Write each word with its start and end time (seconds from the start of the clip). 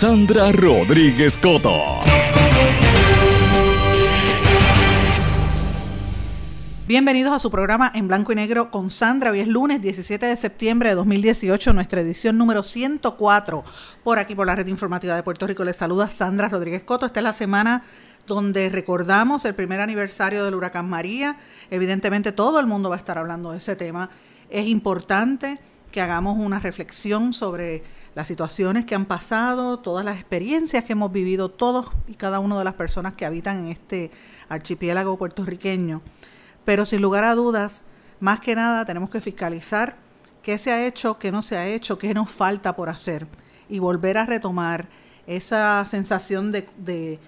Sandra 0.00 0.52
Rodríguez 0.52 1.36
Coto. 1.36 1.76
Bienvenidos 6.86 7.32
a 7.32 7.40
su 7.40 7.50
programa 7.50 7.90
en 7.92 8.06
blanco 8.06 8.30
y 8.30 8.36
negro 8.36 8.70
con 8.70 8.92
Sandra. 8.92 9.32
Hoy 9.32 9.40
es 9.40 9.48
lunes 9.48 9.82
17 9.82 10.24
de 10.24 10.36
septiembre 10.36 10.90
de 10.90 10.94
2018, 10.94 11.72
nuestra 11.72 12.02
edición 12.02 12.38
número 12.38 12.62
104 12.62 13.64
por 14.04 14.20
aquí 14.20 14.36
por 14.36 14.46
la 14.46 14.54
red 14.54 14.68
informativa 14.68 15.16
de 15.16 15.24
Puerto 15.24 15.48
Rico. 15.48 15.64
Les 15.64 15.74
saluda 15.74 16.08
Sandra 16.08 16.48
Rodríguez 16.48 16.84
Coto. 16.84 17.04
Esta 17.04 17.18
es 17.18 17.24
la 17.24 17.32
semana 17.32 17.82
donde 18.28 18.68
recordamos 18.68 19.44
el 19.46 19.56
primer 19.56 19.80
aniversario 19.80 20.44
del 20.44 20.54
huracán 20.54 20.88
María. 20.88 21.38
Evidentemente 21.72 22.30
todo 22.30 22.60
el 22.60 22.68
mundo 22.68 22.88
va 22.88 22.94
a 22.94 22.98
estar 22.98 23.18
hablando 23.18 23.50
de 23.50 23.58
ese 23.58 23.74
tema. 23.74 24.10
Es 24.48 24.68
importante 24.68 25.58
que 25.90 26.00
hagamos 26.00 26.38
una 26.38 26.60
reflexión 26.60 27.32
sobre 27.32 27.82
las 28.14 28.26
situaciones 28.26 28.86
que 28.86 28.94
han 28.94 29.06
pasado, 29.06 29.78
todas 29.78 30.04
las 30.04 30.16
experiencias 30.16 30.84
que 30.84 30.92
hemos 30.92 31.12
vivido 31.12 31.50
todos 31.50 31.90
y 32.06 32.14
cada 32.14 32.40
una 32.40 32.58
de 32.58 32.64
las 32.64 32.74
personas 32.74 33.14
que 33.14 33.26
habitan 33.26 33.58
en 33.58 33.68
este 33.68 34.10
archipiélago 34.48 35.16
puertorriqueño. 35.16 36.02
Pero 36.64 36.84
sin 36.84 37.02
lugar 37.02 37.24
a 37.24 37.34
dudas, 37.34 37.84
más 38.20 38.40
que 38.40 38.54
nada 38.54 38.84
tenemos 38.84 39.10
que 39.10 39.20
fiscalizar 39.20 39.96
qué 40.42 40.58
se 40.58 40.72
ha 40.72 40.86
hecho, 40.86 41.18
qué 41.18 41.30
no 41.30 41.42
se 41.42 41.56
ha 41.56 41.66
hecho, 41.66 41.98
qué 41.98 42.14
nos 42.14 42.30
falta 42.30 42.74
por 42.74 42.88
hacer 42.88 43.26
y 43.68 43.78
volver 43.78 44.18
a 44.18 44.26
retomar 44.26 44.88
esa 45.26 45.84
sensación 45.84 46.52
de, 46.52 47.18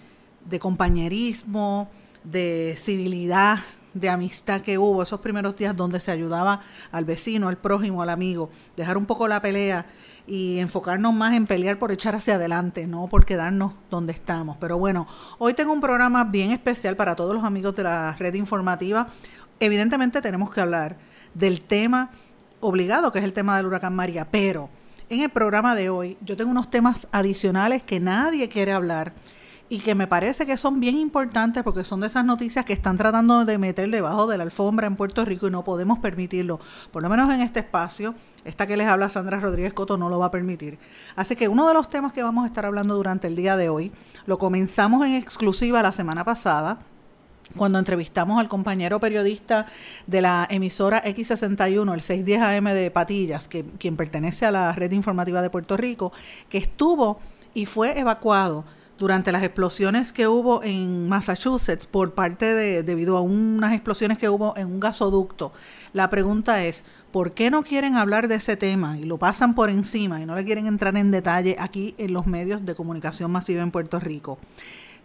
compañerismo, 0.58 1.90
de 2.24 2.76
civilidad, 2.78 3.58
de 3.92 4.08
amistad 4.08 4.62
que 4.62 4.78
hubo 4.78 5.02
esos 5.02 5.20
primeros 5.20 5.56
días 5.56 5.76
donde 5.76 6.00
se 6.00 6.10
ayudaba 6.10 6.62
al 6.92 7.04
vecino, 7.04 7.48
al 7.48 7.58
prójimo, 7.58 8.02
al 8.02 8.08
amigo, 8.08 8.50
dejar 8.76 8.96
un 8.96 9.04
poco 9.04 9.28
la 9.28 9.42
pelea 9.42 9.86
y 10.30 10.60
enfocarnos 10.60 11.12
más 11.12 11.34
en 11.34 11.44
pelear 11.44 11.76
por 11.76 11.90
echar 11.90 12.14
hacia 12.14 12.36
adelante, 12.36 12.86
no 12.86 13.08
por 13.08 13.26
quedarnos 13.26 13.72
donde 13.90 14.12
estamos. 14.12 14.56
Pero 14.58 14.78
bueno, 14.78 15.08
hoy 15.38 15.54
tengo 15.54 15.72
un 15.72 15.80
programa 15.80 16.22
bien 16.22 16.52
especial 16.52 16.94
para 16.94 17.16
todos 17.16 17.34
los 17.34 17.42
amigos 17.42 17.74
de 17.74 17.82
la 17.82 18.14
red 18.16 18.34
informativa. 18.34 19.08
Evidentemente 19.58 20.22
tenemos 20.22 20.50
que 20.50 20.60
hablar 20.60 20.98
del 21.34 21.62
tema 21.62 22.12
obligado, 22.60 23.10
que 23.10 23.18
es 23.18 23.24
el 23.24 23.32
tema 23.32 23.56
del 23.56 23.66
huracán 23.66 23.96
María, 23.96 24.24
pero 24.30 24.70
en 25.08 25.18
el 25.18 25.30
programa 25.30 25.74
de 25.74 25.90
hoy 25.90 26.16
yo 26.20 26.36
tengo 26.36 26.52
unos 26.52 26.70
temas 26.70 27.08
adicionales 27.10 27.82
que 27.82 27.98
nadie 27.98 28.48
quiere 28.48 28.70
hablar 28.70 29.12
y 29.72 29.78
que 29.78 29.94
me 29.94 30.08
parece 30.08 30.46
que 30.46 30.56
son 30.56 30.80
bien 30.80 30.98
importantes 30.98 31.62
porque 31.62 31.84
son 31.84 32.00
de 32.00 32.08
esas 32.08 32.24
noticias 32.24 32.64
que 32.66 32.72
están 32.72 32.96
tratando 32.96 33.44
de 33.44 33.56
meter 33.56 33.88
debajo 33.88 34.26
de 34.26 34.36
la 34.36 34.42
alfombra 34.42 34.88
en 34.88 34.96
Puerto 34.96 35.24
Rico 35.24 35.46
y 35.46 35.50
no 35.52 35.62
podemos 35.62 36.00
permitirlo. 36.00 36.58
Por 36.90 37.02
lo 37.02 37.08
menos 37.08 37.32
en 37.32 37.40
este 37.40 37.60
espacio, 37.60 38.16
esta 38.44 38.66
que 38.66 38.76
les 38.76 38.88
habla 38.88 39.08
Sandra 39.08 39.38
Rodríguez 39.38 39.72
Coto 39.72 39.96
no 39.96 40.10
lo 40.10 40.18
va 40.18 40.26
a 40.26 40.30
permitir. 40.32 40.76
Así 41.14 41.36
que 41.36 41.46
uno 41.46 41.68
de 41.68 41.74
los 41.74 41.88
temas 41.88 42.12
que 42.12 42.24
vamos 42.24 42.42
a 42.42 42.46
estar 42.48 42.66
hablando 42.66 42.96
durante 42.96 43.28
el 43.28 43.36
día 43.36 43.56
de 43.56 43.68
hoy, 43.68 43.92
lo 44.26 44.38
comenzamos 44.38 45.06
en 45.06 45.14
exclusiva 45.14 45.82
la 45.82 45.92
semana 45.92 46.24
pasada, 46.24 46.80
cuando 47.56 47.78
entrevistamos 47.78 48.40
al 48.40 48.48
compañero 48.48 48.98
periodista 48.98 49.66
de 50.08 50.20
la 50.20 50.48
emisora 50.50 51.04
X61, 51.04 51.94
el 51.94 52.02
610 52.02 52.42
AM 52.42 52.64
de 52.74 52.90
Patillas, 52.90 53.46
que, 53.46 53.64
quien 53.78 53.96
pertenece 53.96 54.46
a 54.46 54.50
la 54.50 54.72
red 54.72 54.90
informativa 54.90 55.42
de 55.42 55.50
Puerto 55.50 55.76
Rico, 55.76 56.12
que 56.48 56.58
estuvo 56.58 57.20
y 57.54 57.66
fue 57.66 57.98
evacuado 57.98 58.64
durante 59.00 59.32
las 59.32 59.42
explosiones 59.42 60.12
que 60.12 60.28
hubo 60.28 60.62
en 60.62 61.08
Massachusetts 61.08 61.86
por 61.86 62.12
parte 62.12 62.44
de, 62.44 62.82
debido 62.82 63.16
a 63.16 63.22
unas 63.22 63.72
explosiones 63.72 64.18
que 64.18 64.28
hubo 64.28 64.54
en 64.58 64.66
un 64.66 64.78
gasoducto. 64.78 65.52
La 65.94 66.10
pregunta 66.10 66.62
es, 66.66 66.84
¿por 67.10 67.32
qué 67.32 67.50
no 67.50 67.62
quieren 67.62 67.96
hablar 67.96 68.28
de 68.28 68.34
ese 68.34 68.58
tema 68.58 68.98
y 68.98 69.04
lo 69.04 69.16
pasan 69.16 69.54
por 69.54 69.70
encima 69.70 70.20
y 70.20 70.26
no 70.26 70.34
le 70.36 70.44
quieren 70.44 70.66
entrar 70.66 70.94
en 70.98 71.10
detalle 71.10 71.56
aquí 71.58 71.94
en 71.96 72.12
los 72.12 72.26
medios 72.26 72.66
de 72.66 72.74
comunicación 72.74 73.32
masiva 73.32 73.62
en 73.62 73.70
Puerto 73.70 73.98
Rico? 73.98 74.38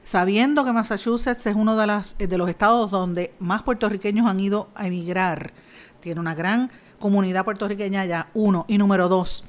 Sabiendo 0.03 0.65
que 0.65 0.73
Massachusetts 0.73 1.47
es 1.47 1.55
uno 1.55 1.77
de, 1.77 1.87
las, 1.87 2.17
de 2.17 2.37
los 2.37 2.49
estados 2.49 2.91
donde 2.91 3.33
más 3.39 3.63
puertorriqueños 3.63 4.27
han 4.27 4.41
ido 4.41 4.67
a 4.75 4.87
emigrar, 4.87 5.53
tiene 6.01 6.19
una 6.19 6.35
gran 6.35 6.69
comunidad 6.99 7.45
puertorriqueña 7.45 8.01
allá, 8.01 8.27
uno, 8.33 8.65
y 8.67 8.77
número 8.77 9.07
dos, 9.07 9.45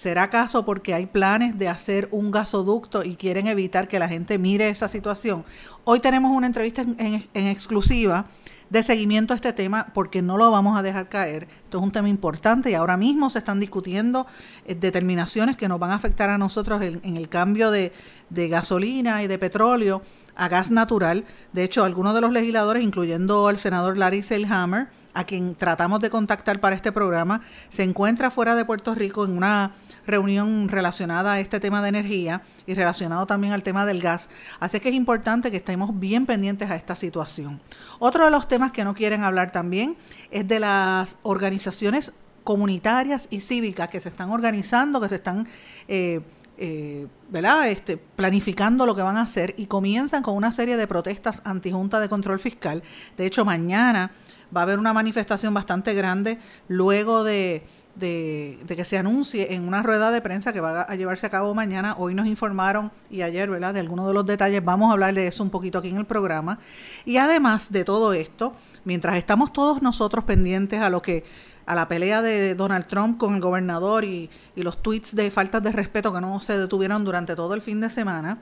¿Será 0.00 0.22
acaso 0.22 0.64
porque 0.64 0.94
hay 0.94 1.04
planes 1.04 1.58
de 1.58 1.68
hacer 1.68 2.08
un 2.10 2.30
gasoducto 2.30 3.04
y 3.04 3.16
quieren 3.16 3.48
evitar 3.48 3.86
que 3.86 3.98
la 3.98 4.08
gente 4.08 4.38
mire 4.38 4.70
esa 4.70 4.88
situación? 4.88 5.44
Hoy 5.84 6.00
tenemos 6.00 6.34
una 6.34 6.46
entrevista 6.46 6.80
en, 6.80 7.20
exclusiva 7.34 8.24
de 8.70 8.82
seguimiento 8.82 9.34
a 9.34 9.36
este 9.36 9.52
tema 9.52 9.88
porque 9.92 10.22
no 10.22 10.38
lo 10.38 10.50
vamos 10.50 10.78
a 10.78 10.82
dejar 10.82 11.10
caer. 11.10 11.48
Esto 11.64 11.76
es 11.76 11.84
un 11.84 11.90
tema 11.90 12.08
importante 12.08 12.70
y 12.70 12.74
ahora 12.74 12.96
mismo 12.96 13.28
se 13.28 13.40
están 13.40 13.60
discutiendo 13.60 14.26
eh, 14.64 14.74
determinaciones 14.74 15.54
que 15.58 15.68
nos 15.68 15.78
van 15.78 15.90
a 15.90 15.96
afectar 15.96 16.30
a 16.30 16.38
nosotros 16.38 16.80
en, 16.80 17.18
el 17.18 17.28
cambio 17.28 17.70
de, 17.70 17.92
de, 18.30 18.48
gasolina 18.48 19.22
y 19.22 19.26
de 19.26 19.38
petróleo 19.38 20.00
a 20.40 20.48
gas 20.48 20.70
natural. 20.70 21.24
De 21.52 21.62
hecho, 21.62 21.84
algunos 21.84 22.14
de 22.14 22.22
los 22.22 22.32
legisladores, 22.32 22.82
incluyendo 22.82 23.46
al 23.46 23.58
senador 23.58 23.98
Larry 23.98 24.22
Selhammer, 24.22 24.88
a 25.12 25.24
quien 25.24 25.54
tratamos 25.54 26.00
de 26.00 26.08
contactar 26.08 26.60
para 26.60 26.74
este 26.74 26.92
programa, 26.92 27.42
se 27.68 27.82
encuentra 27.82 28.30
fuera 28.30 28.54
de 28.54 28.64
Puerto 28.64 28.94
Rico 28.94 29.26
en 29.26 29.36
una 29.36 29.72
reunión 30.06 30.68
relacionada 30.70 31.34
a 31.34 31.40
este 31.40 31.60
tema 31.60 31.82
de 31.82 31.90
energía 31.90 32.40
y 32.66 32.72
relacionado 32.72 33.26
también 33.26 33.52
al 33.52 33.62
tema 33.62 33.84
del 33.84 34.00
gas. 34.00 34.30
Así 34.60 34.80
que 34.80 34.88
es 34.88 34.94
importante 34.94 35.50
que 35.50 35.58
estemos 35.58 36.00
bien 36.00 36.24
pendientes 36.24 36.70
a 36.70 36.76
esta 36.76 36.96
situación. 36.96 37.60
Otro 37.98 38.24
de 38.24 38.30
los 38.30 38.48
temas 38.48 38.72
que 38.72 38.82
no 38.82 38.94
quieren 38.94 39.22
hablar 39.24 39.52
también 39.52 39.98
es 40.30 40.48
de 40.48 40.58
las 40.58 41.18
organizaciones 41.22 42.12
comunitarias 42.44 43.28
y 43.30 43.40
cívicas 43.40 43.90
que 43.90 44.00
se 44.00 44.08
están 44.08 44.30
organizando, 44.30 45.02
que 45.02 45.08
se 45.10 45.16
están... 45.16 45.46
Eh, 45.86 46.22
eh, 46.60 47.06
¿verdad? 47.30 47.68
Este, 47.68 47.96
planificando 47.96 48.86
lo 48.86 48.94
que 48.94 49.02
van 49.02 49.16
a 49.16 49.22
hacer 49.22 49.54
y 49.56 49.66
comienzan 49.66 50.22
con 50.22 50.36
una 50.36 50.52
serie 50.52 50.76
de 50.76 50.86
protestas 50.86 51.40
anti-Junta 51.44 52.00
de 52.00 52.08
Control 52.08 52.38
Fiscal. 52.38 52.82
De 53.16 53.24
hecho, 53.26 53.44
mañana 53.44 54.12
va 54.54 54.60
a 54.60 54.64
haber 54.64 54.78
una 54.78 54.92
manifestación 54.92 55.54
bastante 55.54 55.94
grande 55.94 56.38
luego 56.68 57.24
de 57.24 57.64
de, 57.94 58.58
que 58.68 58.84
se 58.84 58.98
anuncie 58.98 59.54
en 59.54 59.66
una 59.66 59.82
rueda 59.82 60.10
de 60.10 60.20
prensa 60.20 60.52
que 60.52 60.60
va 60.60 60.82
a 60.82 60.94
llevarse 60.96 61.26
a 61.26 61.30
cabo 61.30 61.54
mañana. 61.54 61.94
Hoy 61.98 62.14
nos 62.14 62.26
informaron 62.26 62.90
y 63.10 63.22
ayer, 63.22 63.50
¿verdad? 63.50 63.74
De 63.74 63.80
algunos 63.80 64.06
de 64.06 64.14
los 64.14 64.26
detalles. 64.26 64.64
Vamos 64.64 64.90
a 64.90 64.92
hablar 64.92 65.14
de 65.14 65.26
eso 65.26 65.42
un 65.42 65.50
poquito 65.50 65.78
aquí 65.78 65.88
en 65.88 65.96
el 65.96 66.06
programa. 66.06 66.58
Y 67.04 67.16
además 67.16 67.72
de 67.72 67.84
todo 67.84 68.12
esto, 68.12 68.52
mientras 68.84 69.16
estamos 69.16 69.52
todos 69.52 69.82
nosotros 69.82 70.24
pendientes 70.24 70.80
a 70.80 70.90
lo 70.90 71.02
que 71.02 71.24
a 71.70 71.74
la 71.76 71.86
pelea 71.86 72.20
de 72.20 72.56
Donald 72.56 72.88
Trump 72.88 73.16
con 73.16 73.36
el 73.36 73.40
gobernador 73.40 74.04
y, 74.04 74.28
y 74.56 74.62
los 74.62 74.82
tweets 74.82 75.14
de 75.14 75.30
faltas 75.30 75.62
de 75.62 75.70
respeto 75.70 76.12
que 76.12 76.20
no 76.20 76.40
se 76.40 76.58
detuvieron 76.58 77.04
durante 77.04 77.36
todo 77.36 77.54
el 77.54 77.62
fin 77.62 77.80
de 77.80 77.88
semana. 77.88 78.38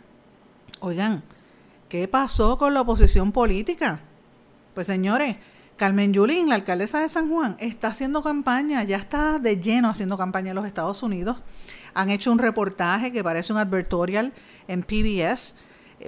Oigan, 0.80 1.22
¿qué 1.90 2.08
pasó 2.08 2.56
con 2.56 2.72
la 2.72 2.80
oposición 2.80 3.30
política? 3.30 4.00
Pues 4.72 4.86
señores, 4.86 5.36
Carmen 5.76 6.14
Yulín, 6.14 6.48
la 6.48 6.54
alcaldesa 6.54 7.00
de 7.00 7.10
San 7.10 7.28
Juan, 7.28 7.58
está 7.60 7.88
haciendo 7.88 8.22
campaña, 8.22 8.82
ya 8.84 8.96
está 8.96 9.38
de 9.38 9.60
lleno 9.60 9.90
haciendo 9.90 10.16
campaña 10.16 10.52
en 10.52 10.56
los 10.56 10.66
Estados 10.66 11.02
Unidos. 11.02 11.44
Han 11.92 12.08
hecho 12.08 12.32
un 12.32 12.38
reportaje 12.38 13.12
que 13.12 13.22
parece 13.22 13.52
un 13.52 13.58
advertorial 13.58 14.32
en 14.68 14.82
PBS, 14.82 15.54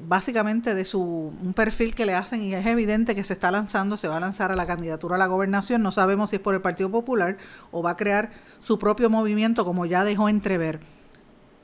básicamente 0.03 0.75
de 0.75 0.85
su 0.85 1.01
un 1.01 1.53
perfil 1.55 1.95
que 1.95 2.07
le 2.07 2.15
hacen 2.15 2.43
y 2.43 2.55
es 2.55 2.65
evidente 2.67 3.15
que 3.15 3.25
se 3.25 3.33
está 3.33 3.51
lanzando, 3.51 3.97
se 3.97 4.09
va 4.09 4.19
a 4.19 4.21
lanzar 4.21 4.53
a 4.53 4.57
la 4.57 4.67
candidatura 4.67 5.17
a 5.17 5.19
la 5.19 5.27
gobernación, 5.27 5.83
no 5.83 5.93
sabemos 5.93 6.31
si 6.31 6.37
es 6.37 6.43
por 6.43 6.55
el 6.55 6.61
Partido 6.61 6.91
Popular 6.91 7.37
o 7.73 7.83
va 7.83 7.91
a 7.91 7.97
crear 7.97 8.31
su 8.61 8.79
propio 8.79 9.11
movimiento 9.11 9.65
como 9.65 9.87
ya 9.87 10.05
dejó 10.05 10.29
entrever. 10.29 10.81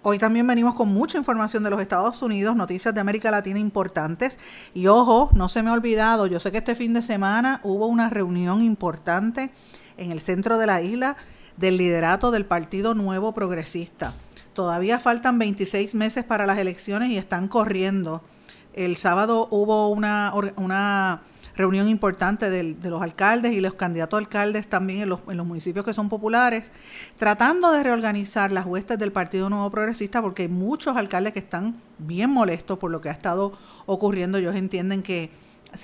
Hoy 0.02 0.18
también 0.18 0.46
venimos 0.46 0.74
con 0.74 0.88
mucha 0.88 1.18
información 1.18 1.64
de 1.64 1.70
los 1.70 1.80
Estados 1.80 2.22
Unidos, 2.22 2.54
noticias 2.54 2.94
de 2.94 3.00
América 3.00 3.28
Latina 3.32 3.58
importantes. 3.58 4.38
Y 4.72 4.86
ojo, 4.86 5.30
no 5.34 5.48
se 5.48 5.64
me 5.64 5.70
ha 5.70 5.72
olvidado, 5.72 6.28
yo 6.28 6.38
sé 6.38 6.52
que 6.52 6.58
este 6.58 6.76
fin 6.76 6.94
de 6.94 7.02
semana 7.02 7.60
hubo 7.64 7.88
una 7.88 8.08
reunión 8.08 8.62
importante 8.62 9.50
en 9.96 10.12
el 10.12 10.20
centro 10.20 10.58
de 10.58 10.66
la 10.66 10.80
isla 10.80 11.16
del 11.56 11.76
liderato 11.76 12.30
del 12.30 12.44
Partido 12.44 12.94
Nuevo 12.94 13.34
Progresista. 13.34 14.14
Todavía 14.56 14.98
faltan 14.98 15.38
26 15.38 15.94
meses 15.94 16.24
para 16.24 16.46
las 16.46 16.56
elecciones 16.56 17.10
y 17.10 17.18
están 17.18 17.46
corriendo. 17.46 18.22
El 18.72 18.96
sábado 18.96 19.48
hubo 19.50 19.90
una, 19.90 21.20
reunión 21.54 21.90
importante 21.90 22.48
de, 22.48 22.74
los 22.88 23.02
alcaldes 23.02 23.52
y 23.52 23.60
los 23.60 23.74
candidatos 23.74 24.16
a 24.16 24.20
alcaldes 24.22 24.66
también 24.66 25.02
en 25.02 25.10
los, 25.10 25.20
en 25.28 25.36
los 25.36 25.46
municipios 25.46 25.84
que 25.84 25.92
son 25.92 26.08
populares, 26.08 26.70
tratando 27.18 27.70
de 27.70 27.82
reorganizar 27.82 28.50
las 28.50 28.64
huestes 28.64 28.98
del 28.98 29.12
Partido 29.12 29.50
Nuevo 29.50 29.70
Progresista, 29.70 30.22
porque 30.22 30.44
hay 30.44 30.48
muchos 30.48 30.96
alcaldes 30.96 31.34
que 31.34 31.40
están 31.40 31.76
bien 31.98 32.30
molestos 32.30 32.78
por 32.78 32.90
lo 32.90 33.02
que 33.02 33.10
ha 33.10 33.12
estado 33.12 33.52
ocurriendo. 33.84 34.38
Ellos 34.38 34.56
entienden 34.56 35.02
que 35.02 35.30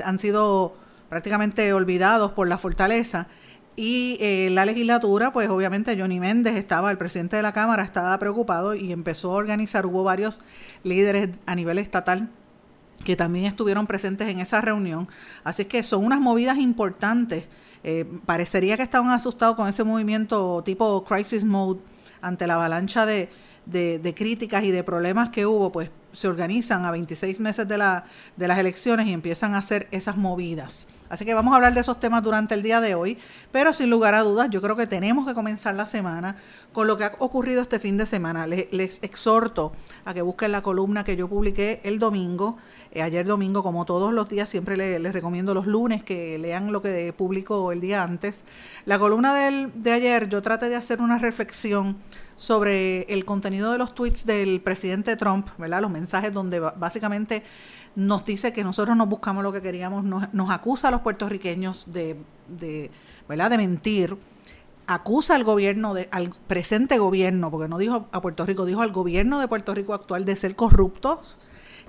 han 0.03 0.19
sido 0.19 0.75
prácticamente 1.11 1.75
olvidados 1.75 2.33
por 2.33 2.49
la 2.49 2.57
fortaleza. 2.57 3.27
Y 3.75 4.19
eh, 4.21 4.51
la 4.51 4.67
legislatura, 4.67 5.33
pues 5.33 5.49
obviamente 5.49 5.99
Johnny 5.99 6.21
Méndez 6.21 6.57
estaba, 6.57 6.91
el 6.91 6.99
presidente 6.99 7.37
de 7.37 7.43
la 7.43 7.53
Cámara 7.53 7.83
estaba 7.83 8.19
preocupado 8.19 8.75
y 8.75 8.93
empezó 8.93 9.33
a 9.33 9.37
organizar, 9.37 9.87
hubo 9.87 10.05
varios 10.05 10.41
líderes 10.85 11.31
a 11.47 11.55
nivel 11.55 11.79
estatal 11.79 12.29
que 13.05 13.17
también 13.17 13.47
estuvieron 13.47 13.87
presentes 13.87 14.29
en 14.29 14.41
esa 14.41 14.61
reunión. 14.61 15.09
Así 15.43 15.65
que 15.65 15.83
son 15.83 16.05
unas 16.05 16.21
movidas 16.21 16.59
importantes. 16.59 17.47
Eh, 17.85 18.05
parecería 18.27 18.77
que 18.77 18.83
estaban 18.83 19.11
asustados 19.11 19.57
con 19.57 19.69
ese 19.69 19.83
movimiento 19.85 20.63
tipo 20.65 21.03
crisis 21.05 21.45
mode 21.45 21.81
ante 22.21 22.47
la 22.47 22.55
avalancha 22.55 23.07
de, 23.07 23.29
de, 23.67 24.15
críticas 24.15 24.65
y 24.65 24.71
de 24.71 24.85
problemas 24.85 25.31
que 25.31 25.47
hubo, 25.47 25.73
pues 25.73 25.91
se 26.13 26.29
organizan 26.29 26.85
a 26.85 26.91
26 26.91 27.41
meses 27.41 27.67
de, 27.67 27.79
la, 27.79 28.05
de 28.37 28.49
las 28.49 28.59
elecciones 28.59 29.07
y 29.07 29.13
empiezan 29.13 29.55
a 29.55 29.59
hacer 29.59 29.89
esas 29.91 30.17
movidas. 30.17 30.87
Así 31.13 31.27
que 31.27 31.35
vamos 31.35 31.53
a 31.53 31.57
hablar 31.57 31.75
de 31.75 31.81
esos 31.81 32.01
temas 32.01 32.23
durante 32.23 32.55
el 32.55 32.63
día 32.63 32.81
de 32.81 32.95
hoy, 32.95 33.19
pero 33.51 33.75
sin 33.75 33.91
lugar 33.91 34.15
a 34.15 34.23
dudas 34.23 34.49
yo 34.49 34.63
creo 34.63 34.77
que 34.77 34.87
tenemos 34.87 35.27
que 35.29 35.35
comenzar 35.35 35.75
la 35.75 35.85
semana 35.85 36.37
con 36.73 36.87
lo 36.87 36.97
que 36.97 37.05
ha 37.05 37.13
ocurrido 37.19 37.61
este 37.61 37.79
fin 37.79 37.99
de 37.99 38.07
semana. 38.07 38.47
Les, 38.47 38.99
exhorto 39.03 39.73
a 40.07 40.15
que 40.15 40.23
busquen 40.23 40.53
la 40.53 40.63
columna 40.63 41.05
que 41.05 41.15
yo 41.15 41.29
publiqué 41.29 41.83
el 41.85 41.99
domingo 41.99 42.57
eh, 42.93 43.01
ayer 43.01 43.27
domingo, 43.27 43.63
como 43.63 43.87
todos 43.87 44.13
los 44.13 44.29
días, 44.29 44.49
siempre 44.49 44.77
les, 44.77 45.13
recomiendo 45.13 45.55
los 45.55 45.67
lunes 45.67 46.03
que 46.03 46.39
lean 46.39 46.73
lo 46.73 46.83
que 46.83 47.13
publico 47.13 47.73
el 47.73 47.81
día 47.81 48.03
antes. 48.03 48.45
La 48.85 48.99
columna 48.99 49.35
del, 49.35 49.71
de 49.75 49.93
ayer 49.93 50.29
yo 50.29 50.43
traté 50.43 50.69
de 50.69 50.77
hacer 50.77 51.01
una 51.01 51.19
reflexión 51.19 51.97
sobre 52.37 53.03
el 53.05 53.25
contenido 53.25 53.73
de 53.73 53.79
los 53.79 53.95
tweets 53.95 54.27
del 54.27 54.61
presidente 54.61 55.17
Trump, 55.17 55.49
¿verdad? 55.59 55.81
Los 55.81 55.91
mensajes 55.91 56.33
donde 56.35 56.61
básicamente 56.61 57.43
nos 57.95 58.25
dice 58.25 58.53
que 58.53 58.65
nosotros 58.65 58.97
no 58.97 59.07
buscamos 59.07 59.43
lo 59.43 59.53
que 59.53 59.61
queríamos, 59.61 60.05
nos, 60.05 60.51
acusa 60.51 60.89
a 60.89 60.91
los 60.91 61.03
puertorriqueños 61.03 61.93
de, 61.93 62.17
de, 62.49 62.91
¿verdad? 63.29 63.51
de 63.51 63.59
mentir, 63.59 64.17
acusa 64.87 65.35
al 65.35 65.45
gobierno, 65.45 65.95
de, 65.95 66.09
al 66.11 66.31
presente 66.47 66.99
gobierno, 66.99 67.51
porque 67.51 67.69
no 67.69 67.79
dijo 67.79 68.09
a 68.13 68.21
Puerto 68.21 68.47
Rico, 68.47 68.65
dijo 68.65 68.83
al 68.83 68.93
gobierno 68.93 69.41
de 69.41 69.49
Puerto 69.49 69.75
Rico 69.75 69.95
actual 69.95 70.25
de 70.25 70.37
ser 70.37 70.57
corruptos, 70.57 71.39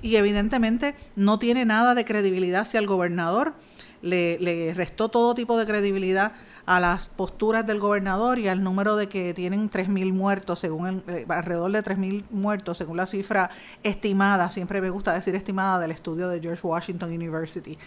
y 0.01 0.17
evidentemente 0.17 0.95
no 1.15 1.39
tiene 1.39 1.65
nada 1.65 1.95
de 1.95 2.05
credibilidad 2.05 2.61
hacia 2.61 2.79
el 2.79 2.87
gobernador. 2.87 3.53
Le, 4.01 4.73
restó 4.75 5.07
todo 5.07 5.33
tipo 5.33 5.57
de 5.57 5.65
credibilidad 5.65 6.33
a 6.65 6.79
las 6.79 7.09
posturas 7.09 7.65
del 7.65 7.79
gobernador 7.79 8.39
y 8.39 8.47
al 8.47 8.63
número 8.63 8.95
de 8.95 9.09
que 9.09 9.33
tienen 9.33 9.69
3.000 9.69 10.13
muertos, 10.13 10.59
según 10.59 11.03
eh, 11.07 11.25
alrededor 11.27 11.71
de 11.71 11.83
3.000 11.83 12.25
muertos, 12.31 12.77
según 12.77 12.97
la 12.97 13.05
cifra 13.05 13.49
estimada, 13.83 14.49
siempre 14.49 14.79
me 14.79 14.89
gusta 14.89 15.13
decir 15.13 15.35
estimada, 15.35 15.79
del 15.79 15.91
estudio 15.91 16.29
de 16.29 16.39
George 16.39 16.65
Washington 16.65 17.11
University. 17.11 17.77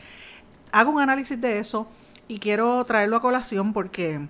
Hago 0.73 0.91
un 0.91 1.01
análisis 1.01 1.41
de 1.41 1.59
eso 1.59 1.87
y 2.29 2.39
quiero 2.39 2.85
traerlo 2.85 3.17
a 3.17 3.21
colación 3.21 3.73
porque, 3.73 4.29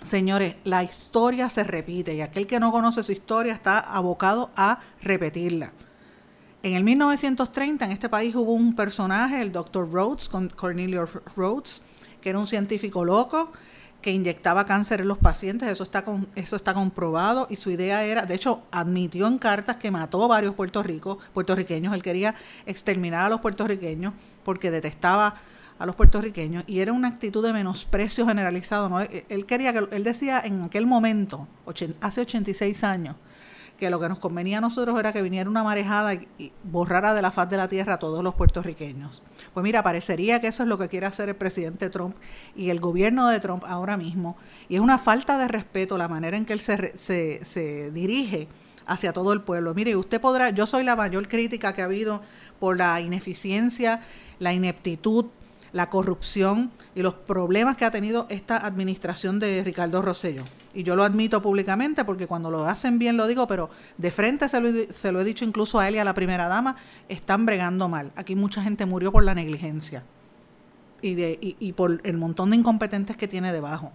señores, 0.00 0.56
la 0.64 0.82
historia 0.82 1.50
se 1.50 1.64
repite 1.64 2.14
y 2.14 2.22
aquel 2.22 2.46
que 2.46 2.60
no 2.60 2.72
conoce 2.72 3.02
su 3.02 3.12
historia 3.12 3.52
está 3.52 3.78
abocado 3.78 4.50
a 4.56 4.80
repetirla. 5.02 5.72
En 6.62 6.74
el 6.74 6.84
1930 6.84 7.84
en 7.84 7.92
este 7.92 8.08
país 8.08 8.34
hubo 8.34 8.52
un 8.52 8.74
personaje, 8.74 9.40
el 9.40 9.52
Dr. 9.52 9.92
Rhodes, 9.92 10.28
Cornelius 10.56 11.10
Rhodes, 11.36 11.82
que 12.20 12.30
era 12.30 12.38
un 12.38 12.46
científico 12.46 13.04
loco 13.04 13.50
que 14.00 14.12
inyectaba 14.12 14.64
cáncer 14.64 15.00
en 15.00 15.08
los 15.08 15.18
pacientes, 15.18 15.68
eso 15.68 15.82
está, 15.82 16.04
con, 16.04 16.28
eso 16.36 16.56
está 16.56 16.72
comprobado 16.72 17.48
y 17.50 17.56
su 17.56 17.70
idea 17.70 18.04
era, 18.04 18.26
de 18.26 18.34
hecho, 18.34 18.62
admitió 18.70 19.26
en 19.26 19.38
cartas 19.38 19.76
que 19.76 19.90
mató 19.90 20.24
a 20.24 20.28
varios 20.28 20.54
puertorriqueños, 20.54 21.94
él 21.94 22.02
quería 22.02 22.34
exterminar 22.64 23.26
a 23.26 23.28
los 23.28 23.40
puertorriqueños 23.40 24.12
porque 24.44 24.70
detestaba 24.70 25.34
a 25.78 25.86
los 25.86 25.96
puertorriqueños 25.96 26.64
y 26.66 26.80
era 26.80 26.92
una 26.92 27.08
actitud 27.08 27.44
de 27.44 27.52
menosprecio 27.52 28.26
generalizado, 28.26 28.88
¿no? 28.88 29.00
Él 29.00 29.46
quería 29.46 29.72
que, 29.72 29.88
él 29.90 30.04
decía 30.04 30.40
en 30.44 30.62
aquel 30.62 30.86
momento, 30.86 31.46
hace 32.00 32.20
86 32.20 32.84
años, 32.84 33.16
que 33.78 33.90
lo 33.90 34.00
que 34.00 34.08
nos 34.08 34.18
convenía 34.18 34.58
a 34.58 34.60
nosotros 34.60 34.98
era 34.98 35.12
que 35.12 35.22
viniera 35.22 35.48
una 35.48 35.62
marejada 35.62 36.14
y, 36.14 36.52
borrara 36.64 37.14
de 37.14 37.22
la 37.22 37.30
faz 37.30 37.48
de 37.48 37.56
la 37.56 37.68
tierra 37.68 37.94
a 37.94 37.98
todos 37.98 38.22
los 38.24 38.34
puertorriqueños. 38.34 39.22
Pues 39.54 39.62
mira, 39.62 39.82
parecería 39.82 40.40
que 40.40 40.48
eso 40.48 40.64
es 40.64 40.68
lo 40.68 40.76
que 40.76 40.88
quiere 40.88 41.06
hacer 41.06 41.28
el 41.28 41.36
presidente 41.36 41.88
Trump 41.88 42.16
y 42.56 42.70
el 42.70 42.80
gobierno 42.80 43.28
de 43.28 43.40
Trump 43.40 43.64
ahora 43.66 43.96
mismo. 43.96 44.36
Y 44.68 44.74
es 44.74 44.80
una 44.80 44.98
falta 44.98 45.38
de 45.38 45.48
respeto 45.48 45.96
la 45.96 46.08
manera 46.08 46.36
en 46.36 46.44
que 46.44 46.52
él 46.52 46.60
se, 46.60 46.92
se, 46.98 47.44
se 47.44 47.90
dirige 47.92 48.48
hacia 48.86 49.12
todo 49.12 49.32
el 49.32 49.42
pueblo. 49.42 49.74
Mire, 49.74 49.94
usted 49.94 50.20
podrá, 50.20 50.50
yo 50.50 50.66
soy 50.66 50.82
la 50.82 50.96
mayor 50.96 51.28
crítica 51.28 51.72
que 51.72 51.82
ha 51.82 51.84
habido 51.84 52.22
por 52.58 52.76
la 52.76 53.00
ineficiencia, 53.00 54.00
la 54.40 54.52
ineptitud, 54.52 55.26
la 55.78 55.90
corrupción 55.90 56.72
y 56.96 57.02
los 57.02 57.14
problemas 57.14 57.76
que 57.76 57.84
ha 57.84 57.92
tenido 57.92 58.26
esta 58.30 58.56
administración 58.56 59.38
de 59.38 59.62
Ricardo 59.62 60.02
Rosello 60.02 60.42
y 60.74 60.82
yo 60.82 60.96
lo 60.96 61.04
admito 61.04 61.40
públicamente 61.40 62.04
porque 62.04 62.26
cuando 62.26 62.50
lo 62.50 62.66
hacen 62.66 62.98
bien 62.98 63.16
lo 63.16 63.28
digo, 63.28 63.46
pero 63.46 63.70
de 63.96 64.10
frente 64.10 64.48
se 64.48 64.60
lo, 65.12 65.20
he 65.20 65.24
dicho 65.24 65.44
incluso 65.44 65.78
a 65.78 65.86
él 65.86 65.94
y 65.94 65.98
a 65.98 66.04
la 66.04 66.14
primera 66.14 66.48
dama, 66.48 66.74
están 67.08 67.46
bregando 67.46 67.88
mal. 67.88 68.10
Aquí 68.16 68.34
mucha 68.34 68.60
gente 68.60 68.86
murió 68.86 69.12
por 69.12 69.24
la 69.24 69.36
negligencia 69.36 70.02
y, 71.00 71.14
de, 71.14 71.38
y, 71.40 71.72
por 71.74 72.00
el 72.02 72.16
montón 72.16 72.50
de 72.50 72.56
incompetentes 72.56 73.16
que 73.16 73.28
tiene 73.28 73.52
debajo. 73.52 73.92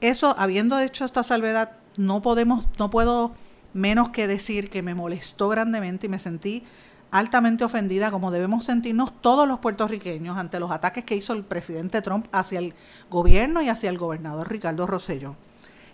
Eso, 0.00 0.36
habiendo 0.38 0.78
hecho 0.78 1.04
esta 1.04 1.24
salvedad, 1.24 1.72
no 1.96 2.22
podemos, 2.22 2.68
no 2.78 2.88
puedo 2.88 3.32
menos 3.74 4.10
que 4.10 4.28
decir 4.28 4.70
que 4.70 4.82
me 4.82 4.94
molestó 4.94 5.48
grandemente 5.48 6.06
y 6.06 6.08
me 6.08 6.20
sentí 6.20 6.62
altamente 7.10 7.64
ofendida, 7.64 8.10
como 8.10 8.30
debemos 8.30 8.64
sentirnos 8.64 9.12
todos 9.20 9.48
los 9.48 9.60
puertorriqueños 9.60 10.36
ante 10.36 10.60
los 10.60 10.70
ataques 10.70 11.04
que 11.04 11.16
hizo 11.16 11.32
el 11.32 11.44
presidente 11.44 12.02
Trump 12.02 12.26
hacia 12.32 12.58
el 12.58 12.74
gobierno 13.10 13.62
y 13.62 13.68
hacia 13.68 13.90
el 13.90 13.98
gobernador 13.98 14.50
Ricardo 14.50 14.86
Rosselló 14.86 15.36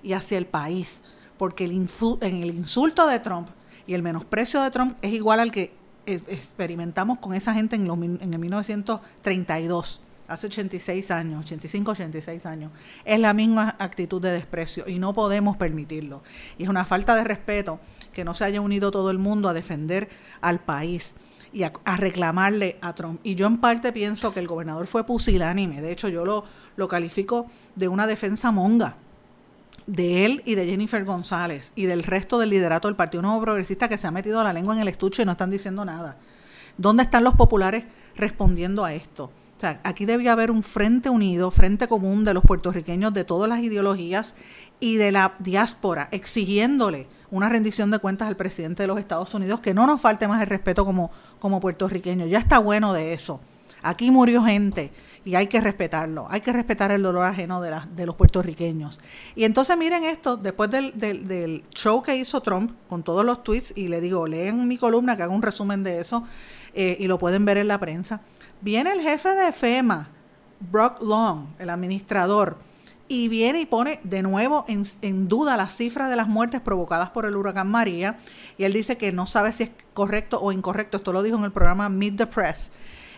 y 0.03 0.13
hacia 0.13 0.39
el 0.39 0.47
país, 0.47 1.03
porque 1.39 1.65
el 1.65 1.73
en 1.73 2.43
el 2.43 2.51
insulto 2.51 3.07
de 3.07 3.21
Trump 3.21 3.49
y 3.87 3.95
el 3.95 4.03
menosprecio 4.03 4.63
de 4.63 4.71
Trump 4.71 4.97
es 5.03 5.13
igual 5.13 5.41
al 5.41 5.53
que 5.53 5.73
experimentamos 6.07 7.19
con 7.19 7.35
esa 7.35 7.55
gente 7.55 7.77
en, 7.77 7.89
en 8.21 8.35
el 8.35 8.39
1932, 8.39 10.01
hace 10.29 10.47
86 10.47 11.11
años, 11.11 11.45
85, 11.45 11.91
86 11.93 12.47
años. 12.47 12.73
Es 13.05 13.19
la 13.21 13.33
misma 13.35 13.77
actitud 13.79 14.21
de 14.21 14.33
desprecio 14.33 14.87
y 14.89 14.99
no 14.99 15.13
podemos 15.13 15.57
permitirlo. 15.57 16.23
Y 16.59 16.65
es 16.65 16.69
una 16.69 16.85
falta 16.85 17.15
de 17.15 17.25
respeto 17.25 17.81
que 18.15 18.25
no 18.25 18.33
se 18.33 18.45
haya 18.45 18.61
unido 18.61 18.91
todo 18.91 19.11
el 19.11 19.19
mundo 19.19 19.49
a 19.49 19.55
defender 19.55 20.09
al 20.41 20.61
país 20.61 21.15
y 21.53 21.63
a, 21.63 21.73
reclamarle 21.97 22.79
a 22.81 22.95
Trump. 22.95 23.21
Y 23.23 23.35
yo 23.35 23.47
en 23.47 23.59
parte 23.59 23.93
pienso 23.93 24.33
que 24.33 24.41
el 24.41 24.49
gobernador 24.49 24.87
fue 24.87 25.05
pusilánime. 25.05 25.81
De 25.81 25.93
hecho, 25.93 26.09
yo 26.09 26.25
lo, 26.25 26.45
lo 26.77 26.89
califico 26.89 27.47
de 27.77 27.89
una 27.89 28.07
defensa 28.07 28.51
monga 28.51 28.97
de 29.87 30.25
él 30.25 30.43
y 30.45 30.55
de 30.55 30.67
Jennifer 30.67 31.05
González 31.05 31.73
y 31.77 31.85
del 31.85 32.03
resto 32.03 32.39
del 32.39 32.51
liderato 32.51 32.89
del 32.89 32.97
Partido 32.97 33.23
Nuevo 33.23 33.41
Progresista 33.43 33.89
que 33.89 33.99
se 33.99 34.07
ha 34.07 34.11
metido 34.11 34.43
la 34.43 34.53
lengua 34.53 34.75
en 34.75 34.81
el 34.81 34.89
estuche 34.89 35.23
y 35.23 35.27
no 35.27 35.33
están 35.33 35.51
diciendo 35.51 35.85
nada. 35.85 36.17
¿Dónde 36.77 37.05
están 37.05 37.23
los 37.23 37.35
populares 37.35 37.85
respondiendo 38.17 38.85
a 38.85 38.95
esto? 38.95 39.31
O 39.57 39.61
sea, 39.61 39.81
aquí 39.85 40.05
debía 40.05 40.33
haber 40.33 40.51
un 40.51 40.65
frente 40.65 41.09
unido, 41.09 41.53
frente 41.53 41.87
común 41.87 42.25
de 42.25 42.35
los 42.35 42.43
puertorriqueños 42.43 43.15
de 43.15 43.25
todas 43.25 43.49
las 43.49 43.61
ideologías 43.61 44.35
y 44.81 44.97
de 44.97 45.13
la 45.13 45.35
diáspora, 45.39 46.09
exigiéndole 46.11 47.07
una 47.31 47.49
rendición 47.49 47.91
de 47.91 47.99
cuentas 47.99 48.29
al 48.29 48.37
presidente 48.37 48.83
de 48.83 48.87
los 48.87 48.99
Estados 48.99 49.35
Unidos, 49.35 49.61
que 49.61 49.75
no 49.75 49.87
nos 49.87 50.01
falte 50.01 50.29
más 50.29 50.41
el 50.41 50.47
respeto 50.47 50.85
como, 50.85 51.11
como 51.39 51.61
puertorriqueños. 51.61 52.29
Ya 52.29 52.39
está 52.39 52.59
bueno 52.59 52.93
de 52.93 53.13
eso. 53.13 53.41
Aquí 53.83 54.11
murió 54.11 54.43
gente 54.43 54.93
y 55.25 55.35
hay 55.35 55.47
que 55.47 55.61
respetarlo, 55.61 56.27
hay 56.31 56.41
que 56.41 56.53
respetar 56.53 56.91
el 56.91 57.03
dolor 57.03 57.25
ajeno 57.25 57.61
de, 57.61 57.75
de 57.95 58.07
los 58.07 58.15
puertorriqueños. 58.15 59.01
Y 59.35 59.45
entonces 59.45 59.77
miren 59.77 60.05
esto, 60.05 60.37
después 60.37 60.71
del, 60.71 60.99
del, 60.99 61.65
show 61.75 62.03
que 62.03 62.17
hizo 62.17 62.41
Trump 62.41 62.73
con 62.89 63.03
todos 63.03 63.25
los 63.25 63.43
tweets, 63.43 63.73
y 63.77 63.89
le 63.89 64.01
digo, 64.01 64.27
leen 64.27 64.69
mi 64.69 64.77
columna 64.77 65.17
que 65.17 65.23
hago 65.23 65.35
un 65.35 65.43
resumen 65.43 65.83
de 65.83 65.99
eso 65.99 66.25
eh, 66.75 66.97
y 67.01 67.07
lo 67.07 67.19
pueden 67.19 67.45
ver 67.45 67.57
en 67.57 67.69
la 67.69 67.79
prensa, 67.79 68.21
viene 68.61 68.93
el 68.93 69.01
jefe 69.01 69.31
de 69.31 69.53
FEMA, 69.53 70.09
Brock 70.61 71.03
Long, 71.03 71.47
el 71.59 71.71
administrador, 71.71 72.57
y 73.09 73.29
viene 73.29 73.61
y 73.61 73.67
pone 73.67 74.01
de 74.03 74.23
nuevo 74.23 74.65
en, 74.67 75.29
duda 75.29 75.57
las 75.57 75.77
cifras 75.77 76.09
de 76.09 76.17
las 76.17 76.29
muertes 76.29 76.61
provocadas 76.61 77.11
por 77.11 77.27
el 77.27 77.37
huracán 77.37 77.71
María. 77.71 78.19
Y 78.57 78.65
él 78.65 78.73
dice 78.73 78.97
que 78.97 79.13
no 79.13 79.27
sabe 79.27 79.53
si 79.53 79.65
es 79.65 79.73
correcto 79.93 80.41
o 80.41 80.53
incorrecto. 80.53 80.97
Esto 80.97 81.13
lo 81.13 81.23
dijo 81.23 81.37
en 81.37 81.45
el 81.45 81.53
programa 81.53 81.89
Meet 81.89 82.17
the 82.17 82.27
Press. 82.27 82.73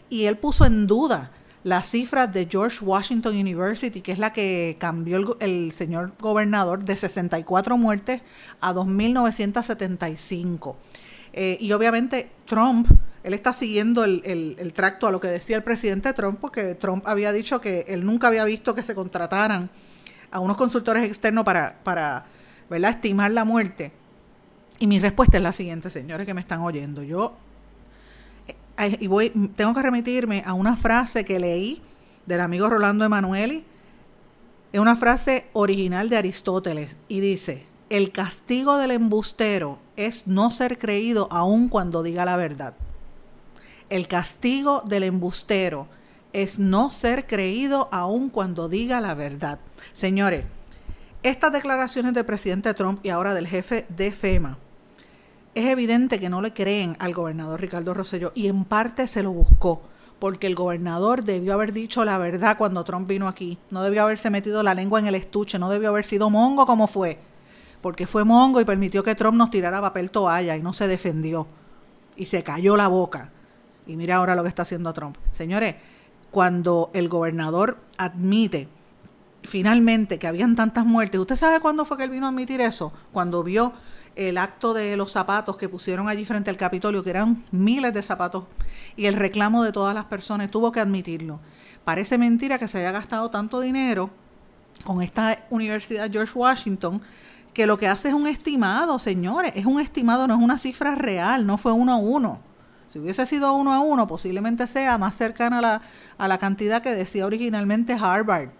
Y 0.08 0.24
él 0.24 0.38
puso 0.38 0.64
en 0.64 0.86
duda 0.86 1.30
las 1.62 1.88
cifras 1.88 2.32
de 2.32 2.46
George 2.50 2.84
Washington 2.84 3.36
University, 3.36 4.00
que 4.00 4.12
es 4.12 4.18
la 4.18 4.32
que 4.32 4.76
cambió 4.78 5.36
el, 5.40 5.72
señor 5.72 6.12
gobernador 6.20 6.84
de 6.84 6.94
64 6.94 7.76
muertes 7.76 8.22
a 8.60 8.72
2.975. 8.72 10.76
Eh, 11.36 11.58
y 11.60 11.70
obviamente 11.72 12.30
Trump, 12.46 12.88
él 13.22 13.34
está 13.34 13.52
siguiendo 13.52 14.02
el, 14.04 14.72
tracto 14.74 15.06
a 15.06 15.12
lo 15.12 15.20
que 15.20 15.28
decía 15.28 15.56
el 15.56 15.62
presidente 15.62 16.12
Trump, 16.14 16.38
porque 16.40 16.74
Trump 16.74 17.06
había 17.06 17.32
dicho 17.32 17.60
que 17.60 17.84
él 17.88 18.04
nunca 18.04 18.28
había 18.28 18.44
visto 18.44 18.74
que 18.74 18.82
se 18.82 18.94
contrataran 18.94 19.70
a 20.30 20.40
unos 20.40 20.56
consultores 20.56 21.08
externos 21.08 21.44
para, 21.44 21.78
para 21.84 22.24
estimar 22.70 23.30
la 23.30 23.44
muerte. 23.44 23.92
Y 24.78 24.86
mi 24.86 24.98
respuesta 24.98 25.36
es 25.36 25.42
la 25.42 25.52
siguiente, 25.52 25.90
señores 25.90 26.26
que 26.26 26.34
me 26.34 26.40
están 26.40 26.60
oyendo. 26.62 27.02
Yo 27.02 27.36
y 29.00 29.06
voy, 29.06 29.30
tengo 29.56 29.72
que 29.74 29.82
remitirme 29.82 30.42
a 30.44 30.52
una 30.52 30.76
frase 30.76 31.24
que 31.24 31.38
leí 31.38 31.82
del 32.26 32.40
amigo 32.40 32.68
Rolando 32.68 33.04
Emanueli. 33.04 33.64
Es 34.72 34.80
una 34.80 34.96
frase 34.96 35.46
original 35.52 36.08
de 36.08 36.16
Aristóteles 36.18 36.96
y 37.08 37.20
dice, 37.20 37.64
el 37.88 38.10
castigo 38.10 38.78
del 38.78 38.90
embustero 38.90 39.78
es 39.96 40.26
no 40.26 40.50
ser 40.50 40.78
creído 40.78 41.28
aun 41.30 41.68
cuando 41.68 42.02
diga 42.02 42.24
la 42.24 42.36
verdad. 42.36 42.74
El 43.90 44.08
castigo 44.08 44.82
del 44.84 45.04
embustero 45.04 45.86
es 46.32 46.58
no 46.58 46.90
ser 46.90 47.26
creído 47.26 47.88
aun 47.92 48.28
cuando 48.28 48.68
diga 48.68 49.00
la 49.00 49.14
verdad. 49.14 49.60
Señores, 49.92 50.44
estas 51.22 51.52
declaraciones 51.52 52.12
del 52.14 52.24
presidente 52.24 52.74
Trump 52.74 53.00
y 53.04 53.10
ahora 53.10 53.34
del 53.34 53.46
jefe 53.46 53.86
de 53.88 54.10
FEMA 54.10 54.58
es 55.54 55.66
evidente 55.66 56.18
que 56.18 56.28
no 56.28 56.42
le 56.42 56.52
creen 56.52 56.96
al 56.98 57.14
gobernador 57.14 57.60
Ricardo 57.60 57.94
Rosselló 57.94 58.32
y 58.34 58.48
en 58.48 58.64
parte 58.64 59.06
se 59.06 59.22
lo 59.22 59.30
buscó 59.30 59.80
porque 60.18 60.46
el 60.46 60.54
gobernador 60.54 61.24
debió 61.24 61.54
haber 61.54 61.72
dicho 61.72 62.04
la 62.04 62.18
verdad 62.18 62.58
cuando 62.58 62.84
Trump 62.84 63.08
vino 63.08 63.28
aquí, 63.28 63.58
no 63.70 63.82
debió 63.82 64.02
haberse 64.02 64.30
metido 64.30 64.62
la 64.62 64.74
lengua 64.74 64.98
en 64.98 65.06
el 65.06 65.14
estuche, 65.14 65.58
no 65.58 65.70
debió 65.70 65.90
haber 65.90 66.04
sido 66.04 66.30
mongo 66.30 66.66
como 66.66 66.86
fue, 66.86 67.18
porque 67.86 68.08
fue 68.08 68.24
mongo 68.24 68.60
y 68.60 68.64
permitió 68.64 69.04
que 69.04 69.14
Trump 69.14 69.36
nos 69.36 69.48
tirara 69.48 69.80
papel 69.80 70.10
toalla 70.10 70.56
y 70.56 70.60
no 70.60 70.72
se 70.72 70.88
defendió 70.88 71.46
y 72.16 72.26
se 72.26 72.42
cayó 72.42 72.76
la 72.76 72.88
boca. 72.88 73.30
Y 73.86 73.94
mira 73.94 74.16
ahora 74.16 74.34
lo 74.34 74.42
que 74.42 74.48
está 74.48 74.62
haciendo 74.62 74.92
Trump. 74.92 75.16
Señores, 75.30 75.76
cuando 76.32 76.90
el 76.94 77.08
gobernador 77.08 77.78
admite 77.96 78.66
finalmente 79.44 80.18
que 80.18 80.26
habían 80.26 80.56
tantas 80.56 80.84
muertes, 80.84 81.20
¿usted 81.20 81.36
sabe 81.36 81.60
cuándo 81.60 81.84
fue 81.84 81.96
que 81.96 82.02
él 82.02 82.10
vino 82.10 82.26
a 82.26 82.30
admitir 82.30 82.60
eso? 82.60 82.92
Cuando 83.12 83.44
vio 83.44 83.72
el 84.16 84.36
acto 84.36 84.74
de 84.74 84.96
los 84.96 85.12
zapatos 85.12 85.56
que 85.56 85.68
pusieron 85.68 86.08
allí 86.08 86.24
frente 86.24 86.50
al 86.50 86.56
Capitolio, 86.56 87.04
que 87.04 87.10
eran 87.10 87.44
miles 87.52 87.94
de 87.94 88.02
zapatos, 88.02 88.46
y 88.96 89.06
el 89.06 89.14
reclamo 89.14 89.62
de 89.62 89.70
todas 89.70 89.94
las 89.94 90.06
personas, 90.06 90.50
tuvo 90.50 90.72
que 90.72 90.80
admitirlo. 90.80 91.38
Parece 91.84 92.18
mentira 92.18 92.58
que 92.58 92.66
se 92.66 92.78
haya 92.78 92.90
gastado 92.90 93.30
tanto 93.30 93.60
dinero 93.60 94.10
con 94.82 95.02
esta 95.02 95.46
Universidad 95.50 96.10
George 96.10 96.36
Washington, 96.36 97.00
que 97.56 97.66
lo 97.66 97.78
que 97.78 97.88
hace 97.88 98.08
es 98.08 98.14
un 98.14 98.26
estimado, 98.26 98.98
señores, 98.98 99.50
es 99.54 99.64
un 99.64 99.80
estimado, 99.80 100.26
no 100.26 100.34
es 100.34 100.40
una 100.42 100.58
cifra 100.58 100.94
real, 100.94 101.46
no 101.46 101.56
fue 101.56 101.72
uno 101.72 101.94
a 101.94 101.96
uno. 101.96 102.38
Si 102.92 102.98
hubiese 102.98 103.25
sido 103.25 103.50
uno 103.54 103.72
a 103.72 103.80
uno, 103.80 104.06
posiblemente 104.06 104.66
sea 104.66 104.98
más 104.98 105.16
cercana 105.16 105.60
a 105.60 105.62
la, 105.62 105.82
a 106.18 106.28
la 106.28 106.36
cantidad 106.36 106.82
que 106.82 106.94
decía 106.94 107.25
originalmente 107.25 107.94
Harvard 107.94 108.50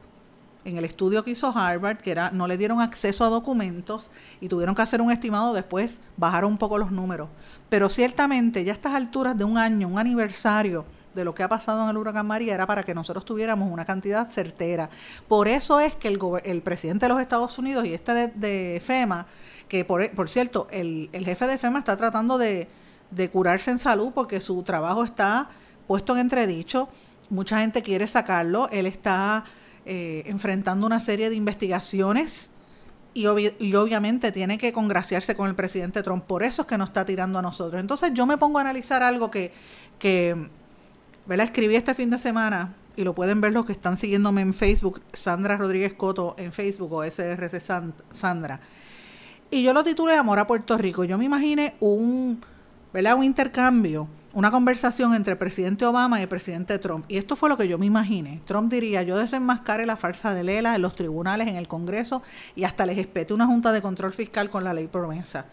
en 0.65 0.79
el 0.79 0.87
estudio 0.87 1.23
que 1.23 1.33
hizo 1.33 1.53
Harvard, 1.55 1.99
que 1.99 2.11
era 2.11 2.31
no 2.31 2.47
le 2.47 2.57
dieron 2.57 2.81
acceso 2.81 3.23
a 3.23 3.29
documentos 3.29 4.11
y 4.41 4.49
tuvieron 4.49 4.75
que 4.75 4.81
hacer 4.81 5.03
un 5.03 5.13
estimado 5.13 5.53
después, 5.53 5.99
bajaron 6.17 6.53
un 6.53 6.59
poco 6.59 6.79
los 6.79 6.91
números. 6.91 7.29
Pero 7.69 7.91
ciertamente 7.91 8.65
ya 8.65 8.73
a 8.73 8.77
estas 8.77 8.95
alturas 8.95 9.37
de 9.37 9.45
un 9.45 9.59
año, 9.59 9.89
un 9.89 9.99
aniversario 9.99 10.87
de 11.17 11.25
lo 11.25 11.35
que 11.35 11.43
ha 11.43 11.49
pasado 11.49 11.83
en 11.83 11.91
el 11.91 11.97
huracán 11.97 12.27
María 12.27 12.55
era 12.55 12.67
para 12.67 12.85
que 12.85 12.95
nosotros 12.95 13.25
tuviéramos 13.25 13.73
una 13.73 13.85
cantidad 13.85 14.29
certera. 14.29 14.89
Por 15.27 15.49
eso 15.49 15.81
es 15.81 15.97
que 15.97 16.07
el, 16.07 16.21
el 16.45 16.63
presidente 16.63 17.07
de 17.07 17.13
los 17.13 17.21
Estados 17.21 17.59
Unidos 17.59 17.85
y 17.87 17.95
este 17.95 18.29
de, 18.29 18.81
FEMA, 18.85 19.27
que 19.69 19.85
por, 19.85 20.09
por 20.13 20.29
cierto, 20.29 20.69
el, 20.71 21.11
el, 21.13 21.25
jefe 21.25 21.49
de 21.49 21.59
FEMA 21.59 21.81
está 21.81 21.97
tratando 21.97 22.39
de, 22.39 22.69
de 23.11 23.29
curarse 23.29 23.73
en 23.73 23.81
salud 23.81 24.13
porque 24.15 24.41
su 24.41 24.63
trabajo 24.63 25.03
está 25.03 25.51
puesto 25.89 26.13
en 26.15 26.21
entredicho, 26.21 26.89
mucha 27.31 27.59
gente 27.61 27.83
quiere 27.83 28.07
sacarlo, 28.07 28.69
él 28.71 28.87
está 28.87 29.45
eh, 29.85 30.25
enfrentando 30.27 30.87
una 30.87 31.01
serie 31.01 31.31
de 31.31 31.37
investigaciones 31.37 32.51
y, 33.17 33.27
obviamente 33.27 34.31
tiene 34.31 34.59
que 34.59 34.73
congraciarse 34.73 35.35
con 35.35 35.49
el 35.49 35.55
presidente 35.55 36.03
Trump. 36.03 36.25
Por 36.25 36.43
eso 36.43 36.63
es 36.63 36.69
que 36.69 36.77
nos 36.77 36.89
está 36.89 37.05
tirando 37.07 37.39
a 37.39 37.43
nosotros. 37.43 37.81
Entonces 37.81 38.11
yo 38.13 38.27
me 38.27 38.37
pongo 38.37 38.59
a 38.59 38.61
analizar 38.61 39.03
algo 39.03 39.31
que, 39.31 39.53
que 39.99 40.49
¿verdad? 41.27 41.47
escribí 41.47 41.77
este 41.77 41.95
fin 41.95 42.11
de 42.11 42.19
semana 42.19 42.75
y 42.97 43.05
lo 43.05 43.15
pueden 43.15 43.41
ver 43.41 43.53
los 43.53 43.67
que 43.67 43.73
están 43.73 43.99
siguiéndome 43.99 44.41
en 44.41 44.55
Facebook, 44.55 45.03
Sandra 45.13 45.57
Rodríguez 45.57 45.95
Coto 45.95 46.35
en 46.39 46.53
Facebook 46.53 46.93
o 46.93 47.05
SRC 47.05 47.61
Sandra. 48.11 48.61
Y 49.51 49.63
yo 49.63 49.73
lo 49.73 49.85
titulé 49.85 50.15
Amor 50.15 50.39
a 50.39 50.47
Puerto 50.47 50.77
Rico. 50.77 51.05
Yo 51.05 51.19
me 51.19 51.25
imaginé 51.25 51.75
un, 51.81 52.41
un 52.93 53.25
intercambio 53.25 54.09
una 54.37 54.51
conversación 54.51 55.15
entre 55.15 55.33
el 55.33 55.39
presidente 55.39 55.87
Obama 55.87 56.19
y 56.19 56.25
el 56.25 56.29
presidente 56.29 56.79
Trump. 56.79 57.07
Y 57.09 57.17
esto 57.17 57.37
fue 57.37 57.49
lo 57.49 57.57
que 57.57 57.69
yo 57.69 57.79
me 57.79 57.87
imaginé. 57.87 58.43
Trump 58.45 58.71
diría, 58.71 59.03
yo 59.03 59.17
desenmascaré 59.17 59.87
la 59.87 59.97
farsa 59.97 60.35
de 60.35 60.45
Lela 60.45 60.77
en 60.77 60.83
los 60.83 60.95
tribunales, 60.95 61.49
en 61.49 61.57
el 61.57 61.69
Congreso 61.69 62.23
y 62.55 62.65
hasta 62.65 62.85
les 62.85 62.99
espete 62.99 63.33
una 63.33 63.47
junta 63.47 63.73
de 63.73 63.81
control 63.81 64.13
fiscal 64.13 64.51
con 64.51 64.63
la 64.63 64.75
ley 64.75 64.89
promesa. 64.89 65.47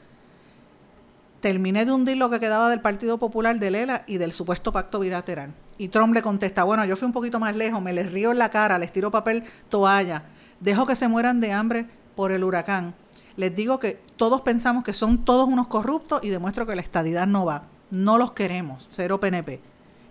Terminé 1.44 1.84
de 1.84 1.92
hundir 1.92 2.16
lo 2.16 2.30
que 2.30 2.40
quedaba 2.40 2.70
del 2.70 2.80
Partido 2.80 3.18
Popular 3.18 3.60
de 3.60 3.70
Lela 3.70 4.04
y 4.08 4.18
del 4.18 4.32
supuesto 4.32 4.72
pacto 4.72 5.02
bilateral. 5.02 5.54
Y 5.78 5.90
Trump 5.90 6.14
le 6.14 6.22
contesta, 6.22 6.64
bueno, 6.64 6.86
yo 6.86 6.96
fui 6.96 7.06
un 7.06 7.12
poquito 7.12 7.38
más 7.38 7.54
lejos, 7.54 7.82
me 7.82 7.92
les 7.92 8.14
río 8.14 8.32
en 8.32 8.38
la 8.38 8.48
cara, 8.48 8.80
les 8.80 8.94
tiro 8.94 9.12
papel 9.12 9.44
toalla, 9.68 10.24
dejo 10.62 10.86
que 10.86 10.96
se 10.96 11.10
mueran 11.10 11.42
de 11.42 11.52
hambre 11.52 11.86
por 12.16 12.32
el 12.32 12.46
huracán. 12.46 12.96
Les 13.36 13.54
digo 13.54 13.78
que 13.78 14.00
todos 14.16 14.40
pensamos 14.40 14.86
que 14.86 14.94
son 14.94 15.26
todos 15.26 15.50
unos 15.50 15.68
corruptos 15.68 16.24
y 16.24 16.30
demuestro 16.30 16.66
que 16.66 16.78
la 16.78 16.82
estadidad 16.82 17.28
no 17.28 17.44
va 17.44 17.64
no 17.94 18.18
los 18.18 18.32
queremos, 18.32 18.88
cero 18.90 19.20
PNP. 19.20 19.60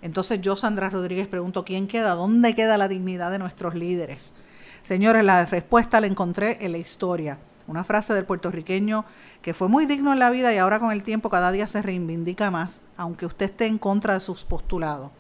Entonces 0.03 0.41
yo, 0.41 0.55
Sandra 0.55 0.89
Rodríguez, 0.91 1.27
pregunto, 1.27 1.65
¿quién 1.65 1.89
queda? 1.89 2.15
¿Dónde 2.15 2.55
queda 2.55 2.79
la 2.79 2.89
dignidad 2.89 3.31
de 3.31 3.39
nuestros 3.39 3.75
líderes? 3.75 4.35
Señores, 4.83 5.25
la 5.25 5.45
respuesta 5.45 6.01
la 6.01 6.07
encontré 6.07 6.59
en 6.61 6.73
la 6.73 6.79
historia. 6.79 7.39
Una 7.67 7.85
frase 7.85 8.15
del 8.15 8.25
puertorriqueño 8.25 9.05
que 9.41 9.55
fue 9.55 9.69
muy 9.69 9.87
digno 9.87 10.13
en 10.13 10.19
la 10.19 10.31
vida 10.31 10.53
y 10.53 10.59
ahora 10.59 10.81
con 10.81 10.93
el 10.93 11.03
tiempo 11.03 11.31
cada 11.31 11.53
día 11.53 11.67
se 11.67 11.83
reivindica 11.83 12.51
más, 12.51 12.83
aunque 12.97 13.27
usted 13.27 13.47
esté 13.47 13.67
en 13.67 13.79
contra 13.79 14.15
de 14.15 14.21
sus 14.21 14.45
postulados. 14.45 15.11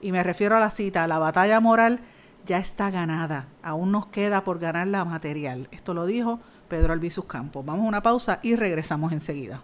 Y 0.00 0.12
me 0.12 0.22
refiero 0.22 0.56
a 0.56 0.60
la 0.60 0.70
cita, 0.70 1.06
la 1.06 1.18
batalla 1.18 1.60
moral 1.60 2.00
ya 2.46 2.58
está 2.58 2.90
ganada, 2.90 3.46
aún 3.62 3.92
nos 3.92 4.06
queda 4.06 4.44
por 4.44 4.58
ganar 4.58 4.86
la 4.86 5.04
material. 5.04 5.68
Esto 5.70 5.92
lo 5.92 6.06
dijo 6.06 6.40
Pedro 6.68 6.92
Albizus 6.92 7.24
Campos. 7.24 7.64
Vamos 7.64 7.84
a 7.84 7.88
una 7.88 8.02
pausa 8.02 8.38
y 8.42 8.54
regresamos 8.56 9.12
enseguida. 9.12 9.62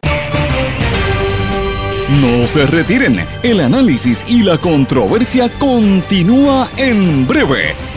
No 2.21 2.47
se 2.47 2.67
retiren, 2.67 3.25
el 3.43 3.61
análisis 3.61 4.25
y 4.29 4.43
la 4.43 4.59
controversia 4.59 5.49
continúa 5.59 6.69
en 6.77 7.27
breve, 7.27 7.75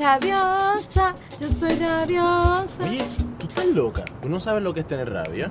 Rabiosa, 0.00 1.14
yo 1.38 1.48
soy 1.48 1.74
rabiosa. 1.74 2.84
Oye, 2.88 3.04
tú 3.38 3.46
estás 3.46 3.66
loca. 3.66 4.02
¿Tú 4.22 4.30
no 4.30 4.40
sabes 4.40 4.62
lo 4.62 4.72
que 4.72 4.80
es 4.80 4.86
tener 4.86 5.10
rabia? 5.12 5.50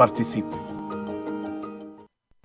participem. 0.00 0.69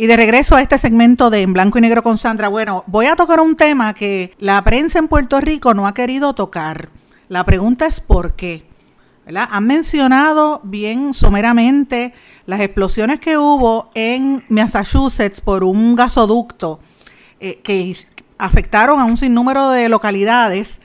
Y 0.00 0.06
de 0.06 0.16
regreso 0.16 0.54
a 0.54 0.62
este 0.62 0.78
segmento 0.78 1.28
de 1.28 1.42
En 1.42 1.52
Blanco 1.52 1.76
y 1.78 1.80
Negro 1.80 2.04
con 2.04 2.18
Sandra, 2.18 2.46
bueno, 2.46 2.84
voy 2.86 3.06
a 3.06 3.16
tocar 3.16 3.40
un 3.40 3.56
tema 3.56 3.94
que 3.94 4.32
la 4.38 4.62
prensa 4.62 5.00
en 5.00 5.08
Puerto 5.08 5.40
Rico 5.40 5.74
no 5.74 5.88
ha 5.88 5.92
querido 5.92 6.36
tocar. 6.36 6.90
La 7.28 7.44
pregunta 7.44 7.84
es 7.86 7.98
por 7.98 8.34
qué. 8.34 8.64
¿verdad? 9.26 9.48
Han 9.50 9.66
mencionado 9.66 10.60
bien 10.62 11.12
someramente 11.14 12.14
las 12.46 12.60
explosiones 12.60 13.18
que 13.18 13.38
hubo 13.38 13.90
en 13.94 14.44
Massachusetts 14.48 15.40
por 15.40 15.64
un 15.64 15.96
gasoducto 15.96 16.78
eh, 17.40 17.58
que 17.64 17.96
afectaron 18.38 19.00
a 19.00 19.04
un 19.04 19.16
sinnúmero 19.16 19.70
de 19.70 19.88
localidades 19.88 20.80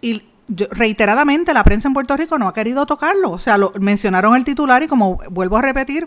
y 0.00 0.22
reiteradamente 0.70 1.52
la 1.52 1.64
prensa 1.64 1.88
en 1.88 1.94
Puerto 1.94 2.16
Rico 2.16 2.38
no 2.38 2.46
ha 2.46 2.54
querido 2.54 2.86
tocarlo. 2.86 3.32
O 3.32 3.38
sea, 3.40 3.58
lo, 3.58 3.72
mencionaron 3.80 4.36
el 4.36 4.44
titular 4.44 4.84
y 4.84 4.86
como 4.86 5.18
vuelvo 5.30 5.56
a 5.56 5.62
repetir, 5.62 6.06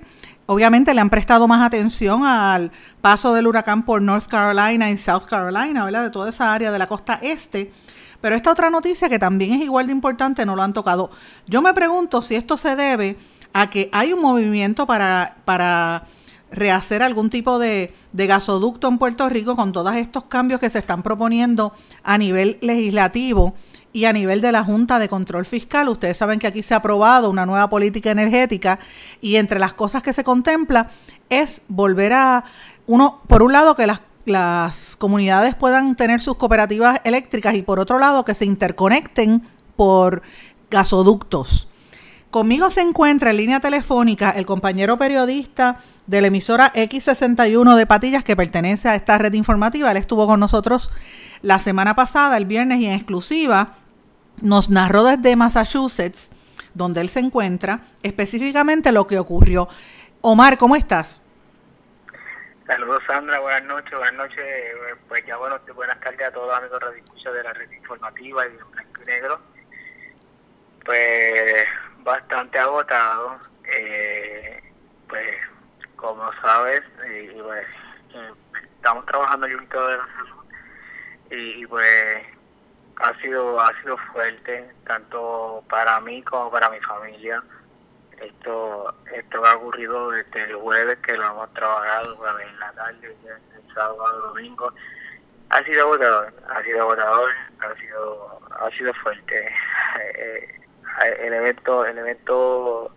obviamente 0.50 0.96
le 0.96 1.02
han 1.02 1.12
prestado 1.12 1.48
más 1.48 1.62
atención 1.62 2.26
al 2.26 2.72
paso 3.02 3.36
del 3.36 3.46
huracán 3.46 3.84
por 3.84 4.02
North 4.02 4.26
Carolina 4.26 4.90
y 4.90 4.98
South 4.98 5.26
Carolina, 5.30 5.86
¿verdad? 5.86 6.06
De 6.06 6.10
toda 6.10 6.32
esa 6.32 6.52
área 6.52 6.72
de 6.72 6.80
la 6.80 6.88
costa 6.88 7.20
este. 7.22 7.72
Pero 8.20 8.36
esta 8.36 8.52
otra 8.52 8.72
noticia 8.72 9.10
que 9.10 9.20
también 9.20 9.54
es 9.54 9.62
igual 9.62 9.86
de 9.86 9.92
importante 9.92 10.48
no 10.48 10.56
lo 10.56 10.64
han 10.64 10.74
tocado. 10.74 11.12
Yo 11.46 11.62
me 11.62 11.72
pregunto 11.76 12.24
si 12.24 12.34
esto 12.34 12.58
se 12.58 12.76
debe 12.76 13.16
a 13.54 13.70
que 13.70 13.90
hay 13.94 14.12
un 14.12 14.24
movimiento 14.24 14.88
para, 14.88 15.36
para 15.46 16.08
rehacer 16.52 17.04
algún 17.04 17.30
tipo 17.30 17.60
de, 17.60 17.94
de 18.12 18.26
gasoducto 18.26 18.88
en 18.88 18.98
Puerto 18.98 19.30
Rico 19.30 19.56
con 19.56 19.72
todos 19.72 19.96
estos 19.98 20.24
cambios 20.24 20.60
que 20.60 20.72
se 20.72 20.80
están 20.80 21.04
proponiendo 21.04 21.74
a 22.04 22.18
nivel 22.18 22.58
legislativo 22.62 23.54
y 23.92 24.06
a 24.06 24.14
nivel 24.14 24.42
de 24.42 24.52
la 24.52 24.64
Junta 24.64 25.00
de 25.00 25.10
Control 25.10 25.46
Fiscal. 25.46 25.90
Ustedes 25.90 26.18
saben 26.18 26.40
que 26.40 26.48
aquí 26.48 26.64
se 26.64 26.74
ha 26.74 26.78
aprobado 26.78 27.30
una 27.30 27.46
nueva 27.46 27.70
política 27.70 28.12
energética 28.12 28.80
y 29.22 29.36
entre 29.38 29.60
las 29.60 29.74
cosas 29.74 30.04
que 30.04 30.14
se 30.14 30.24
contempla 30.24 30.90
es 31.30 31.62
volver 31.68 32.14
a, 32.14 32.44
uno, 32.88 33.22
por 33.28 33.44
un 33.44 33.54
lado, 33.54 33.76
que 33.76 33.88
las, 33.88 34.02
las 34.26 34.96
comunidades 34.96 35.56
puedan 35.56 35.96
tener 35.96 36.22
sus 36.22 36.38
cooperativas 36.38 37.02
eléctricas 37.04 37.56
y 37.56 37.62
por 37.62 37.80
otro 37.80 38.00
lado, 38.00 38.26
que 38.26 38.36
se 38.36 38.46
interconecten 38.46 39.44
por 39.76 40.22
gasoductos. 40.70 41.68
Conmigo 42.32 42.70
se 42.70 42.82
encuentra 42.82 43.32
en 43.32 43.38
línea 43.38 43.60
telefónica 43.60 44.30
el 44.30 44.46
compañero 44.46 45.00
periodista 45.00 45.80
de 46.06 46.22
la 46.22 46.28
emisora 46.28 46.72
X61 46.74 47.76
de 47.76 47.88
Patillas 47.88 48.24
que 48.24 48.36
pertenece 48.36 48.88
a 48.88 48.94
esta 48.94 49.18
red 49.18 49.34
informativa. 49.34 49.90
Él 49.90 49.98
estuvo 49.98 50.28
con 50.28 50.40
nosotros 50.40 50.92
la 51.42 51.60
semana 51.60 51.96
pasada, 51.96 52.38
el 52.38 52.46
viernes, 52.46 52.80
y 52.80 52.86
en 52.86 52.94
exclusiva 52.94 53.76
nos 54.42 54.70
narró 54.70 55.04
desde 55.04 55.36
Massachusetts, 55.36 56.30
donde 56.74 57.02
él 57.02 57.10
se 57.10 57.20
encuentra, 57.20 57.82
específicamente 58.04 58.92
lo 58.92 59.08
que 59.08 59.20
ocurrió. 59.20 59.68
Omar, 60.22 60.58
¿cómo 60.58 60.76
estás? 60.76 61.22
Saludos 62.68 63.02
Sandra, 63.08 63.40
buenas 63.40 63.64
noches, 63.64 63.92
buenas 63.92 64.14
noches, 64.14 64.46
pues 65.08 65.26
ya 65.26 65.38
bueno, 65.38 65.60
buenas 65.74 66.00
tardes 66.02 66.28
a 66.28 66.32
todos 66.32 66.48
los 66.50 66.58
amigos 66.58 66.80
de 67.24 67.32
de 67.32 67.44
la 67.44 67.54
red 67.54 67.72
informativa 67.72 68.46
y 68.46 68.52
de 68.52 68.64
Blanco 68.64 69.02
y 69.02 69.06
Negro. 69.06 69.40
Pues 70.86 71.66
bastante 72.04 72.60
agotado, 72.60 73.40
eh, 73.66 74.62
pues 75.08 75.36
como 75.96 76.32
sabes, 76.42 76.82
y, 77.12 77.42
pues, 77.42 77.66
eh, 78.14 78.32
estamos 78.76 79.06
trabajando 79.06 79.48
de 79.48 79.56
la 79.56 80.08
y, 81.32 81.66
pues 81.68 82.24
ha 82.98 83.14
sido 83.22 83.60
ha 83.60 83.72
sido 83.82 83.98
fuerte 84.12 84.70
tanto 84.86 85.64
para 85.70 86.00
mí 86.02 86.22
como 86.24 86.52
para 86.52 86.70
mi 86.70 86.80
familia. 86.82 87.42
Esto 88.20 88.94
esto 89.14 89.46
ha 89.46 89.56
ocurrido 89.56 90.12
desde 90.12 90.44
el 90.44 90.56
jueves 90.56 90.98
que 91.00 91.16
lo 91.16 91.26
hemos 91.26 91.54
trabajado 91.54 92.40
en 92.40 92.60
la 92.60 92.72
tarde 92.74 93.16
el 93.26 93.74
sábado 93.74 94.28
domingo. 94.28 94.74
Ha 95.50 95.64
sido 95.64 95.84
agotador 95.84 96.34
ha 96.50 96.64
sido 96.64 96.82
agotador 96.82 97.32
ha 97.60 97.76
sido 97.80 98.40
ha 98.60 98.70
sido 98.72 98.94
fuerte. 98.96 99.50
Eh, 100.16 100.56
el 101.22 101.34
evento 101.34 101.86
el 101.86 101.98
evento 101.98 102.92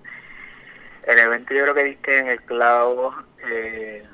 el 1.04 1.18
evento 1.18 1.54
yo 1.54 1.62
creo 1.62 1.74
que 1.74 1.84
diste 1.84 2.18
en 2.18 2.28
el 2.28 2.42
clavo, 2.42 3.14
eh, 3.48 4.04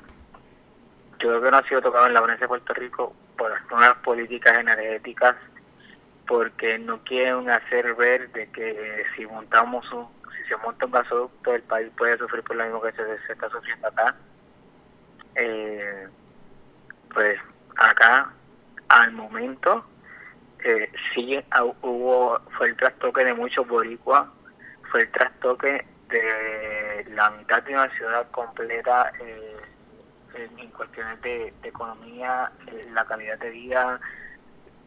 yo 1.19 1.29
creo 1.29 1.41
que 1.41 1.51
no 1.51 1.57
ha 1.57 1.67
sido 1.67 1.81
tocado 1.81 2.07
en 2.07 2.13
la 2.13 2.19
provincia 2.19 2.45
de 2.45 2.47
Puerto 2.47 2.73
Rico 2.73 3.13
por 3.39 3.49
las 3.49 3.71
nuevas 3.71 3.97
políticas 4.03 4.59
energéticas, 4.59 5.35
porque 6.27 6.77
no 6.77 7.01
quieren 7.03 7.49
hacer 7.49 7.95
ver 7.95 8.29
de 8.33 8.51
que 8.51 9.05
si 9.15 9.25
montamos 9.25 9.89
un, 9.93 10.07
si 10.35 10.47
se 10.49 10.57
monta 10.57 10.85
un 10.85 10.91
gasoducto 10.91 11.55
el 11.55 11.63
país 11.63 11.89
puede 11.97 12.17
sufrir 12.17 12.43
por 12.43 12.57
lo 12.57 12.65
mismo 12.65 12.81
que 12.81 12.91
se, 12.91 13.31
está 13.31 13.49
sufriendo 13.49 13.87
acá. 13.87 14.15
Eh, 15.35 16.07
pues 17.13 17.39
acá 17.77 18.31
al 18.89 19.11
momento 19.13 19.85
eh, 20.63 20.91
sí 21.13 21.39
hubo 21.81 22.39
fue 22.57 22.67
el 22.67 22.75
trastoque 22.75 23.23
de 23.23 23.33
muchos 23.33 23.65
boricuas 23.65 24.27
fue 24.91 25.03
el 25.03 25.11
trastoque 25.11 25.85
de 26.09 27.05
la 27.11 27.29
mitad 27.31 27.63
de 27.63 27.73
una 27.73 27.89
ciudad 27.95 28.29
completa 28.31 29.11
eh, 29.21 29.57
en, 30.35 30.69
cuestiones 30.71 31.21
de, 31.21 31.53
economía, 31.63 32.51
eh, 32.67 32.87
la 32.93 33.05
calidad 33.05 33.37
de 33.39 33.49
vida, 33.49 33.99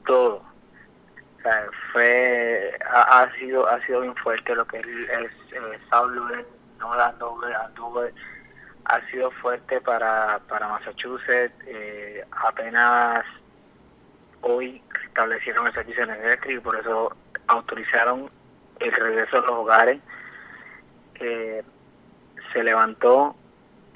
todo. 0.06 0.42
O 1.38 1.42
sea, 1.42 1.66
fue 1.92 2.78
ha, 2.88 3.28
sido 3.38 3.68
ha 3.68 3.84
sido 3.84 4.02
bien 4.02 4.14
fuerte 4.16 4.54
lo 4.54 4.64
que 4.66 4.78
es, 4.78 4.86
es 4.86 5.32
eh, 5.52 6.46
no 6.78 6.94
dando 6.96 7.36
ha 8.84 9.00
sido 9.10 9.30
fuerte 9.30 9.80
para, 9.80 10.40
para 10.48 10.68
Massachusetts. 10.68 11.54
Eh, 11.66 12.24
apenas 12.30 13.24
hoy 14.40 14.82
establecieron 15.04 15.66
el 15.66 15.72
servicio 15.72 16.02
energético 16.04 16.50
y 16.50 16.60
por 16.60 16.76
eso 16.76 17.16
autorizaron 17.46 18.28
el 18.80 18.92
regreso 18.92 19.38
a 19.38 19.40
los 19.40 19.50
hogares. 19.50 20.00
Eh, 21.16 21.62
se 22.52 22.62
levantó 22.64 23.36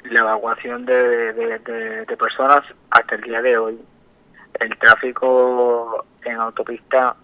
la 0.04 0.20
evacuación 0.20 0.86
de, 0.86 1.32
de, 1.32 2.16
personas 2.16 2.62
hasta 2.90 3.14
el 3.14 3.22
día 3.22 3.42
de 3.42 3.56
hoy. 3.58 3.78
El 4.58 4.76
tráfico 4.78 6.04
en 6.24 6.36
autopista 6.36 7.14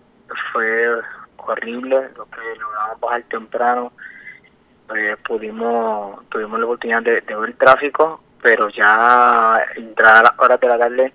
fue 0.52 1.00
horrible, 1.36 2.10
lo 2.16 2.26
que 2.26 2.40
logramos 2.60 3.00
bajar 3.00 3.22
temprano. 3.24 3.92
Eh, 4.94 5.16
pudimos, 5.26 6.28
tuvimos 6.28 6.58
la 6.58 6.66
oportunidad 6.66 7.02
de, 7.02 7.20
ver 7.20 7.48
el 7.48 7.56
tráfico, 7.56 8.20
pero 8.42 8.68
ya 8.68 9.64
entrar 9.76 10.16
a 10.16 10.22
las 10.22 10.38
horas 10.38 10.60
de 10.60 10.68
la 10.68 10.78
tarde 10.78 11.12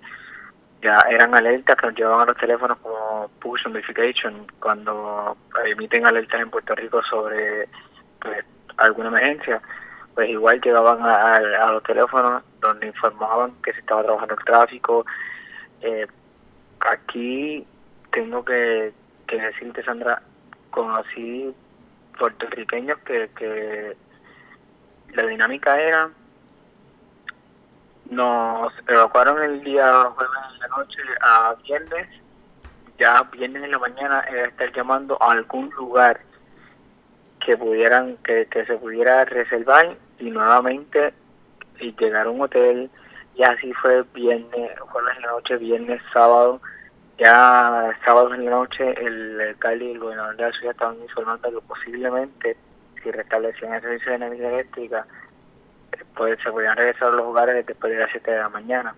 ya 0.82 0.98
eran 1.10 1.34
alertas 1.34 1.76
que 1.76 1.86
nos 1.86 1.96
llevaban 1.96 2.22
a 2.22 2.32
los 2.32 2.36
teléfonos 2.36 2.78
como 2.78 3.28
push 3.40 3.66
notification 3.66 4.46
cuando 4.60 5.36
emiten 5.64 6.06
alertas 6.06 6.40
en 6.40 6.50
Puerto 6.50 6.74
Rico 6.76 7.02
sobre 7.02 7.68
pues, 8.20 8.44
alguna 8.76 9.08
emergencia 9.08 9.60
pues 10.18 10.30
igual 10.30 10.60
llegaban 10.60 10.98
a, 11.00 11.70
los 11.70 11.82
teléfonos 11.84 12.42
donde 12.60 12.88
informaban 12.88 13.52
que 13.62 13.72
se 13.72 13.78
estaba 13.78 14.02
trabajando 14.02 14.34
el 14.34 14.44
tráfico 14.44 15.06
eh, 15.80 16.08
aquí 16.80 17.64
tengo 18.10 18.44
que, 18.44 18.92
decirte 19.28 19.84
Sandra 19.84 20.20
conocí 20.72 21.54
puertorriqueños 22.18 22.98
que, 23.06 23.30
que 23.38 23.96
la 25.14 25.22
dinámica 25.22 25.80
era 25.80 26.10
nos 28.10 28.72
evacuaron 28.88 29.40
el 29.40 29.62
día 29.62 30.02
jueves 30.16 30.34
en 30.52 30.58
la 30.58 30.68
noche 30.78 30.98
a 31.20 31.54
viernes. 31.62 32.08
Ya 32.98 33.22
viernes 33.30 33.62
en 33.62 33.70
la 33.70 33.78
mañana 33.78 34.20
estar 34.20 34.72
llamando 34.72 35.16
a 35.22 35.30
algún 35.30 35.70
lugar 35.76 36.20
que 37.46 37.56
pudieran, 37.56 38.16
que 38.24 38.48
se 38.50 38.74
pudiera 38.78 39.24
reservar 39.24 39.96
y 40.18 40.30
nuevamente 40.30 41.12
y 41.80 41.94
llegar 41.96 42.26
a 42.26 42.30
un 42.30 42.40
hotel. 42.40 42.90
Y 43.34 43.42
así 43.42 43.72
fue 43.74 44.02
viernes, 44.14 44.78
jueves 44.80 45.16
en 45.16 45.22
la 45.22 45.32
noche, 45.32 45.56
viernes, 45.56 46.02
sábado. 46.12 46.60
Ya 47.18 47.96
sábado 48.04 48.32
en 48.34 48.44
la 48.44 48.50
noche 48.52 48.94
el 49.00 49.40
alcalde 49.40 49.86
y 49.86 49.90
el 49.92 49.98
gobernador 49.98 50.36
de 50.36 50.42
la 50.44 50.52
ciudad 50.52 50.72
estaban 50.72 51.00
informando 51.02 51.50
que 51.50 51.66
posiblemente 51.66 52.56
si 53.02 53.10
restablecían 53.10 53.74
el 53.74 53.80
servicio 53.80 54.10
de 54.10 54.16
energía 54.16 54.48
eléctrica 54.50 55.06
pues 56.18 56.38
se 56.42 56.50
podían 56.50 56.76
regresar 56.76 57.08
a 57.08 57.12
los 57.12 57.26
hogares 57.26 57.64
después 57.64 57.92
de 57.92 58.00
las 58.00 58.10
7 58.10 58.30
de 58.30 58.38
la 58.38 58.48
mañana. 58.48 58.94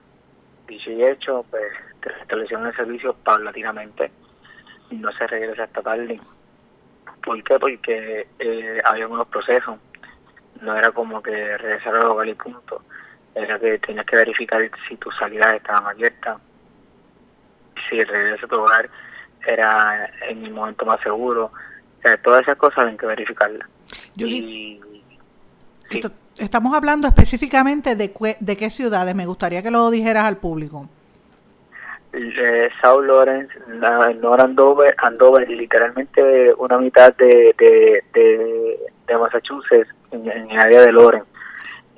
Dicho 0.67 0.91
y 0.91 1.05
hecho, 1.05 1.45
pues 1.51 1.71
restablecieron 2.01 2.67
el 2.67 2.75
servicio 2.75 3.15
paulatinamente 3.15 4.11
y 4.91 4.97
no 4.97 5.13
se 5.13 5.27
regresa 5.27 5.65
hasta 5.65 5.83
tarde. 5.83 6.19
¿Por 7.23 7.43
qué? 7.45 7.59
Porque 7.59 8.27
eh, 8.39 8.81
había 8.85 9.07
unos 9.07 9.29
procesos. 9.29 9.79
No 10.61 10.77
era 10.77 10.91
como 10.91 11.23
que 11.23 11.57
regresar 11.59 11.95
al 11.95 12.07
hogar 12.07 12.29
y 12.29 12.35
punto. 12.35 12.83
Era 13.35 13.59
que 13.59 13.79
tenías 13.79 14.07
que 14.07 14.17
verificar 14.17 14.71
si 14.89 14.97
tus 14.97 15.17
salidas 15.17 15.55
estaban 15.55 15.87
abiertas. 15.87 16.39
Si 17.89 17.99
el 17.99 18.09
regreso 18.09 18.47
a 18.47 18.49
tu 18.49 18.57
hogar 18.57 18.91
era 19.47 20.11
en 20.29 20.45
el 20.45 20.53
momento 20.53 20.85
más 20.85 21.01
seguro. 21.01 21.47
O 21.99 22.03
sea, 22.03 22.17
todas 22.19 22.43
esas 22.43 22.57
cosas 22.57 22.87
hay 22.87 22.97
que 22.97 23.07
verificarlas. 23.07 23.69
y, 24.17 24.81
estamos 26.39 26.75
hablando 26.75 27.09
específicamente 27.09 27.97
de, 27.97 28.37
de 28.41 28.57
qué 28.57 28.71
ciudades. 28.71 29.15
Me 29.15 29.27
gustaría 29.27 29.63
que 29.63 29.71
lo 29.71 29.91
dijeras 29.91 30.25
al 30.25 30.39
público. 30.39 30.89
Eh, 32.13 32.69
South 32.83 33.05
Lawrence, 33.05 33.53
North 33.69 34.41
Andover, 34.41 34.95
Andover, 34.99 35.49
literalmente 35.49 36.53
una 36.55 36.79
mitad 36.79 37.15
de, 37.17 37.55
de, 37.57 38.77
Massachusetts, 39.19 39.91
en, 40.11 40.29
el 40.29 40.59
área 40.59 40.83
de 40.83 40.93
Lawrence. 40.93 41.27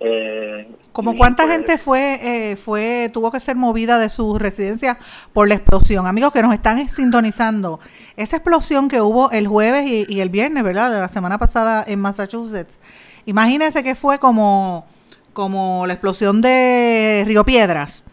Eh, 0.01 0.69
¿Como 0.93 1.17
cuánta 1.17 1.45
pues 1.45 1.57
gente 1.57 1.79
fue, 1.79 2.19
eh, 2.23 2.57
fue, 2.57 3.09
tuvo 3.13 3.31
que 3.31 3.41
ser 3.41 3.57
movida 3.57 3.99
de 3.99 4.09
su 4.09 4.39
residencia 4.39 4.99
por 5.33 5.49
la 5.49 5.55
explosión? 5.55 6.07
Amigos 6.07 6.33
que 6.33 6.43
nos 6.43 6.53
están 6.53 6.87
sintonizando, 6.89 7.81
esa 8.17 8.37
explosión 8.37 8.89
que 8.89 9.01
hubo 9.01 9.31
el 9.31 9.47
jueves 9.47 9.87
y, 9.87 10.05
y 10.09 10.21
el 10.21 10.29
viernes, 10.29 10.65
¿verdad? 10.65 10.93
De 10.93 11.01
la 11.01 11.09
semana 11.09 11.39
pasada 11.39 11.85
en 11.87 12.01
Massachusetts, 12.01 12.79
Imagínense 13.27 13.83
que 13.83 13.95
fue 13.95 14.19
como, 14.19 14.87
como 15.33 15.87
la 15.87 15.93
explosión 15.93 16.41
de 16.41 17.23
Río 17.27 17.45
Piedras, 17.45 18.05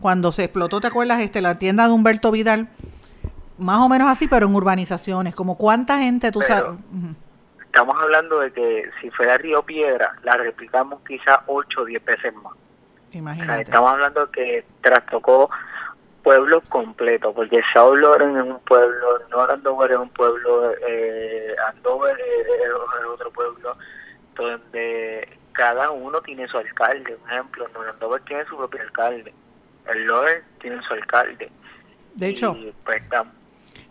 cuando 0.00 0.32
se 0.32 0.44
explotó, 0.44 0.80
¿te 0.80 0.88
acuerdas? 0.88 1.20
Este, 1.20 1.40
la 1.40 1.58
tienda 1.58 1.86
de 1.86 1.94
Humberto 1.94 2.30
Vidal, 2.30 2.68
más 3.58 3.78
o 3.78 3.88
menos 3.88 4.08
así, 4.08 4.26
pero 4.28 4.46
en 4.46 4.54
urbanizaciones, 4.54 5.34
como 5.34 5.56
cuánta 5.56 5.98
gente 5.98 6.32
tú 6.32 6.40
sabes. 6.42 6.78
Estamos 7.76 8.02
hablando 8.02 8.40
de 8.40 8.50
que 8.52 8.90
si 9.02 9.10
fuera 9.10 9.36
Río 9.36 9.62
Piedra, 9.62 10.14
la 10.22 10.38
replicamos 10.38 10.98
quizá 11.06 11.42
8 11.46 11.82
o 11.82 11.84
10 11.84 12.02
veces 12.06 12.34
más. 12.36 12.54
Imagínate. 13.12 13.64
estamos 13.64 13.90
hablando 13.90 14.30
que 14.30 14.64
trastocó 14.80 15.50
pueblos 16.22 16.62
completos, 16.70 17.34
porque 17.34 17.60
Sao 17.74 17.94
Loren 17.94 18.34
es 18.34 18.44
un 18.44 18.60
pueblo, 18.60 19.18
no 19.30 19.42
Andover 19.42 19.90
es 19.90 19.98
un 19.98 20.08
pueblo, 20.08 20.72
eh, 20.88 21.54
Andover 21.68 22.16
es 22.18 23.04
otro 23.12 23.30
pueblo, 23.30 23.76
donde 24.34 25.38
cada 25.52 25.90
uno 25.90 26.22
tiene 26.22 26.48
su 26.48 26.56
alcalde. 26.56 27.18
Por 27.18 27.30
ejemplo, 27.30 27.66
Andover 27.90 28.22
tiene 28.22 28.46
su 28.46 28.56
propio 28.56 28.80
alcalde, 28.80 29.34
el 29.92 30.06
Lower 30.06 30.42
tiene 30.62 30.80
su 30.80 30.94
alcalde. 30.94 31.50
De 32.14 32.28
hecho, 32.28 32.56
pues, 32.86 33.02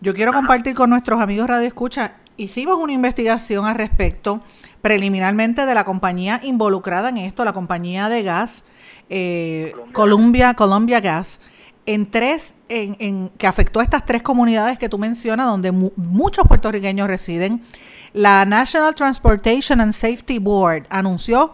yo 0.02 0.16
quiero 0.16 0.34
compartir 0.34 0.74
con 0.74 0.90
nuestros 0.90 1.22
amigos 1.22 1.48
Radio 1.48 1.68
Escucha. 1.68 2.25
Hicimos 2.38 2.76
una 2.76 2.94
investigación 2.94 3.66
al 3.66 3.76
respecto, 3.76 4.42
preliminarmente, 4.82 5.66
de 5.66 5.74
la 5.74 5.84
compañía 5.86 6.42
involucrada 6.44 7.10
en 7.10 7.18
esto, 7.18 7.46
la 7.46 7.54
compañía 7.54 8.10
de 8.10 8.24
gas, 8.24 8.64
eh, 9.10 9.74
Columbia, 9.94 10.54
Columbia 10.54 11.00
Gas, 11.00 11.40
en 11.86 12.06
tres, 12.08 12.56
en, 12.68 12.98
en, 13.00 13.30
que 13.38 13.48
afectó 13.48 13.80
a 13.80 13.84
estas 13.84 14.06
tres 14.06 14.22
comunidades 14.22 14.80
que 14.80 14.90
tú 14.90 14.98
mencionas, 14.98 15.46
donde 15.46 15.72
muchos 15.72 16.48
puertorriqueños 16.48 17.08
residen 17.08 17.62
la 18.16 18.46
National 18.46 18.96
Transportation 18.96 19.82
and 19.82 19.92
Safety 19.92 20.40
Board 20.40 20.88
anunció 20.90 21.52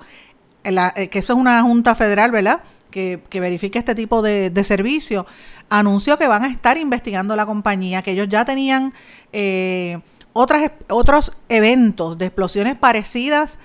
eh, 0.63 1.07
que 1.09 1.17
eso 1.17 1.33
es 1.33 1.39
una 1.39 1.59
junta 1.63 1.95
federal, 1.95 2.31
¿verdad? 2.31 2.61
Que, 2.91 3.23
que 3.29 3.39
verifique 3.39 3.79
este 3.79 3.95
tipo 3.95 4.21
de, 4.21 4.51
de 4.51 4.63
servicio. 4.63 5.25
Anunció 5.69 6.19
que 6.19 6.27
van 6.27 6.43
a 6.43 6.49
estar 6.49 6.77
investigando 6.77 7.35
la 7.35 7.47
compañía, 7.47 8.03
que 8.03 8.11
ellos 8.11 8.27
ya 8.29 8.45
tenían 8.45 8.93
eh, 9.33 9.99
otras, 10.33 10.71
otros 10.89 11.33
eventos 11.49 12.17
de 12.17 12.27
explosiones 12.27 12.77
parecidas, 12.77 13.59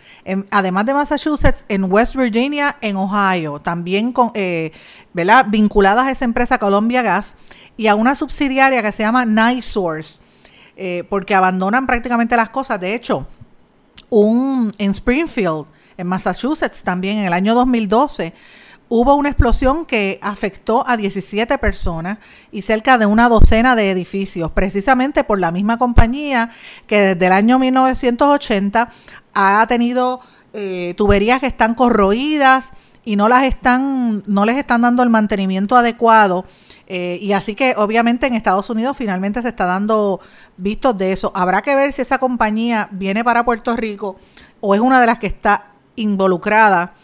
además 0.50 0.86
de 0.86 0.94
Massachusetts, 0.94 1.64
en 1.68 1.90
West 1.90 2.16
Virginia, 2.16 2.76
en 2.80 2.96
Ohio, 2.96 3.60
también 3.60 4.12
con, 4.12 4.32
eh, 4.34 4.72
vinculadas 5.48 6.06
a 6.06 6.10
esa 6.10 6.24
empresa 6.24 6.58
Columbia 6.58 7.02
Gas 7.02 7.36
y 7.76 7.86
a 7.86 7.94
una 7.94 8.14
subsidiaria 8.14 8.82
que 8.82 8.92
se 8.92 9.02
llama 9.02 9.24
NiSource 9.24 10.20
eh, 10.76 11.04
porque 11.08 11.34
abandonan 11.34 11.86
prácticamente 11.86 12.36
las 12.36 12.50
cosas. 12.50 12.78
De 12.80 12.94
hecho, 12.94 13.26
un, 14.10 14.72
en 14.76 14.90
Springfield, 14.90 15.66
en 15.96 16.06
Massachusetts, 16.06 16.82
también 16.82 17.18
en 17.18 17.26
el 17.26 17.32
año 17.32 17.54
2012, 17.54 18.34
hubo 18.88 19.14
una 19.14 19.28
explosión 19.28 19.84
que 19.84 20.18
afectó 20.22 20.86
a 20.86 20.96
17 20.96 21.58
personas 21.58 22.18
y 22.52 22.62
cerca 22.62 22.98
de 22.98 23.06
una 23.06 23.28
docena 23.28 23.74
de 23.74 23.90
edificios, 23.90 24.50
precisamente 24.52 25.24
por 25.24 25.40
la 25.40 25.50
misma 25.50 25.78
compañía 25.78 26.50
que 26.86 27.00
desde 27.00 27.26
el 27.26 27.32
año 27.32 27.58
1980 27.58 28.90
ha 29.34 29.66
tenido 29.66 30.20
eh, 30.52 30.94
tuberías 30.96 31.40
que 31.40 31.46
están 31.46 31.74
corroídas 31.74 32.72
y 33.04 33.16
no 33.16 33.28
las 33.28 33.44
están, 33.44 34.22
no 34.26 34.44
les 34.44 34.56
están 34.56 34.82
dando 34.82 35.02
el 35.02 35.10
mantenimiento 35.10 35.76
adecuado. 35.76 36.44
Eh, 36.88 37.18
y 37.20 37.32
así 37.32 37.54
que 37.54 37.74
obviamente 37.76 38.26
en 38.26 38.34
Estados 38.34 38.70
Unidos 38.70 38.96
finalmente 38.96 39.42
se 39.42 39.48
está 39.48 39.66
dando 39.66 40.20
vistos 40.56 40.96
de 40.96 41.12
eso. 41.12 41.32
Habrá 41.34 41.62
que 41.62 41.74
ver 41.74 41.92
si 41.92 42.02
esa 42.02 42.18
compañía 42.18 42.88
viene 42.92 43.24
para 43.24 43.44
Puerto 43.44 43.76
Rico 43.76 44.16
o 44.60 44.74
es 44.74 44.80
una 44.80 45.00
de 45.00 45.06
las 45.06 45.18
que 45.18 45.26
está 45.26 45.72
involucrada 45.96 46.94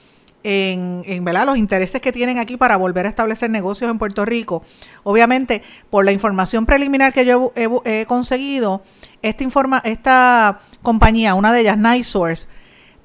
en, 0.44 1.02
en 1.06 1.24
los 1.46 1.56
intereses 1.56 2.00
que 2.00 2.12
tienen 2.12 2.38
aquí 2.38 2.56
para 2.56 2.76
volver 2.76 3.06
a 3.06 3.08
establecer 3.08 3.50
negocios 3.50 3.90
en 3.90 3.98
Puerto 3.98 4.24
Rico. 4.24 4.62
Obviamente, 5.02 5.62
por 5.90 6.04
la 6.04 6.12
información 6.12 6.66
preliminar 6.66 7.12
que 7.12 7.24
yo 7.24 7.52
he, 7.54 8.06
conseguido, 8.06 8.82
esta, 9.22 9.44
informa, 9.44 9.80
esta 9.84 10.60
compañía, 10.82 11.34
una 11.34 11.52
de 11.52 11.60
ellas, 11.60 11.78
NiSource, 11.78 12.46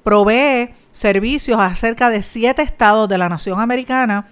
provee 0.02 0.70
servicios 0.90 1.60
a 1.60 1.74
cerca 1.74 2.10
de 2.10 2.22
siete 2.22 2.62
estados 2.62 3.08
de 3.08 3.18
la 3.18 3.28
nación 3.28 3.60
americana 3.60 4.26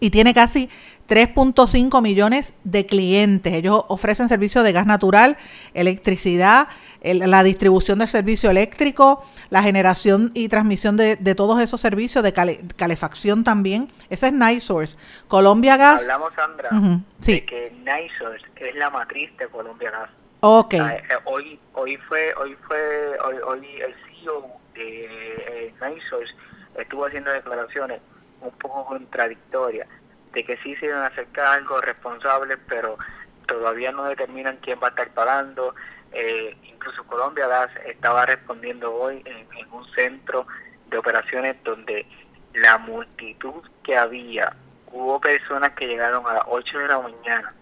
y 0.00 0.10
tiene 0.10 0.34
casi 0.34 0.68
3.5 1.08 2.02
millones 2.02 2.54
de 2.64 2.86
clientes. 2.86 3.52
Ellos 3.52 3.84
ofrecen 3.88 4.28
servicios 4.28 4.64
de 4.64 4.72
gas 4.72 4.86
natural, 4.86 5.36
electricidad, 5.74 6.68
la 7.02 7.42
distribución 7.42 7.98
del 7.98 8.08
servicio 8.08 8.50
eléctrico, 8.50 9.24
la 9.50 9.62
generación 9.62 10.30
y 10.32 10.48
transmisión 10.48 10.96
de, 10.96 11.16
todos 11.34 11.60
esos 11.60 11.80
servicios, 11.80 12.24
de 12.24 12.32
calefacción 12.32 13.44
también. 13.44 13.88
Ese 14.08 14.28
es 14.28 14.32
NiSource. 14.32 14.96
Colombia 15.28 15.76
Gas. 15.76 16.02
Hablamos, 16.02 16.32
Sandra, 16.34 16.70
de 16.70 17.44
que 17.44 17.72
NiSource 17.78 18.46
es 18.56 18.74
la 18.76 18.88
matriz 18.90 19.36
de 19.36 19.46
Colombia 19.48 19.90
Gas. 19.90 20.10
Ok. 20.40 20.74
Eh, 20.74 21.02
hoy, 21.24 21.58
hoy 21.74 21.96
fue, 22.08 22.32
hoy 22.34 22.56
fue, 22.66 23.18
hoy, 23.26 23.36
hoy 23.46 23.66
el 23.80 23.94
CEO 23.94 24.46
de 24.74 25.04
eh, 25.04 25.74
NiSource 25.80 26.34
estuvo 26.78 27.06
haciendo 27.06 27.30
declaraciones 27.30 28.00
un 28.44 28.52
poco 28.52 28.84
contradictorias 28.86 29.88
de 30.32 30.44
que 30.44 30.56
sí 30.58 30.74
se 30.76 30.86
iban 30.86 31.02
a 31.02 31.06
acercar 31.06 31.58
algo 31.58 31.80
responsable, 31.80 32.56
pero 32.68 32.98
todavía 33.46 33.92
no 33.92 34.04
determinan 34.04 34.58
quién 34.62 34.78
va 34.82 34.88
a 34.88 34.90
estar 34.90 35.10
pagando. 35.10 35.74
Eh, 36.12 36.56
incluso 36.64 37.04
Colombia 37.04 37.46
Gas 37.46 37.70
estaba 37.86 38.26
respondiendo 38.26 38.92
hoy 38.94 39.22
en, 39.24 39.72
un 39.72 39.84
centro 39.94 40.46
de 40.88 40.98
operaciones 40.98 41.56
donde 41.64 42.06
la 42.54 42.78
multitud 42.78 43.62
que 43.82 43.96
había, 43.96 44.54
hubo 44.92 45.20
personas 45.20 45.72
que 45.72 45.86
llegaron 45.86 46.26
a 46.26 46.34
las 46.34 46.44
8 46.46 46.78
de 46.78 46.88
la 46.88 47.00
mañana 47.00 47.54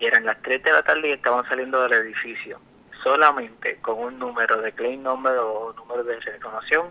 y 0.00 0.06
eran 0.06 0.24
las 0.24 0.40
3 0.42 0.62
de 0.62 0.72
la 0.72 0.82
tarde 0.82 1.08
y 1.08 1.12
estaban 1.12 1.48
saliendo 1.48 1.82
del 1.82 1.92
edificio 1.92 2.58
solamente 3.04 3.76
con 3.76 3.98
un 3.98 4.18
número 4.18 4.60
de 4.62 4.72
claim 4.72 5.02
number 5.02 5.36
o 5.36 5.74
número 5.76 6.02
de 6.02 6.18
reclamación 6.20 6.90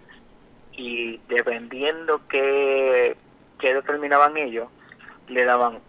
y 0.71 1.17
dependiendo 1.27 2.21
qué, 2.29 3.17
qué 3.63 3.73
determinaban 3.73 4.35
ellos, 4.35 4.67
le 5.29 5.45
daban 5.45 5.79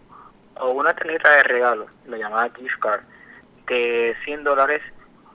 o 0.61 0.69
una 0.69 0.93
tarjeta 0.93 1.29
de 1.31 1.43
regalo, 1.43 1.87
la 2.07 2.17
llamada 2.17 2.49
gift 2.57 2.79
card, 2.79 3.01
de 3.67 4.15
100 4.23 4.45
dólares 4.45 4.81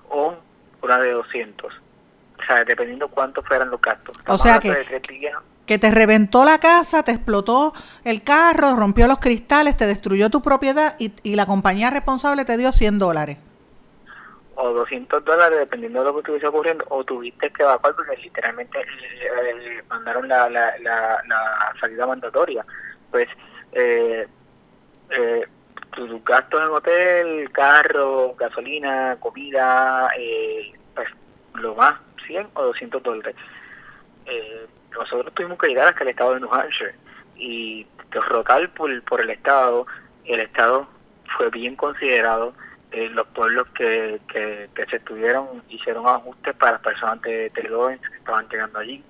o 0.09 0.35
una 0.83 0.99
de 0.99 1.13
200. 1.13 1.71
O 1.71 2.47
sea, 2.47 2.65
dependiendo 2.65 3.09
cuánto 3.09 3.43
fueran 3.43 3.69
los 3.71 3.83
gastos. 3.83 4.17
o 4.27 4.39
sea 4.39 4.59
que, 4.59 4.75
que 5.67 5.79
te 5.79 5.91
reventó 5.91 6.47
la 6.47 6.59
casa, 6.59 7.03
te 7.03 7.13
explotó 7.13 7.75
el 8.05 8.23
carro, 8.23 8.75
rompió 8.75 9.07
los 9.07 9.19
cristales, 9.19 9.77
te 9.77 9.87
destruyó 9.87 10.31
tu 10.31 10.41
propiedad 10.41 10.97
y, 10.99 11.13
y 11.23 11.37
la 11.37 11.45
compañía 11.45 11.91
responsable 11.91 12.47
te 12.47 12.57
dio 12.57 12.73
100 12.73 12.99
dólares. 12.99 13.37
O 14.63 14.73
200 14.73 15.25
dólares, 15.25 15.59
dependiendo 15.59 16.01
de 16.01 16.05
lo 16.05 16.13
que 16.13 16.21
estuviese 16.21 16.47
ocurriendo, 16.47 16.85
o 16.91 17.03
tuviste 17.03 17.51
que 17.51 17.63
evacuar 17.63 17.95
porque 17.95 18.17
literalmente 18.17 18.79
mandaron 19.89 20.29
la, 20.29 20.51
la, 20.51 20.75
la, 20.81 21.75
salida 21.81 22.07
mandatoria. 22.07 22.65
Pues 23.11 23.27
eh, 23.73 24.27
eh, 25.11 25.47
tus 25.93 26.25
gastos 26.25 26.61
en 26.61 26.69
hotel, 26.69 27.51
carro, 27.53 28.35
gasolina, 28.35 29.17
comida, 29.19 30.11
eh, 30.19 30.73
pues 30.95 31.09
lo 31.55 31.75
más, 31.75 31.95
100 32.27 32.49
o 32.55 32.65
200 32.65 33.03
dólares. 33.03 33.35
Eh, 34.27 34.67
nosotros 34.93 35.35
tuvimos 35.35 35.59
que 35.59 35.69
llegar 35.69 35.89
hasta 35.89 36.05
el 36.05 36.11
estado 36.11 36.35
de 36.35 36.41
New 36.41 36.53
Hampshire 36.53 36.95
y 37.37 37.87
derrotar 38.13 38.69
por, 38.75 39.03
por 39.05 39.21
el 39.21 39.31
estado, 39.31 39.87
el 40.25 40.41
estado 40.41 40.87
fue 41.37 41.51
bien 41.51 41.77
considerado. 41.77 42.53
Eh, 42.93 43.09
los 43.11 43.27
pueblos 43.29 43.69
que, 43.69 44.21
que, 44.27 44.69
se 44.91 44.97
estuvieron 44.97 45.63
hicieron 45.69 46.09
ajustes 46.09 46.57
para 46.57 46.73
las 46.73 46.81
personas 46.81 47.23
de, 47.23 47.51
de 47.51 47.51
que 47.53 48.17
estaban 48.17 48.49
llegando 48.49 48.81
allí, 48.81 49.05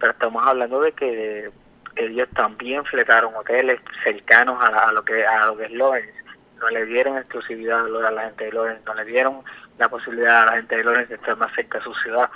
pero 0.00 0.12
estamos 0.12 0.44
hablando 0.46 0.80
de 0.80 0.92
que 0.92 1.50
ellos 1.96 2.28
también 2.34 2.84
fletaron 2.86 3.34
hoteles 3.36 3.80
cercanos 4.02 4.58
a, 4.60 4.90
lo 4.92 5.04
que 5.04 5.24
a 5.24 5.46
lo 5.46 5.56
que 5.56 5.64
es. 5.66 5.70
No 6.60 6.68
le 6.70 6.84
dieron 6.86 7.18
exclusividad 7.18 7.86
a 7.86 8.10
la 8.10 8.22
gente 8.24 8.44
de 8.44 8.52
Lawrence, 8.52 8.82
no 8.84 8.94
le 8.94 9.04
dieron 9.04 9.42
la 9.78 9.88
posibilidad 9.88 10.42
a 10.42 10.46
la 10.46 10.52
gente 10.56 10.76
de 10.76 10.84
Lawrence 10.84 11.08
de 11.08 11.14
estar 11.14 11.36
más 11.36 11.54
cerca 11.54 11.78
de 11.78 11.84
su 11.84 11.94
ciudad, 11.94 12.30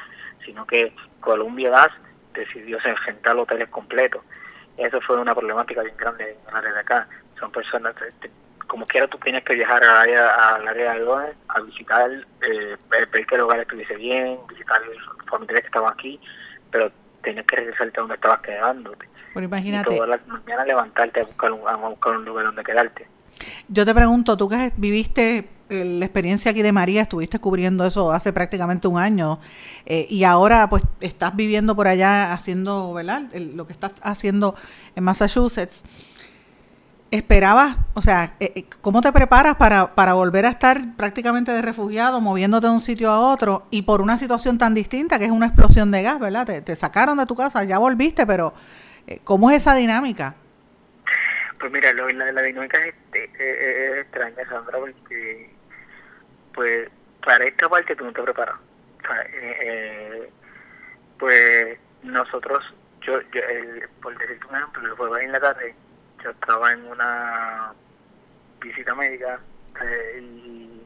sino 0.45 0.67
que 0.67 0.95
Columbia 1.21 1.71
Gas 1.71 1.91
decidió 2.33 2.79
enfrentar 2.85 3.37
hoteles 3.37 3.69
completos. 3.69 4.23
Eso 4.77 5.01
fue 5.03 5.17
una 5.17 5.35
problemática 5.35 5.83
bien 5.83 5.97
grande 5.97 6.31
en 6.31 6.49
el 6.49 6.57
área 6.57 6.73
de 6.73 6.81
acá. 6.81 7.09
Son 7.39 7.51
personas, 7.53 7.95
este, 8.01 8.31
como 8.75 8.87
quiera 8.87 9.07
tú 9.07 9.19
tienes 9.19 9.45
que 9.45 9.55
viajar 9.55 9.85
al 9.85 9.97
área, 9.99 10.35
al 10.35 10.67
área 10.67 10.95
de 10.95 11.05
Lawrence 11.05 11.39
a 11.47 11.61
visitar, 11.61 12.11
eh, 12.11 12.77
ver 12.91 13.09
que 13.09 13.35
el 13.37 13.43
hogar 13.43 13.61
estuviese 13.61 13.95
bien, 13.95 14.37
visitar 14.49 14.83
los 14.85 15.31
familiares 15.31 15.61
que 15.61 15.69
estaban 15.69 15.93
aquí, 15.93 16.19
pero 16.73 16.91
tienes 17.23 17.47
que 17.47 17.55
regresarte 17.55 17.97
a 17.97 18.01
donde 18.01 18.17
estabas 18.17 18.41
quedándote. 18.41 19.09
Pero 19.33 19.47
imagínate. 19.47 19.95
toda 19.95 20.09
la 20.09 20.21
mañana 20.27 20.65
levantarte 20.65 21.21
a 21.21 21.23
buscar, 21.23 21.53
un, 21.53 21.69
a 21.69 21.77
buscar 21.77 22.17
un 22.17 22.25
lugar 22.25 22.47
donde 22.47 22.65
quedarte. 22.65 23.07
Yo 23.69 23.87
te 23.87 23.95
pregunto, 23.95 24.37
tú 24.37 24.49
que 24.49 24.73
viviste 24.77 25.49
eh, 25.69 25.85
la 25.85 26.07
experiencia 26.07 26.51
aquí 26.51 26.63
de 26.63 26.73
María, 26.73 27.03
estuviste 27.03 27.39
cubriendo 27.39 27.87
eso 27.87 28.11
hace 28.11 28.33
prácticamente 28.33 28.89
un 28.89 28.99
año 28.99 29.39
eh, 29.87 30.09
y 30.11 30.25
ahora 30.25 30.69
pues 30.69 30.83
estás 31.01 31.37
viviendo 31.37 31.77
por 31.77 31.87
allá 31.87 32.33
haciendo, 32.33 32.93
¿verdad? 32.93 33.23
lo 33.55 33.69
que 33.69 33.73
estás 33.73 33.93
haciendo 34.03 34.57
en 34.97 35.05
Massachusetts. 35.05 35.85
¿Esperabas, 37.15 37.77
o 37.95 38.03
sea, 38.03 38.35
eh, 38.41 38.65
cómo 38.81 39.01
te 39.01 39.13
preparas 39.13 39.55
para, 39.55 39.95
para 39.95 40.15
volver 40.15 40.47
a 40.47 40.49
estar 40.49 40.97
prácticamente 40.97 41.53
de 41.53 41.63
refugiado, 41.63 42.21
moviéndote 42.21 42.67
de 42.67 42.73
un 42.73 42.81
sitio 42.81 43.09
a 43.09 43.21
otro 43.21 43.69
y 43.71 43.83
por 43.83 44.01
una 44.01 44.19
situación 44.19 44.59
tan 44.59 44.75
distinta 44.75 45.17
que 45.21 45.27
es 45.27 45.31
una 45.31 45.47
explosión 45.47 45.93
de 45.93 46.03
gas, 46.03 46.19
¿verdad? 46.19 46.45
Te, 46.65 46.75
sacaron 46.75 47.17
de 47.17 47.27
tu 47.27 47.37
casa, 47.37 47.63
ya 47.63 47.79
volviste, 47.79 48.27
pero 48.27 48.53
eh, 49.07 49.21
¿Cómo 49.23 49.49
es 49.53 49.59
esa 49.59 49.77
dinámica? 49.77 50.35
Pues 51.61 51.71
mira, 51.71 51.93
la, 51.93 52.43
dinámica 52.43 52.85
es, 52.85 52.95
extraña, 53.13 54.49
Sandra, 54.49 54.79
porque 54.79 55.51
pues 56.53 56.91
para 57.25 57.45
esta 57.45 57.69
parte 57.69 57.95
tú 57.95 58.07
no 58.07 58.13
te 58.13 58.23
preparas. 58.23 58.57
Eh, 59.33 59.59
eh, 59.63 60.31
pues 61.19 61.79
nosotros, 62.03 62.75
yo, 63.03 63.21
yo 63.33 63.41
por 64.03 64.19
decirte 64.19 64.47
un 64.49 64.57
ejemplo, 64.57 64.89
el 64.89 64.97
jueves 64.97 65.25
en 65.25 65.33
la 65.33 65.39
tarde, 65.39 65.75
yo 66.25 66.31
estaba 66.31 66.73
en 66.73 66.85
una 66.87 67.73
visita 68.61 68.95
médica 68.95 69.39
y 70.19 70.81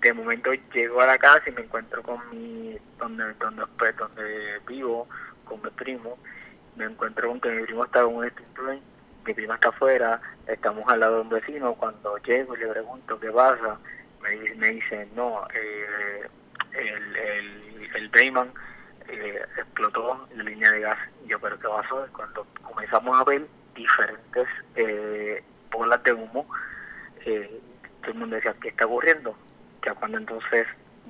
de 0.00 0.12
momento 0.14 0.52
llego 0.72 1.00
a 1.02 1.06
la 1.06 1.18
casa 1.18 1.50
y 1.50 1.52
me 1.52 1.62
encuentro 1.62 2.02
con 2.02 2.18
mi, 2.30 2.78
donde, 2.98 3.34
donde, 3.34 3.64
donde 3.98 4.58
vivo, 4.66 5.06
con 5.44 5.60
mi 5.62 5.70
primo, 5.70 6.18
me 6.76 6.86
encuentro 6.86 7.28
con 7.28 7.40
que 7.40 7.50
mi 7.50 7.62
primo 7.64 7.84
está 7.84 8.00
en 8.00 8.06
un 8.06 8.30
mi 9.26 9.32
prima 9.32 9.54
está 9.54 9.68
afuera, 9.68 10.20
estamos 10.46 10.86
al 10.88 11.00
lado 11.00 11.16
de 11.16 11.20
un 11.22 11.28
vecino, 11.30 11.74
cuando 11.74 12.18
llego 12.18 12.56
y 12.56 12.60
le 12.60 12.66
pregunto 12.68 13.18
qué 13.18 13.30
pasa, 13.30 13.78
me, 14.20 14.54
me 14.56 14.70
dice, 14.70 15.08
no, 15.14 15.46
eh, 15.54 16.28
el, 16.72 17.16
el, 17.16 17.90
el 17.94 18.10
eh, 19.08 19.46
explotó 19.56 20.26
la 20.34 20.44
línea 20.44 20.70
de 20.70 20.80
gas. 20.80 20.98
Yo, 21.26 21.38
pero 21.40 21.58
¿qué 21.58 21.68
pasó? 21.68 22.06
Cuando 22.12 22.46
comenzamos 22.62 23.18
a 23.18 23.24
ver 23.24 23.46
diferentes 23.74 24.48
eh, 24.76 25.42
bolas 25.70 26.02
de 26.02 26.12
humo, 26.12 26.46
eh, 27.24 27.60
todo 28.00 28.12
el 28.12 28.18
mundo 28.18 28.36
decía, 28.36 28.54
¿qué 28.60 28.68
está 28.68 28.86
ocurriendo? 28.86 29.36
Ya 29.84 29.94
cuando 29.94 30.18
entonces 30.18 30.66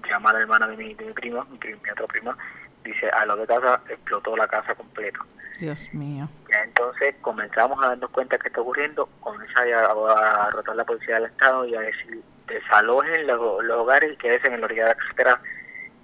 llama 0.09 0.31
a 0.31 0.33
la 0.35 0.41
hermana 0.41 0.67
de 0.69 0.77
mi, 0.77 0.95
de 0.95 1.05
mi 1.05 1.13
prima, 1.13 1.45
mi, 1.45 1.59
mi 1.59 1.91
otra 1.91 2.07
prima, 2.07 2.37
dice, 2.85 3.09
a 3.11 3.25
lo 3.27 3.37
de 3.37 3.47
casa 3.47 3.81
explotó 3.89 4.37
la 4.37 4.47
casa 4.49 4.75
completa. 4.75 5.21
Dios 5.59 5.93
mío. 5.95 6.29
Ya 6.51 6.63
entonces 6.63 7.15
comenzamos 7.21 7.83
a 7.83 7.89
darnos 7.89 8.11
cuenta 8.11 8.39
que 8.39 8.49
está 8.49 8.61
ocurriendo, 8.61 9.09
comienza 9.21 9.61
a, 9.61 10.47
a, 10.47 10.51
rotar 10.51 10.77
la 10.77 10.85
policía 10.85 11.17
del 11.17 11.27
Estado 11.27 11.65
y 11.67 11.75
a 11.75 11.81
decir, 11.81 12.23
desalojen 12.47 13.27
los, 13.27 13.41
hogares 13.71 14.13
y 14.13 14.17
quédense 14.17 14.49
en 14.49 14.61
la 14.61 14.67
orilla 14.67 14.83
de 14.85 14.89
la 14.91 14.95
carretera. 14.97 15.41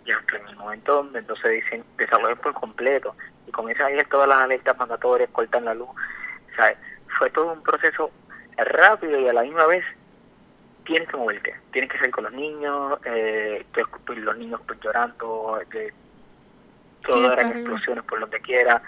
Y 0.05 0.13
hasta 0.13 0.37
en 0.37 0.49
el 0.49 0.57
momento 0.57 0.97
donde 0.97 1.19
entonces 1.19 1.51
dicen, 1.51 1.85
desalojen 1.99 2.39
por 2.39 2.55
completo. 2.55 3.15
Y 3.47 3.51
comienzan 3.51 3.89
a 3.89 3.91
ir 3.91 4.09
todas 4.09 4.29
las 4.29 4.39
alertas 4.39 4.77
mandatorias, 4.79 5.29
cortan 5.31 5.65
la 5.65 5.75
luz. 5.75 5.89
O 6.53 6.55
sea, 6.57 6.75
fue 7.19 7.31
todo 7.31 7.53
un 7.53 7.63
proceso 7.63 8.11
rápido 8.57 9.19
y 9.19 9.29
a 9.29 9.33
la 9.33 9.43
misma 9.43 9.67
vez 9.67 9.85
tienes 10.85 11.09
que 11.09 11.17
moverte, 11.17 11.55
tienes 11.73 11.91
que 11.91 11.99
salir 11.99 12.13
con 12.13 12.25
los 12.25 12.33
niños, 12.33 12.99
eh, 13.05 13.65
los 14.07 14.37
niños 14.37 14.61
pues 14.67 14.79
llorando, 14.81 15.61
todo 17.07 17.33
eran 17.33 17.53
explosiones 17.53 18.05
por 18.05 18.21
donde 18.21 18.41
quiera, 18.41 18.83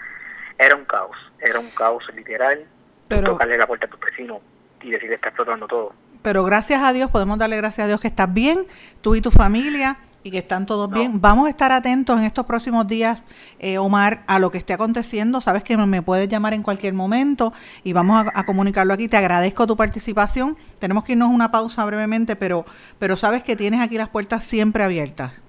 era 0.57 0.75
un 0.75 0.85
caos, 0.85 1.17
era 1.39 1.59
un 1.59 1.69
caos 1.71 2.03
literal, 2.13 2.65
pero, 3.07 3.31
tocarle 3.31 3.57
la 3.57 3.67
puerta 3.67 3.85
a 3.85 3.89
tu 3.89 3.97
vecino 3.97 4.41
y 4.81 4.91
decir 4.91 5.09
que 5.09 5.15
está 5.15 5.29
explotando 5.29 5.67
todo. 5.67 5.93
Pero 6.21 6.43
gracias 6.43 6.81
a 6.81 6.93
Dios, 6.93 7.09
podemos 7.11 7.37
darle 7.37 7.57
gracias 7.57 7.85
a 7.85 7.87
Dios 7.87 8.01
que 8.01 8.07
estás 8.07 8.33
bien, 8.33 8.65
tú 9.01 9.15
y 9.15 9.21
tu 9.21 9.31
familia, 9.31 9.97
y 10.23 10.31
que 10.31 10.39
están 10.39 10.65
todos 10.65 10.89
bien. 10.89 11.19
Vamos 11.21 11.47
a 11.47 11.49
estar 11.49 11.71
atentos 11.71 12.17
en 12.17 12.25
estos 12.25 12.45
próximos 12.45 12.87
días, 12.87 13.23
eh, 13.59 13.77
Omar, 13.77 14.23
a 14.27 14.39
lo 14.39 14.49
que 14.49 14.57
esté 14.57 14.73
aconteciendo. 14.73 15.41
Sabes 15.41 15.63
que 15.63 15.75
me 15.77 16.01
puedes 16.01 16.29
llamar 16.29 16.53
en 16.53 16.63
cualquier 16.63 16.93
momento 16.93 17.53
y 17.83 17.93
vamos 17.93 18.25
a, 18.33 18.45
comunicarlo 18.45 18.93
aquí. 18.93 19.07
Te 19.07 19.17
agradezco 19.17 19.67
tu 19.67 19.75
participación. 19.75 20.57
Tenemos 20.79 21.03
que 21.03 21.13
irnos 21.13 21.29
una 21.29 21.51
pausa 21.51 21.85
brevemente, 21.85 22.35
pero, 22.35 22.65
pero 22.99 23.17
sabes 23.17 23.43
que 23.43 23.55
tienes 23.55 23.81
aquí 23.81 23.97
las 23.97 24.09
puertas 24.09 24.43
siempre 24.43 24.83
abiertas. 24.83 25.43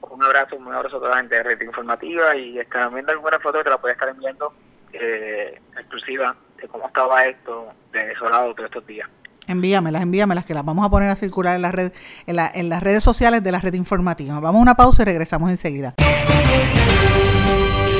Un 0.00 0.22
abrazo, 0.22 0.56
un 0.56 0.72
abrazo 0.72 0.96
a 0.96 1.00
toda 1.00 1.10
la 1.10 1.16
gente 1.18 1.36
de 1.36 1.42
Red 1.42 1.60
Informativa 1.62 2.36
y 2.36 2.58
están 2.58 2.92
viendo 2.94 3.12
alguna 3.12 3.38
foto 3.38 3.58
que 3.58 3.64
te 3.64 3.70
la 3.70 3.78
puedes 3.78 3.96
estar 3.96 4.08
enviando 4.08 4.52
eh, 4.92 5.60
exclusiva 5.76 6.36
de 6.60 6.68
cómo 6.68 6.86
estaba 6.86 7.24
esto 7.24 7.72
de 7.92 8.06
desolado 8.06 8.54
todos 8.54 8.66
estos 8.66 8.86
días. 8.86 9.08
Envíamelas, 9.46 10.02
envíamelas, 10.02 10.46
que 10.46 10.54
las 10.54 10.64
vamos 10.64 10.86
a 10.86 10.90
poner 10.90 11.10
a 11.10 11.16
circular 11.16 11.56
en, 11.56 11.62
la 11.62 11.72
red, 11.72 11.92
en, 12.26 12.36
la, 12.36 12.50
en 12.54 12.68
las 12.68 12.82
redes 12.82 13.02
sociales 13.02 13.42
de 13.42 13.52
la 13.52 13.58
red 13.58 13.74
informativa. 13.74 14.38
Vamos 14.40 14.60
a 14.60 14.62
una 14.62 14.74
pausa 14.74 15.02
y 15.02 15.06
regresamos 15.06 15.50
enseguida. 15.50 15.94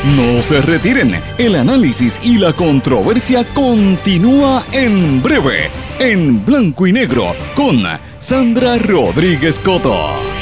No 0.05 0.43
se 0.43 0.61
retiren, 0.61 1.15
el 1.39 1.55
análisis 1.55 2.19
y 2.25 2.37
la 2.37 2.53
controversia 2.53 3.45
continúa 3.55 4.65
en 4.73 5.23
breve, 5.23 5.71
en 6.01 6.45
blanco 6.45 6.89
y 6.89 6.93
negro, 6.93 7.37
con 7.55 7.85
Sandra 8.19 8.79
Rodríguez 8.79 9.61
Coto. 9.61 10.42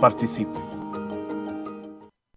participe. 0.00 0.65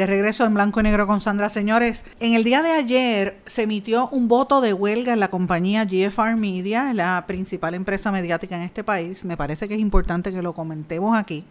De 0.00 0.06
regreso 0.06 0.46
en 0.46 0.54
blanco 0.54 0.80
y 0.80 0.82
negro 0.82 1.06
con 1.06 1.20
Sandra. 1.20 1.50
Señores, 1.50 2.06
en 2.20 2.32
el 2.32 2.42
día 2.42 2.62
de 2.62 2.70
ayer 2.70 3.38
se 3.44 3.64
emitió 3.64 4.08
un 4.08 4.28
voto 4.28 4.62
de 4.62 4.72
huelga 4.72 5.12
en 5.12 5.20
la 5.20 5.28
compañía 5.28 5.84
GFR 5.84 6.36
Media, 6.38 6.94
la 6.94 7.22
principal 7.26 7.74
empresa 7.74 8.10
mediática 8.10 8.56
en 8.56 8.62
este 8.62 8.82
país. 8.82 9.26
Me 9.26 9.36
parece 9.36 9.68
que 9.68 9.74
es 9.74 9.80
importante 9.80 10.32
que 10.32 10.40
lo 10.40 10.54
comentemos 10.54 11.18
aquí. 11.18 11.44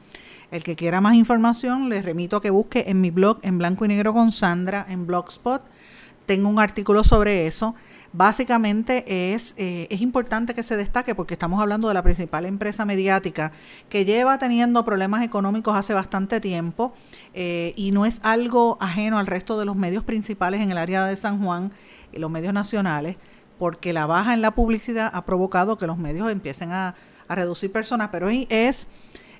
El 0.49 0.63
que 0.63 0.75
quiera 0.75 0.99
más 0.99 1.13
información, 1.13 1.89
les 1.89 2.03
remito 2.03 2.37
a 2.37 2.41
que 2.41 2.49
busque 2.49 2.85
en 2.87 3.01
mi 3.01 3.11
blog 3.11 3.37
en 3.43 3.59
blanco 3.59 3.85
y 3.85 3.89
negro 3.89 4.13
con 4.13 4.31
Sandra 4.31 4.83
en 4.89 5.05
Blogspot. 5.05 5.61
Tengo 6.25 6.49
un 6.49 6.59
artículo 6.59 7.03
sobre 7.03 7.45
eso 7.45 7.75
básicamente 8.11 9.33
es, 9.33 9.53
eh, 9.57 9.87
es 9.89 10.01
importante 10.01 10.53
que 10.53 10.63
se 10.63 10.77
destaque 10.77 11.15
porque 11.15 11.35
estamos 11.35 11.61
hablando 11.61 11.87
de 11.87 11.93
la 11.93 12.03
principal 12.03 12.45
empresa 12.45 12.85
mediática 12.85 13.51
que 13.89 14.05
lleva 14.05 14.39
teniendo 14.39 14.83
problemas 14.83 15.23
económicos 15.23 15.75
hace 15.75 15.93
bastante 15.93 16.39
tiempo 16.39 16.93
eh, 17.33 17.73
y 17.75 17.91
no 17.91 18.05
es 18.05 18.19
algo 18.23 18.77
ajeno 18.81 19.19
al 19.19 19.27
resto 19.27 19.59
de 19.59 19.65
los 19.65 19.75
medios 19.75 20.03
principales 20.03 20.61
en 20.61 20.71
el 20.71 20.77
área 20.77 21.05
de 21.05 21.15
San 21.17 21.43
Juan 21.43 21.71
y 22.11 22.19
los 22.19 22.31
medios 22.31 22.53
nacionales 22.53 23.17
porque 23.59 23.93
la 23.93 24.05
baja 24.05 24.33
en 24.33 24.41
la 24.41 24.51
publicidad 24.51 25.11
ha 25.13 25.25
provocado 25.25 25.77
que 25.77 25.85
los 25.85 25.97
medios 25.97 26.31
empiecen 26.31 26.71
a, 26.71 26.95
a 27.27 27.35
reducir 27.35 27.71
personas, 27.71 28.09
pero 28.11 28.29
es, 28.29 28.87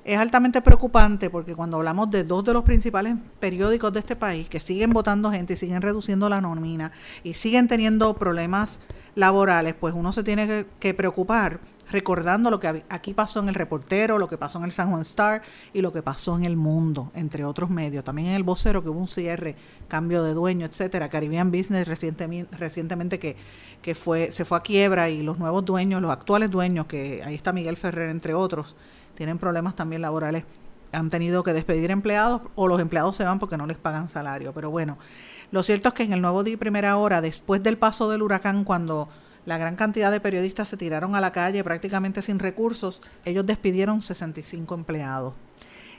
es 0.10 0.18
altamente 0.18 0.64
preocupante 0.64 1.30
porque 1.30 1.53
cuando 1.53 1.78
hablamos 1.78 2.10
de 2.10 2.24
dos 2.24 2.43
de 2.43 2.51
los 2.51 2.64
principales 2.64 3.16
periódicos 3.39 3.93
de 3.93 3.99
este 3.99 4.16
país 4.16 4.49
que 4.49 4.60
siguen 4.60 4.89
votando 4.89 5.32
gente 5.32 5.53
y 5.53 5.57
siguen 5.57 5.84
reduciendo 5.84 6.28
la 6.30 6.41
nómina 6.41 6.91
y 7.24 7.34
siguen 7.34 7.68
teniendo 7.68 8.16
problemas 8.16 8.82
laborales, 9.14 9.76
pues 9.80 9.93
uno 9.93 10.12
se 10.12 10.24
tiene 10.24 10.66
que, 10.80 10.93
preocupar 10.95 11.60
recordando 11.91 12.49
lo 12.49 12.60
que 12.60 12.84
aquí 12.89 13.14
pasó 13.14 13.39
en 13.39 13.49
el 13.49 13.55
reportero, 13.55 14.18
lo 14.18 14.28
que 14.28 14.38
pasó 14.38 14.57
en 14.57 14.66
el 14.66 14.72
San 14.72 14.89
Juan 14.89 15.01
Star 15.01 15.43
y 15.74 15.82
lo 15.82 15.91
que 15.91 16.01
pasó 16.01 16.36
en 16.36 16.45
el 16.45 16.55
mundo, 16.55 17.12
entre 17.14 17.45
otros 17.45 17.70
medios. 17.70 18.03
También 18.03 18.30
en 18.30 18.34
el 18.34 18.43
vocero 18.43 18.82
que 18.82 18.89
hubo 18.89 18.99
un 18.99 19.07
cierre, 19.07 19.55
cambio 19.88 20.24
de 20.24 20.34
dueño, 20.34 20.66
etcétera. 20.66 21.10
Caribbean 21.10 21.51
Business 21.51 21.88
recientemente, 21.88 22.57
recientemente 22.57 23.20
que, 23.20 23.36
que 23.84 23.93
fue, 23.93 24.32
se 24.32 24.45
fue 24.45 24.57
a 24.57 24.62
quiebra 24.62 25.10
y 25.10 25.22
los 25.22 25.38
nuevos 25.38 25.66
dueños, 25.66 26.01
los 26.01 26.12
actuales 26.12 26.49
dueños, 26.49 26.88
que 26.88 27.22
ahí 27.24 27.36
está 27.36 27.53
Miguel 27.53 27.78
Ferrer, 27.78 28.10
entre 28.10 28.34
otros, 28.36 28.76
tienen 29.20 29.38
problemas 29.38 29.76
también 29.76 30.01
laborales. 30.01 30.45
Han 30.93 31.09
tenido 31.09 31.43
que 31.43 31.51
despedir 31.51 31.91
empleados 31.91 32.41
o 32.55 32.70
los 32.70 32.80
empleados 32.80 33.17
se 33.17 33.26
van 33.26 33.38
porque 33.38 33.57
no 33.57 33.67
les 33.67 33.76
pagan 33.76 34.07
salario. 34.07 34.53
Pero 34.53 34.72
bueno, 34.72 34.97
lo 35.51 35.61
cierto 35.61 35.89
es 35.89 35.93
que 35.93 36.03
en 36.03 36.13
el 36.13 36.22
nuevo 36.22 36.41
día 36.41 36.53
y 36.53 36.57
primera 36.57 36.95
hora, 36.95 37.20
después 37.20 37.61
del 37.61 37.78
paso 37.78 38.09
del 38.09 38.22
huracán, 38.22 38.63
cuando 38.63 39.09
la 39.45 39.57
gran 39.57 39.76
cantidad 39.76 40.09
de 40.09 40.22
periodistas 40.22 40.70
se 40.70 40.78
tiraron 40.78 41.15
a 41.17 41.20
la 41.20 41.34
calle 41.34 41.65
prácticamente 41.65 42.22
sin 42.22 42.39
recursos. 42.39 43.01
Ellos 43.26 43.45
despidieron 43.45 44.01
65 44.01 44.74
empleados. 44.74 45.34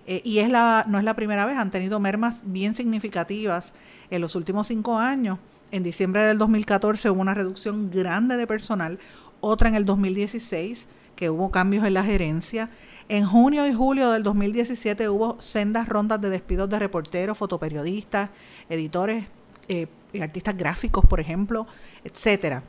Eh, 0.07 0.23
y 0.25 0.39
es 0.39 0.49
la, 0.49 0.87
no 0.89 0.97
es 0.97 1.05
la 1.05 1.13
primera 1.13 1.45
vez, 1.45 1.59
han 1.59 1.71
tenido 1.71 2.01
mermas 2.01 2.41
bien 2.43 2.75
significativas 2.75 3.75
en 4.09 4.23
los 4.23 4.35
últimos 4.35 4.67
cinco 4.67 4.97
años. 4.97 5.39
En 5.73 5.83
diciembre 5.83 6.23
del 6.23 6.39
2014 6.39 7.11
hubo 7.11 7.21
una 7.21 7.35
reducción 7.35 7.91
grande 7.91 8.39
de 8.39 8.47
personal, 8.47 8.99
otra 9.43 9.69
en 9.69 9.75
el 9.75 9.85
2016, 9.85 10.89
que 11.21 11.31
hubo 11.31 11.53
cambios 11.53 11.85
en 11.85 11.95
la 11.95 12.03
gerencia. 12.03 12.71
En 13.09 13.27
junio 13.27 13.67
y 13.67 13.75
julio 13.75 14.11
del 14.11 14.23
2017 14.23 15.09
hubo 15.09 15.41
sendas 15.41 15.87
rondas 15.87 16.21
de 16.21 16.31
despidos 16.31 16.69
de 16.71 16.79
reporteros, 16.79 17.37
fotoperiodistas, 17.39 18.31
editores, 18.69 19.27
eh, 19.69 19.87
artistas 20.19 20.57
gráficos, 20.57 21.05
por 21.05 21.21
ejemplo, 21.21 21.67
etcétera 22.03 22.63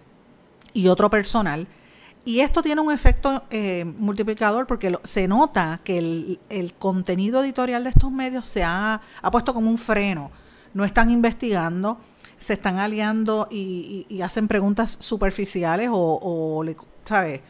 y 0.73 0.87
otro 0.87 1.09
personal. 1.09 1.67
Y 2.23 2.41
esto 2.41 2.61
tiene 2.61 2.81
un 2.81 2.91
efecto 2.91 3.43
eh, 3.49 3.83
multiplicador 3.85 4.67
porque 4.67 4.95
se 5.03 5.27
nota 5.27 5.79
que 5.83 5.97
el, 6.49 6.73
contenido 6.77 7.41
editorial 7.41 7.83
de 7.83 7.89
estos 7.89 8.11
medios 8.11 8.45
se 8.47 8.63
ha, 8.63 9.01
puesto 9.31 9.53
como 9.53 9.69
un 9.69 9.77
freno. 9.77 10.29
No 10.73 10.83
están 10.83 11.09
investigando, 11.09 11.97
se 12.37 12.53
están 12.53 12.77
aliando 12.79 13.47
y, 13.49 14.21
hacen 14.21 14.47
preguntas 14.47 14.97
superficiales 14.99 15.89
o, 15.89 16.19
o 16.21 16.65
¿sabes? 17.05 17.41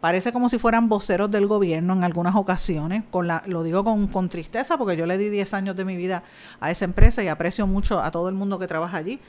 Parece 0.00 0.32
como 0.32 0.48
si 0.48 0.58
fueran 0.58 0.88
voceros 0.88 1.30
del 1.30 1.46
gobierno 1.46 1.92
en 1.92 2.04
algunas 2.04 2.36
ocasiones. 2.36 3.02
Con 3.10 3.26
la, 3.26 3.42
lo 3.46 3.62
digo 3.62 3.82
con, 3.84 4.06
con 4.06 4.28
tristeza 4.28 4.78
porque 4.78 4.96
yo 4.96 5.06
le 5.06 5.18
di 5.18 5.28
10 5.28 5.54
años 5.54 5.76
de 5.76 5.84
mi 5.84 5.96
vida 5.96 6.22
a 6.60 6.70
esa 6.70 6.84
empresa 6.84 7.22
y 7.22 7.28
aprecio 7.28 7.66
mucho 7.66 8.00
a 8.00 8.10
todo 8.10 8.28
el 8.28 8.34
mundo 8.34 8.58
que 8.58 8.66
trabaja 8.66 8.96
allí 8.96 9.20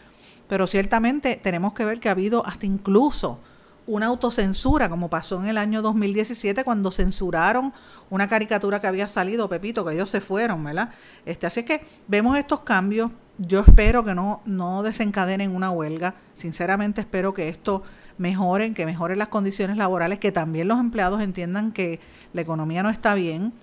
pero 0.50 0.66
ciertamente 0.66 1.40
tenemos 1.42 1.74
que 1.74 1.86
ver 1.86 2.00
que 2.00 2.10
ha 2.10 2.14
habido 2.14 2.46
hasta 2.46 2.66
incluso 2.66 3.40
una 3.86 4.08
autocensura, 4.08 4.90
como 4.90 5.10
pasó 5.10 5.40
en 5.40 5.48
el 5.48 5.58
año 5.58 5.82
2017 5.82 6.64
cuando 6.64 6.92
censuraron 6.92 7.72
una 8.10 8.28
caricatura 8.28 8.80
que 8.80 8.88
había 8.88 9.08
salido, 9.08 9.48
Pepito, 9.48 9.86
que 9.86 9.94
ellos 9.94 10.10
se 10.10 10.22
fueron, 10.22 10.64
¿verdad? 10.64 10.90
Este, 11.26 11.46
así 11.48 11.64
que 11.64 11.86
vemos 12.08 12.38
estos 12.38 12.62
cambios. 12.62 13.12
Yo 13.38 13.62
espero 13.62 14.04
que 14.04 14.16
no, 14.16 14.42
no 14.46 14.84
desencadenen 14.84 15.56
una 15.56 15.70
huelga. 15.72 16.16
Sinceramente 16.34 17.02
espero 17.02 17.34
que 17.34 17.48
esto 17.48 17.84
mejoren, 18.20 18.76
que 18.76 18.86
mejoren 18.86 19.18
las 19.18 19.30
condiciones 19.30 19.78
laborales, 19.78 20.20
que 20.20 20.32
también 20.32 20.68
los 20.68 20.80
empleados 20.80 21.22
entiendan 21.22 21.72
que 21.72 22.00
la 22.34 22.42
economía 22.42 22.84
no 22.84 22.90
está 22.90 23.16
bien, 23.16 23.54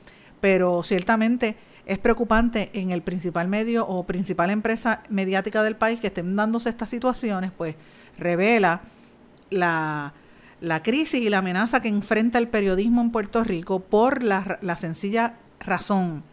pero 0.40 0.82
ciertamente 0.82 1.56
es 1.84 1.98
preocupante 1.98 2.70
en 2.72 2.90
el 2.90 3.02
principal 3.02 3.46
medio 3.46 3.86
o 3.86 4.04
principal 4.04 4.50
empresa 4.50 5.02
mediática 5.08 5.62
del 5.62 5.76
país 5.76 6.00
que 6.00 6.08
estén 6.08 6.34
dándose 6.34 6.70
estas 6.70 6.88
situaciones, 6.88 7.52
pues 7.56 7.76
revela 8.18 8.80
la, 9.50 10.12
crisis 10.82 11.20
y 11.20 11.28
la 11.28 11.38
amenaza 11.38 11.80
que 11.80 11.88
enfrenta 11.88 12.38
el 12.38 12.48
periodismo 12.48 13.02
en 13.02 13.10
Puerto 13.10 13.44
Rico 13.44 13.80
por 13.80 14.22
la, 14.22 14.58
la 14.62 14.76
sencilla 14.76 15.34
razón 15.60 16.24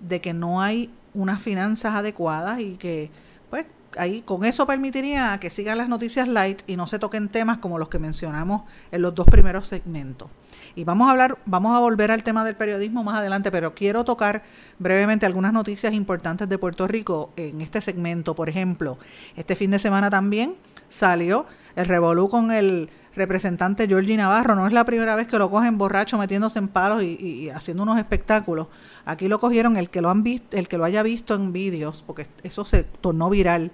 de 0.00 0.20
que 0.20 0.34
no 0.34 0.60
hay 0.60 0.90
unas 1.14 1.42
finanzas 1.42 1.94
adecuadas 1.94 2.60
y 2.60 2.76
que 2.76 3.10
pues 3.48 3.66
ahí 3.96 4.22
con 4.22 4.44
eso 4.44 4.66
permitiría 4.66 5.38
que 5.40 5.50
sigan 5.50 5.78
las 5.78 5.88
noticias 5.88 6.28
light 6.28 6.62
y 6.66 6.76
no 6.76 6.86
se 6.86 6.98
toquen 6.98 7.28
temas 7.28 7.58
como 7.58 7.78
los 7.78 7.88
que 7.88 7.98
mencionamos 7.98 8.62
en 8.92 9.02
los 9.02 9.14
dos 9.14 9.26
primeros 9.26 9.66
segmentos. 9.66 10.28
Y 10.74 10.84
vamos 10.84 11.08
a 11.08 11.12
hablar, 11.12 11.38
vamos 11.46 11.76
a 11.76 11.80
volver 11.80 12.10
al 12.10 12.22
tema 12.22 12.44
del 12.44 12.56
periodismo 12.56 13.04
más 13.04 13.16
adelante, 13.16 13.50
pero 13.50 13.74
quiero 13.74 14.04
tocar 14.04 14.42
brevemente 14.78 15.26
algunas 15.26 15.52
noticias 15.52 15.92
importantes 15.92 16.48
de 16.48 16.58
Puerto 16.58 16.86
Rico 16.88 17.32
en 17.36 17.60
este 17.60 17.80
segmento. 17.80 18.34
Por 18.34 18.48
ejemplo, 18.48 18.98
este 19.36 19.56
fin 19.56 19.70
de 19.70 19.78
semana 19.78 20.10
también 20.10 20.56
salió 20.88 21.46
el 21.76 21.86
revolú 21.86 22.28
con 22.28 22.52
el 22.52 22.90
representante 23.16 23.86
Georgie 23.86 24.16
Navarro. 24.16 24.54
No 24.54 24.66
es 24.66 24.72
la 24.72 24.84
primera 24.84 25.14
vez 25.14 25.28
que 25.28 25.38
lo 25.38 25.50
cogen 25.50 25.78
borracho 25.78 26.18
metiéndose 26.18 26.58
en 26.58 26.68
palos 26.68 27.02
y, 27.02 27.48
haciendo 27.50 27.82
unos 27.82 27.98
espectáculos. 27.98 28.68
Aquí 29.04 29.28
lo 29.28 29.38
cogieron 29.38 29.76
el 29.76 29.90
que 29.90 30.00
lo 30.00 30.10
han 30.10 30.22
visto, 30.22 30.56
el 30.56 30.68
que 30.68 30.78
lo 30.78 30.84
haya 30.84 31.02
visto 31.02 31.34
en 31.34 31.52
vídeos, 31.52 32.02
porque 32.02 32.26
eso 32.42 32.64
se 32.64 32.84
tornó 32.84 33.30
viral, 33.30 33.70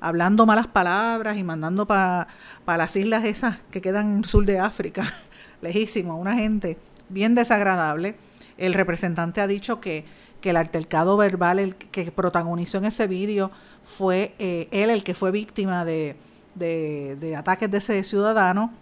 hablando 0.00 0.46
malas 0.46 0.66
palabras 0.66 1.36
y 1.36 1.44
mandando 1.44 1.86
para 1.86 2.28
las 2.66 2.96
islas 2.96 3.24
esas 3.24 3.64
que 3.70 3.80
quedan 3.80 4.12
en 4.12 4.18
el 4.18 4.24
sur 4.24 4.44
de 4.44 4.58
África 4.58 5.04
lejísimo, 5.60 6.16
una 6.16 6.34
gente 6.34 6.78
bien 7.08 7.34
desagradable. 7.34 8.16
El 8.56 8.74
representante 8.74 9.40
ha 9.40 9.46
dicho 9.46 9.80
que, 9.80 10.04
que 10.40 10.50
el 10.50 10.56
altercado 10.56 11.16
verbal 11.16 11.58
el 11.58 11.76
que 11.76 12.10
protagonizó 12.10 12.78
en 12.78 12.86
ese 12.86 13.06
vídeo 13.06 13.50
fue 13.84 14.34
eh, 14.38 14.68
él 14.70 14.90
el 14.90 15.04
que 15.04 15.14
fue 15.14 15.30
víctima 15.30 15.84
de, 15.84 16.16
de, 16.54 17.16
de 17.16 17.36
ataques 17.36 17.70
de 17.70 17.78
ese 17.78 18.02
ciudadano. 18.04 18.72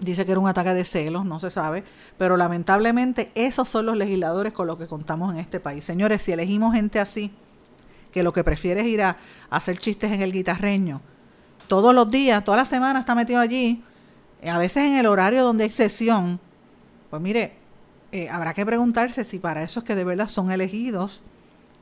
Dice 0.00 0.26
que 0.26 0.32
era 0.32 0.40
un 0.40 0.48
ataque 0.48 0.74
de 0.74 0.84
celos, 0.84 1.24
no 1.24 1.40
se 1.40 1.50
sabe, 1.50 1.82
pero 2.18 2.36
lamentablemente 2.36 3.30
esos 3.34 3.66
son 3.66 3.86
los 3.86 3.96
legisladores 3.96 4.52
con 4.52 4.66
los 4.66 4.76
que 4.76 4.86
contamos 4.86 5.32
en 5.32 5.40
este 5.40 5.58
país. 5.58 5.86
Señores, 5.86 6.20
si 6.20 6.32
elegimos 6.32 6.74
gente 6.74 7.00
así, 7.00 7.32
que 8.16 8.22
lo 8.22 8.32
que 8.32 8.42
prefiere 8.42 8.80
es 8.80 8.86
ir 8.86 9.02
a, 9.02 9.18
hacer 9.50 9.78
chistes 9.78 10.10
en 10.10 10.22
el 10.22 10.32
guitarreño, 10.32 11.02
todos 11.68 11.94
los 11.94 12.10
días, 12.10 12.42
toda 12.42 12.56
la 12.56 12.64
semana 12.64 13.00
está 13.00 13.14
metido 13.14 13.38
allí, 13.38 13.84
eh, 14.40 14.48
a 14.48 14.56
veces 14.56 14.84
en 14.84 14.96
el 14.96 15.04
horario 15.04 15.44
donde 15.44 15.64
hay 15.64 15.70
sesión, 15.70 16.40
pues 17.10 17.20
mire, 17.20 17.52
eh, 18.12 18.30
habrá 18.30 18.54
que 18.54 18.64
preguntarse 18.64 19.22
si 19.22 19.38
para 19.38 19.62
eso 19.62 19.80
es 19.80 19.84
que 19.84 19.94
de 19.94 20.02
verdad 20.02 20.28
son 20.28 20.50
elegidos 20.50 21.24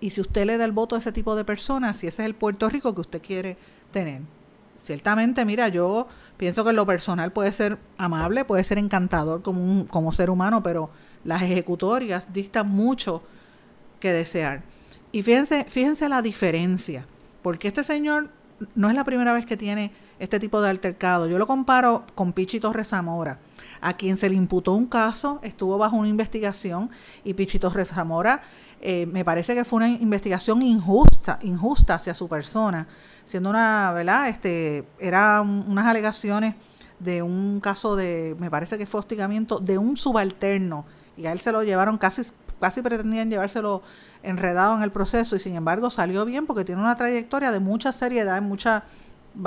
y 0.00 0.10
si 0.10 0.20
usted 0.22 0.44
le 0.44 0.58
da 0.58 0.64
el 0.64 0.72
voto 0.72 0.96
a 0.96 0.98
ese 0.98 1.12
tipo 1.12 1.36
de 1.36 1.44
personas, 1.44 1.98
si 1.98 2.08
ese 2.08 2.22
es 2.22 2.26
el 2.26 2.34
Puerto 2.34 2.68
Rico 2.68 2.92
que 2.96 3.02
usted 3.02 3.22
quiere 3.22 3.56
tener. 3.92 4.22
Ciertamente, 4.82 5.44
mira, 5.44 5.68
yo 5.68 6.08
pienso 6.36 6.64
que 6.64 6.70
en 6.70 6.76
lo 6.76 6.84
personal 6.84 7.30
puede 7.30 7.52
ser 7.52 7.78
amable, 7.96 8.44
puede 8.44 8.64
ser 8.64 8.78
encantador 8.78 9.42
como, 9.42 9.62
un, 9.62 9.84
como 9.84 10.10
ser 10.10 10.30
humano, 10.30 10.64
pero 10.64 10.90
las 11.22 11.42
ejecutorias 11.42 12.32
dictan 12.32 12.68
mucho 12.68 13.22
que 14.00 14.12
desear. 14.12 14.74
Y 15.14 15.22
fíjense, 15.22 15.64
fíjense 15.68 16.08
la 16.08 16.22
diferencia, 16.22 17.06
porque 17.40 17.68
este 17.68 17.84
señor 17.84 18.30
no 18.74 18.88
es 18.88 18.96
la 18.96 19.04
primera 19.04 19.32
vez 19.32 19.46
que 19.46 19.56
tiene 19.56 19.92
este 20.18 20.40
tipo 20.40 20.60
de 20.60 20.68
altercado. 20.68 21.28
Yo 21.28 21.38
lo 21.38 21.46
comparo 21.46 22.04
con 22.16 22.32
Pichi 22.32 22.58
Torres 22.58 22.88
Zamora, 22.88 23.38
a 23.80 23.92
quien 23.92 24.16
se 24.16 24.28
le 24.28 24.34
imputó 24.34 24.72
un 24.72 24.86
caso, 24.86 25.38
estuvo 25.44 25.78
bajo 25.78 25.94
una 25.94 26.08
investigación 26.08 26.90
y 27.22 27.32
Pichi 27.34 27.60
Torres 27.60 27.90
Zamora 27.90 28.42
eh, 28.80 29.06
me 29.06 29.24
parece 29.24 29.54
que 29.54 29.64
fue 29.64 29.76
una 29.76 29.88
investigación 29.88 30.62
injusta, 30.62 31.38
injusta 31.42 31.94
hacia 31.94 32.12
su 32.12 32.28
persona, 32.28 32.88
siendo 33.24 33.50
una, 33.50 33.92
¿verdad? 33.92 34.28
Este, 34.28 34.82
eran 34.98 35.48
unas 35.70 35.86
alegaciones 35.86 36.56
de 36.98 37.22
un 37.22 37.60
caso 37.60 37.94
de, 37.94 38.34
me 38.40 38.50
parece 38.50 38.76
que 38.76 38.86
fue 38.86 38.98
hostigamiento 38.98 39.60
de 39.60 39.78
un 39.78 39.96
subalterno 39.96 40.86
y 41.16 41.26
a 41.26 41.30
él 41.30 41.38
se 41.38 41.52
lo 41.52 41.62
llevaron 41.62 41.98
casi 41.98 42.22
casi 42.60 42.82
pretendían 42.82 43.30
llevárselo 43.30 43.82
enredado 44.22 44.76
en 44.76 44.82
el 44.82 44.90
proceso 44.90 45.36
y 45.36 45.38
sin 45.38 45.56
embargo 45.56 45.90
salió 45.90 46.24
bien 46.24 46.46
porque 46.46 46.64
tiene 46.64 46.80
una 46.80 46.96
trayectoria 46.96 47.52
de 47.52 47.60
mucha 47.60 47.92
seriedad, 47.92 48.40
mucha 48.42 48.84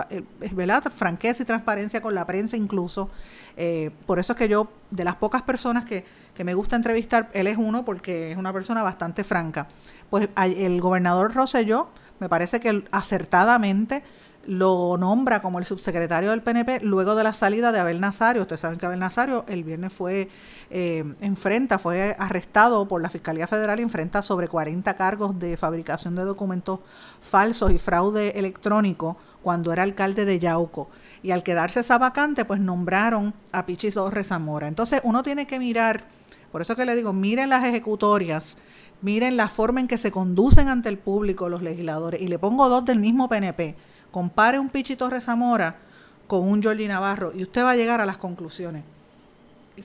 eh, 0.10 0.24
¿verdad? 0.52 0.84
franqueza 0.94 1.44
y 1.44 1.46
transparencia 1.46 2.02
con 2.02 2.14
la 2.14 2.26
prensa 2.26 2.58
incluso. 2.58 3.10
Eh, 3.56 3.92
por 4.06 4.20
eso 4.20 4.34
es 4.34 4.38
que 4.38 4.50
yo, 4.50 4.68
de 4.92 5.04
las 5.04 5.16
pocas 5.16 5.42
personas 5.42 5.86
que, 5.86 6.06
que, 6.36 6.44
me 6.44 6.54
gusta 6.54 6.76
entrevistar, 6.76 7.30
él 7.34 7.48
es 7.48 7.58
uno 7.58 7.86
porque 7.86 8.32
es 8.32 8.38
una 8.38 8.52
persona 8.52 8.84
bastante 8.84 9.24
franca. 9.24 9.68
Pues 10.10 10.30
el 10.36 10.82
gobernador 10.82 11.34
Rosselló 11.34 11.88
me 12.20 12.30
parece 12.30 12.60
que 12.60 12.84
acertadamente 12.92 14.04
lo 14.48 14.98
nombra 14.98 15.42
como 15.42 15.60
el 15.60 15.66
subsecretario 15.66 16.32
del 16.32 16.42
PNP 16.42 16.80
luego 16.80 17.16
de 17.16 17.24
la 17.24 17.34
salida 17.34 17.74
de 17.74 17.80
Abel 17.80 18.00
Nazario. 18.00 18.42
Ustedes 18.42 18.62
saben 18.62 18.80
que 18.80 18.86
Abel 18.86 19.00
Nazario 19.00 19.44
el 19.48 19.66
viernes 19.66 19.92
fue, 19.92 20.30
eh, 20.70 21.04
enfrenta, 21.20 21.78
fue 21.78 22.16
arrestado 22.18 22.88
por 22.88 23.02
la 23.02 23.10
Fiscalía 23.10 23.46
Federal 23.46 23.80
y 23.80 23.84
enfrenta 23.84 24.22
sobre 24.22 24.48
40 24.48 24.96
cargos 24.96 25.38
de 25.38 25.58
fabricación 25.58 26.16
de 26.16 26.24
documentos 26.24 26.80
falsos 27.20 27.72
y 27.72 27.78
fraude 27.78 28.40
electrónico 28.40 29.18
cuando 29.44 29.74
era 29.74 29.84
alcalde 29.84 30.24
de 30.24 30.40
Yauco. 30.40 30.90
Y 31.22 31.32
al 31.32 31.44
quedarse 31.44 31.82
esa 31.82 31.98
vacante, 31.98 32.46
pues 32.46 32.62
nombraron 32.62 33.34
a 33.52 33.66
Pichis 33.66 33.96
Torres 33.96 34.28
Zamora. 34.28 34.70
Entonces 34.70 35.02
uno 35.04 35.24
tiene 35.24 35.46
que 35.46 35.60
mirar 35.60 36.06
Por 36.52 36.62
eso 36.62 36.76
que 36.78 36.86
le 36.86 36.96
digo, 36.96 37.12
miren 37.12 37.50
las 37.50 37.66
ejecutorias, 37.66 38.58
miren 39.02 39.36
la 39.36 39.50
forma 39.50 39.82
en 39.82 39.88
que 39.88 39.98
se 39.98 40.12
conducen 40.12 40.70
ante 40.70 40.88
el 40.88 40.98
público 40.98 41.50
los 41.50 41.62
legisladores. 41.62 42.22
Y 42.22 42.30
le 42.30 42.40
pongo 42.40 42.70
dos 42.70 42.86
del 42.86 43.00
mismo 43.00 43.28
PNP. 43.28 43.76
Compare 44.18 44.58
un 44.58 44.70
Pichito 44.70 45.08
Rezamora 45.12 45.76
con 46.26 46.44
un 46.44 46.64
Jordi 46.64 46.88
Navarro 46.88 47.34
y 47.36 47.44
usted 47.44 47.64
va 47.64 47.74
a 47.74 47.76
llegar 47.76 48.02
a 48.02 48.06
las 48.08 48.18
conclusiones. 48.18 48.84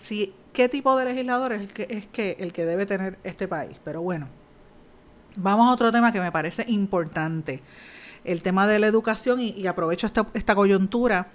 Si, 0.00 0.32
¿Qué 0.54 0.70
tipo 0.70 0.96
de 0.96 1.04
legislador 1.04 1.52
es, 1.52 1.68
es 1.76 2.06
que 2.06 2.38
el 2.40 2.50
que 2.50 2.64
debe 2.64 2.86
tener 2.86 3.18
este 3.24 3.46
país? 3.46 3.76
Pero 3.84 4.00
bueno, 4.00 4.28
vamos 5.36 5.68
a 5.68 5.72
otro 5.72 5.92
tema 5.92 6.12
que 6.12 6.20
me 6.22 6.32
parece 6.32 6.64
importante. 6.68 7.60
El 8.24 8.40
tema 8.40 8.66
de 8.66 8.78
la 8.78 8.86
educación 8.86 9.38
y, 9.38 9.66
aprovecho 9.66 10.06
esta, 10.06 10.26
esta 10.32 10.54
coyuntura 10.54 11.26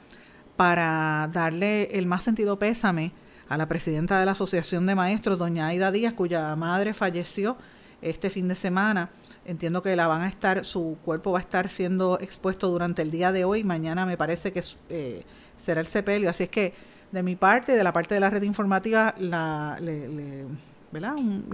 para 0.55 1.29
darle 1.31 1.95
el 1.99 2.07
más 2.07 2.23
sentido 2.23 2.57
pésame 2.57 3.11
a 3.47 3.57
la 3.57 3.67
presidenta 3.67 4.19
de 4.19 4.25
la 4.25 4.31
Asociación 4.31 4.87
de 4.87 4.95
Maestros, 4.95 5.37
doña 5.37 5.67
Aida 5.67 5.91
Díaz, 5.91 6.15
cuya 6.15 6.55
madre 6.55 6.95
falleció 6.95 7.57
este 8.01 8.31
fin 8.31 8.47
de 8.47 8.55
semana. 8.55 9.11
Entiendo 9.47 9.81
que 9.81 9.95
la 9.95 10.07
van 10.07 10.23
a 10.23 10.27
estar, 10.27 10.65
su 10.65 10.97
cuerpo 11.05 11.31
va 11.31 11.39
a 11.39 11.41
estar 11.41 11.69
siendo 11.69 12.19
expuesto 12.19 12.67
durante 12.67 13.01
el 13.01 13.11
día 13.11 13.31
de 13.31 13.45
hoy. 13.45 13.63
Mañana 13.63 14.05
me 14.05 14.17
parece 14.17 14.51
que 14.51 14.61
eh, 14.89 15.23
será 15.55 15.79
el 15.79 15.87
sepelio. 15.87 16.29
Así 16.29 16.43
es 16.43 16.49
que 16.49 16.73
de 17.13 17.23
mi 17.23 17.37
parte, 17.37 17.77
de 17.77 17.83
la 17.85 17.93
parte 17.93 18.13
de 18.13 18.19
la 18.19 18.29
red 18.29 18.43
informativa, 18.43 19.15
la, 19.17 19.77
le, 19.79 20.45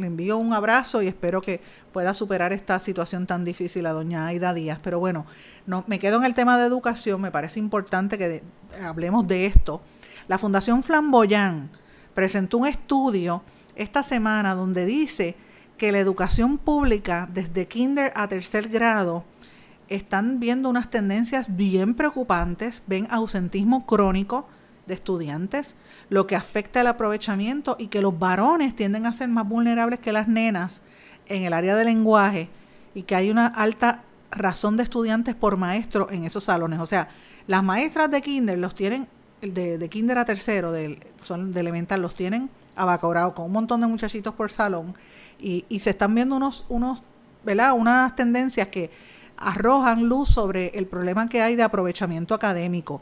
envío 0.02 0.38
un 0.38 0.54
abrazo 0.54 1.04
y 1.04 1.08
espero 1.08 1.40
que 1.40 1.62
pueda 1.92 2.16
superar 2.16 2.52
esta 2.52 2.80
situación 2.80 3.28
tan 3.28 3.46
difícil 3.46 3.86
a 3.86 3.92
doña 3.92 4.26
Aida 4.26 4.56
Díaz. 4.56 4.80
Pero 4.82 5.00
bueno, 5.00 5.28
no, 5.68 5.84
me 5.86 6.00
quedo 6.00 6.18
en 6.18 6.24
el 6.24 6.34
tema 6.34 6.58
de 6.58 6.66
educación. 6.66 7.22
Me 7.22 7.30
parece 7.30 7.60
importante 7.60 8.18
que 8.18 8.42
hablemos 8.82 9.28
de 9.28 9.46
esto. 9.46 9.84
La 10.28 10.40
Fundación 10.40 10.82
Flamboyán 10.82 11.70
presentó 12.16 12.58
un 12.58 12.66
estudio 12.66 13.44
esta 13.76 14.02
semana 14.02 14.56
donde 14.56 14.88
dice 14.88 15.36
que 15.84 15.92
la 15.92 16.00
educación 16.00 16.60
pública 16.60 17.28
desde 17.34 17.68
kinder 17.68 18.14
a 18.16 18.30
tercer 18.30 18.70
grado 18.70 19.26
están 19.90 20.40
viendo 20.40 20.70
unas 20.70 20.90
tendencias 20.90 21.58
bien 21.58 21.94
preocupantes, 21.94 22.84
ven 22.88 23.06
ausentismo 23.10 23.86
crónico 23.86 24.48
de 24.86 24.94
estudiantes, 24.94 25.76
lo 26.08 26.26
que 26.26 26.38
afecta 26.38 26.80
el 26.80 26.88
aprovechamiento 26.88 27.76
y 27.78 27.88
que 27.88 28.02
los 28.02 28.18
varones 28.18 28.78
tienden 28.78 29.06
a 29.06 29.12
ser 29.12 29.28
más 29.28 29.46
vulnerables 29.46 30.00
que 30.00 30.14
las 30.14 30.30
nenas 30.30 30.82
en 31.26 31.44
el 31.44 31.52
área 31.52 31.76
de 31.76 31.84
lenguaje 31.84 32.48
y 32.96 33.02
que 33.02 33.16
hay 33.16 33.30
una 33.30 33.48
alta 33.48 34.04
razón 34.32 34.78
de 34.78 34.84
estudiantes 34.84 35.36
por 35.36 35.58
maestro 35.58 36.10
en 36.12 36.24
esos 36.24 36.46
salones. 36.46 36.80
O 36.80 36.86
sea, 36.86 37.10
las 37.46 37.62
maestras 37.62 38.10
de 38.10 38.22
kinder 38.22 38.58
los 38.58 38.74
tienen, 38.74 39.06
de, 39.42 39.78
de 39.78 39.90
kinder 39.90 40.18
a 40.18 40.24
tercero, 40.24 40.72
de, 40.72 41.06
son 41.22 41.52
de 41.52 41.60
elemental, 41.60 42.02
los 42.02 42.16
tienen 42.16 42.50
abacorados 42.76 43.34
con 43.34 43.46
un 43.46 43.52
montón 43.52 43.82
de 43.82 43.88
muchachitos 43.88 44.34
por 44.34 44.52
salón 44.52 44.96
y, 45.40 45.66
y 45.70 45.80
se 45.80 45.92
están 45.92 46.16
viendo 46.16 46.36
unos, 46.36 46.66
unos, 46.70 47.04
¿verdad? 47.44 47.74
Unas 47.74 48.16
tendencias 48.16 48.68
que 48.68 48.92
arrojan 49.38 50.08
luz 50.08 50.30
sobre 50.30 50.68
el 50.70 50.88
problema 50.88 51.28
que 51.28 51.42
hay 51.42 51.56
de 51.56 51.64
aprovechamiento 51.64 52.34
académico. 52.34 53.02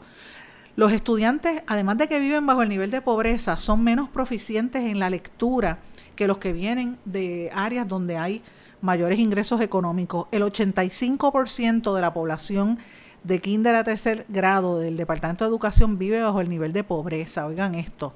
Los 0.74 0.92
estudiantes, 0.92 1.62
además 1.66 1.98
de 1.98 2.08
que 2.08 2.18
viven 2.18 2.46
bajo 2.46 2.62
el 2.62 2.68
nivel 2.70 2.90
de 2.90 3.02
pobreza, 3.02 3.58
son 3.58 3.84
menos 3.84 4.08
proficientes 4.08 4.84
en 4.84 4.98
la 4.98 5.10
lectura 5.10 5.80
que 6.16 6.26
los 6.26 6.38
que 6.38 6.52
vienen 6.52 6.98
de 7.04 7.50
áreas 7.54 7.86
donde 7.86 8.16
hay 8.16 8.42
mayores 8.80 9.18
ingresos 9.18 9.60
económicos. 9.60 10.28
El 10.32 10.42
85% 10.42 11.94
de 11.94 12.00
la 12.00 12.14
población 12.14 12.78
de 13.22 13.38
kinder 13.40 13.74
a 13.74 13.84
tercer 13.84 14.24
grado 14.28 14.78
del 14.78 14.96
Departamento 14.96 15.44
de 15.44 15.50
Educación 15.50 15.98
vive 15.98 16.22
bajo 16.22 16.40
el 16.40 16.48
nivel 16.48 16.72
de 16.72 16.84
pobreza. 16.84 17.46
Oigan 17.46 17.74
esto. 17.74 18.14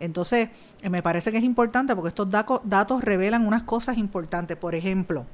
Entonces, 0.00 0.50
eh, 0.82 0.90
me 0.90 1.02
parece 1.02 1.30
que 1.30 1.38
es 1.38 1.44
importante 1.44 1.94
porque 1.94 2.08
estos 2.08 2.28
datos 2.30 3.02
revelan 3.02 3.46
unas 3.46 3.62
cosas 3.62 3.98
importantes. 3.98 4.56
Por 4.56 4.74
ejemplo, 4.74 5.26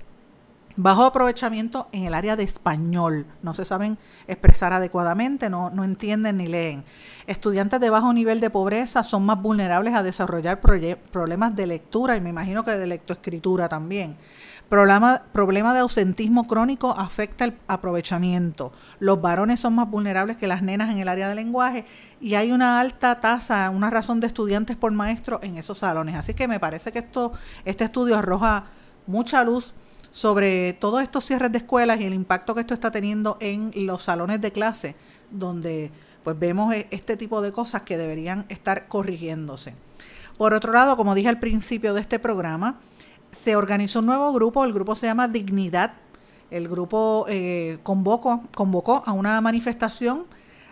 bajo 0.76 1.04
aprovechamiento 1.04 1.88
en 1.92 2.04
el 2.04 2.14
área 2.14 2.36
de 2.36 2.42
español. 2.42 3.26
No 3.42 3.54
se 3.54 3.64
saben 3.64 3.98
expresar 4.26 4.72
adecuadamente, 4.72 5.48
no, 5.48 5.70
no 5.70 5.84
entienden 5.84 6.38
ni 6.38 6.46
leen. 6.46 6.84
Estudiantes 7.26 7.80
de 7.80 7.90
bajo 7.90 8.12
nivel 8.12 8.40
de 8.40 8.50
pobreza 8.50 9.04
son 9.04 9.24
más 9.24 9.40
vulnerables 9.40 9.94
a 9.94 10.02
desarrollar 10.02 10.60
problemas 10.60 11.54
de 11.54 11.66
lectura 11.66 12.16
y 12.16 12.20
me 12.20 12.30
imagino 12.30 12.64
que 12.64 12.72
de 12.72 12.86
lectoescritura 12.86 13.68
también. 13.68 14.16
Problema, 14.74 15.22
problema 15.30 15.72
de 15.72 15.78
ausentismo 15.78 16.48
crónico 16.48 16.90
afecta 16.98 17.44
el 17.44 17.54
aprovechamiento. 17.68 18.72
Los 18.98 19.20
varones 19.20 19.60
son 19.60 19.76
más 19.76 19.88
vulnerables 19.88 20.36
que 20.36 20.48
las 20.48 20.62
nenas 20.62 20.90
en 20.90 20.98
el 20.98 21.06
área 21.06 21.28
de 21.28 21.36
lenguaje 21.36 21.84
y 22.20 22.34
hay 22.34 22.50
una 22.50 22.80
alta 22.80 23.20
tasa, 23.20 23.70
una 23.70 23.88
razón 23.88 24.18
de 24.18 24.26
estudiantes 24.26 24.76
por 24.76 24.90
maestro 24.90 25.38
en 25.44 25.58
esos 25.58 25.78
salones. 25.78 26.16
Así 26.16 26.34
que 26.34 26.48
me 26.48 26.58
parece 26.58 26.90
que 26.90 26.98
esto, 26.98 27.34
este 27.64 27.84
estudio 27.84 28.16
arroja 28.16 28.64
mucha 29.06 29.44
luz 29.44 29.74
sobre 30.10 30.72
todos 30.72 31.02
estos 31.02 31.24
cierres 31.24 31.52
de 31.52 31.58
escuelas 31.58 32.00
y 32.00 32.04
el 32.06 32.12
impacto 32.12 32.52
que 32.52 32.62
esto 32.62 32.74
está 32.74 32.90
teniendo 32.90 33.36
en 33.38 33.70
los 33.86 34.02
salones 34.02 34.40
de 34.40 34.50
clase, 34.50 34.96
donde 35.30 35.92
pues 36.24 36.36
vemos 36.36 36.74
e, 36.74 36.88
este 36.90 37.16
tipo 37.16 37.42
de 37.42 37.52
cosas 37.52 37.82
que 37.82 37.96
deberían 37.96 38.44
estar 38.48 38.88
corrigiéndose. 38.88 39.72
Por 40.36 40.52
otro 40.52 40.72
lado, 40.72 40.96
como 40.96 41.14
dije 41.14 41.28
al 41.28 41.38
principio 41.38 41.94
de 41.94 42.00
este 42.00 42.18
programa, 42.18 42.80
se 43.34 43.56
organizó 43.56 44.00
un 44.00 44.06
nuevo 44.06 44.32
grupo, 44.32 44.64
el 44.64 44.72
grupo 44.72 44.94
se 44.94 45.06
llama 45.06 45.28
Dignidad. 45.28 45.92
El 46.50 46.68
grupo 46.68 47.26
eh, 47.28 47.78
convocó, 47.82 48.42
convocó 48.54 49.02
a 49.04 49.12
una 49.12 49.40
manifestación 49.40 50.26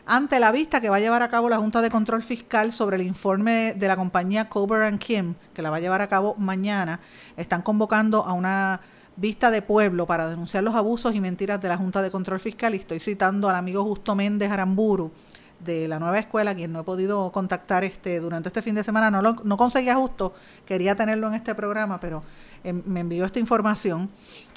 ante 0.07 0.41
la 0.41 0.53
vista 0.53 0.81
que 0.81 0.89
va 0.89 0.97
a 0.97 1.01
llevar 1.01 1.23
a 1.23 1.29
cabo 1.29 1.49
la 1.49 1.59
Junta 1.59 1.81
de 1.81 1.91
Control 1.91 2.23
Fiscal 2.23 2.73
sobre 2.73 2.97
el 2.97 3.03
informe 3.03 3.75
de 3.75 3.89
la 3.89 3.97
compañía 3.97 4.49
Cober 4.49 4.99
Kim, 4.99 5.35
que 5.55 5.63
la 5.63 5.71
va 5.71 5.77
a 5.77 5.81
llevar 5.81 6.01
a 6.01 6.09
cabo 6.09 6.35
mañana. 6.37 7.01
Están 7.37 7.63
convocando 7.63 8.25
a 8.25 8.33
una 8.33 8.81
vista 9.17 9.51
de 9.51 9.63
pueblo 9.63 10.07
para 10.07 10.29
denunciar 10.29 10.65
los 10.65 10.75
abusos 10.75 11.15
y 11.15 11.21
mentiras 11.21 11.61
de 11.61 11.69
la 11.69 11.77
Junta 11.77 12.03
de 12.03 12.11
Control 12.11 12.41
Fiscal. 12.41 12.75
Y 12.75 12.79
estoy 12.79 13.01
citando 13.01 13.49
al 13.49 13.57
amigo 13.57 13.85
Justo 13.85 14.15
Méndez 14.15 14.51
Aramburu 14.51 15.13
de 15.61 15.87
la 15.87 15.99
nueva 15.99 16.19
escuela, 16.19 16.55
quien 16.55 16.73
no 16.73 16.81
he 16.81 16.85
podido 16.85 17.31
contactar 17.31 17.85
este 17.85 18.19
durante 18.21 18.49
este 18.49 18.63
fin 18.63 18.75
de 18.75 18.83
semana. 18.83 19.11
No, 19.11 19.23
lo, 19.23 19.37
no 19.45 19.57
conseguía 19.57 19.95
justo, 19.95 20.35
quería 20.67 20.95
tenerlo 20.95 21.29
en 21.29 21.35
este 21.35 21.55
programa, 21.55 22.01
pero 22.01 22.23
Em, 22.65 22.83
me 22.87 23.01
envió 23.01 23.25
esta 23.25 23.41
información 23.41 24.11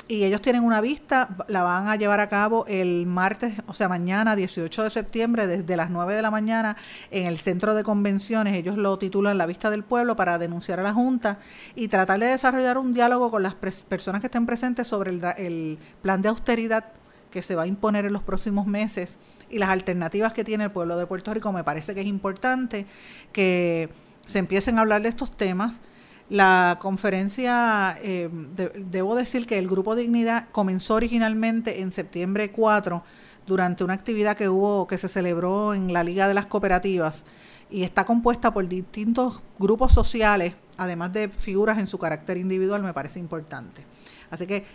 y 0.07 0.23
ellos 0.23 0.39
tienen 0.41 0.63
una 0.63 0.81
vista, 0.81 1.29
la 1.47 1.63
van 1.63 1.87
a 1.87 1.95
llevar 1.95 2.19
a 2.19 2.29
cabo 2.29 2.65
el 2.67 3.07
martes, 3.07 3.55
o 3.65 3.73
sea, 3.73 3.89
mañana 3.89 4.35
18 4.35 4.83
de 4.83 4.89
septiembre, 4.91 5.47
desde 5.47 5.75
las 5.75 5.89
9 5.89 6.13
de 6.13 6.21
la 6.21 6.29
mañana 6.29 6.77
en 7.09 7.25
el 7.25 7.39
centro 7.39 7.73
de 7.73 7.83
convenciones. 7.83 8.55
Ellos 8.55 8.77
lo 8.77 8.99
titulan 8.99 9.39
La 9.39 9.47
Vista 9.47 9.71
del 9.71 9.83
Pueblo 9.83 10.15
para 10.15 10.37
denunciar 10.37 10.79
a 10.79 10.83
la 10.83 10.93
Junta 10.93 11.39
y 11.73 11.87
tratar 11.87 12.19
de 12.19 12.27
desarrollar 12.27 12.77
un 12.77 12.93
diálogo 12.93 13.31
con 13.31 13.41
las 13.41 13.55
personas 13.55 14.21
que 14.21 14.27
estén 14.27 14.45
presentes 14.45 14.87
sobre 14.87 15.09
el, 15.09 15.23
el 15.37 15.79
plan 16.03 16.21
de 16.21 16.29
austeridad 16.29 16.85
que 17.31 17.41
se 17.41 17.55
va 17.55 17.63
a 17.63 17.67
imponer 17.67 18.05
en 18.05 18.13
los 18.13 18.21
próximos 18.21 18.67
meses 18.67 19.17
y 19.49 19.57
las 19.57 19.69
alternativas 19.69 20.33
que 20.33 20.43
tiene 20.43 20.65
el 20.65 20.71
pueblo 20.71 20.97
de 20.97 21.07
Puerto 21.07 21.33
Rico. 21.33 21.51
Me 21.51 21.63
parece 21.63 21.95
que 21.95 22.01
es 22.01 22.07
importante 22.07 22.85
que 23.33 23.89
se 24.25 24.37
empiecen 24.37 24.77
a 24.77 24.81
hablar 24.81 25.01
de 25.01 25.09
estos 25.09 25.35
temas 25.35 25.81
la 26.29 26.77
conferencia, 26.81 27.97
eh, 28.01 28.29
debo 28.31 29.15
decir 29.15 29.45
que 29.45 29.57
el 29.57 29.67
Grupo 29.67 29.95
Dignidad 29.95 30.47
comenzó 30.51 30.95
originalmente 30.95 31.81
en 31.81 31.91
septiembre 31.91 32.51
4 32.51 33.03
durante 33.45 33.83
una 33.83 33.93
actividad 33.93 34.35
que 34.35 34.49
hubo, 34.49 34.87
que 34.87 34.97
se 34.97 35.07
celebró 35.07 35.73
en 35.73 35.93
la 35.93 36.03
Liga 36.03 36.27
de 36.27 36.33
las 36.33 36.47
Cooperativas 36.47 37.23
y 37.69 37.83
está 37.83 38.05
compuesta 38.05 38.53
por 38.53 38.67
distintos 38.67 39.43
grupos 39.59 39.93
sociales, 39.93 40.55
además 40.77 41.13
de 41.13 41.29
figuras 41.29 41.77
en 41.77 41.87
su 41.87 41.97
carácter 41.99 42.37
individual, 42.37 42.81
me 42.81 42.93
parece 42.93 43.19
importante. 43.19 43.83
Así 44.29 44.47
que, 44.47 44.65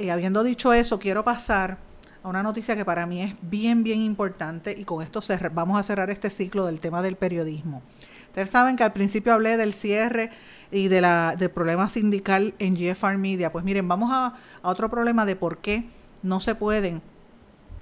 y 0.00 0.08
habiendo 0.08 0.42
dicho 0.42 0.72
eso, 0.72 0.98
quiero 0.98 1.24
pasar 1.24 1.78
a 2.22 2.28
una 2.28 2.42
noticia 2.42 2.74
que 2.74 2.84
para 2.84 3.06
mí 3.06 3.22
es 3.22 3.34
bien, 3.42 3.84
bien 3.84 4.00
importante 4.00 4.74
y 4.76 4.84
con 4.84 5.02
esto 5.02 5.20
vamos 5.52 5.78
a 5.78 5.82
cerrar 5.84 6.10
este 6.10 6.30
ciclo 6.30 6.66
del 6.66 6.80
tema 6.80 7.02
del 7.02 7.16
periodismo. 7.16 7.82
Ustedes 8.36 8.50
saben 8.50 8.76
que 8.76 8.84
al 8.84 8.92
principio 8.92 9.32
hablé 9.32 9.56
del 9.56 9.72
cierre 9.72 10.30
y 10.70 10.88
de 10.88 11.00
la, 11.00 11.36
del 11.38 11.50
problema 11.50 11.88
sindical 11.88 12.52
en 12.58 12.74
GFR 12.74 13.16
Media. 13.16 13.50
Pues 13.50 13.64
miren, 13.64 13.88
vamos 13.88 14.10
a, 14.12 14.34
otro 14.60 14.90
problema 14.90 15.24
de 15.24 15.36
por 15.36 15.56
qué 15.56 15.88
no 16.22 16.38
se 16.40 16.54
pueden 16.54 17.00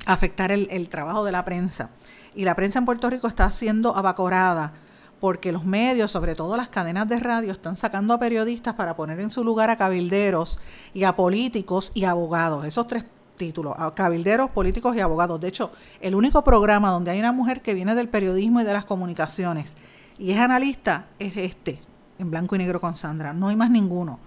afectar 0.07 0.53
el, 0.53 0.69
el 0.71 0.89
trabajo 0.89 1.25
de 1.25 1.33
la 1.33 1.45
prensa. 1.45 1.91
Y 2.37 2.45
la 2.45 2.55
prensa 2.55 2.79
en 2.79 2.85
Puerto 2.85 3.11
Rico 3.11 3.27
está 3.27 3.51
siendo 3.51 3.97
abacorada 3.97 4.75
porque 5.19 5.51
los 5.51 5.65
medios, 5.65 6.13
sobre 6.13 6.37
todo 6.37 6.57
las 6.57 6.69
cadenas 6.69 7.09
de 7.09 7.19
radio, 7.19 7.51
están 7.51 7.77
sacando 7.77 8.15
a 8.15 8.21
periodistas 8.21 8.75
para 8.75 8.95
poner 8.95 9.19
en 9.19 9.33
su 9.33 9.43
lugar 9.43 9.71
a 9.71 9.77
cabilderos 9.77 10.61
y 10.93 11.03
a 11.03 11.17
políticos 11.17 11.91
y 11.95 12.05
abogados. 12.05 12.65
Esos 12.65 12.87
tres 12.87 13.05
títulos, 13.37 13.75
a 13.77 13.93
cabilderos, 13.93 14.51
políticos 14.51 14.95
y 14.95 15.01
abogados. 15.01 15.41
De 15.41 15.49
hecho, 15.49 15.73
el 16.01 16.15
único 16.15 16.45
programa 16.45 16.91
donde 16.91 17.11
hay 17.11 17.19
una 17.19 17.33
mujer 17.33 17.61
que 17.61 17.75
viene 17.75 17.97
del 17.97 18.09
periodismo 18.09 18.61
y 18.61 18.65
de 18.65 18.73
las 18.73 18.85
comunicaciones 18.85 19.75
y 20.19 20.31
es 20.33 20.39
analista 20.39 21.07
es 21.19 21.37
este, 21.37 21.81
en 22.19 22.31
blanco 22.31 22.55
y 22.55 22.59
negro 22.59 22.81
con 22.81 22.97
Sandra. 22.97 23.33
No 23.33 23.49
hay 23.49 23.57
más 23.57 23.71
ninguno. 23.71 24.19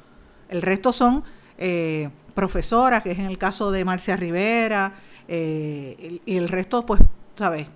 El 0.49 0.61
resto 0.61 0.91
son 0.91 1.23
eh, 1.57 2.09
profesoras, 2.35 3.03
que 3.03 3.11
es 3.11 3.19
en 3.19 3.25
el 3.25 3.37
caso 3.37 3.71
de 3.71 3.85
Marcia 3.85 4.15
Rivera, 4.15 4.93
eh, 5.27 6.19
y 6.25 6.37
el 6.37 6.47
resto, 6.47 6.85
pues, 6.85 7.01
¿sabes? 7.35 7.67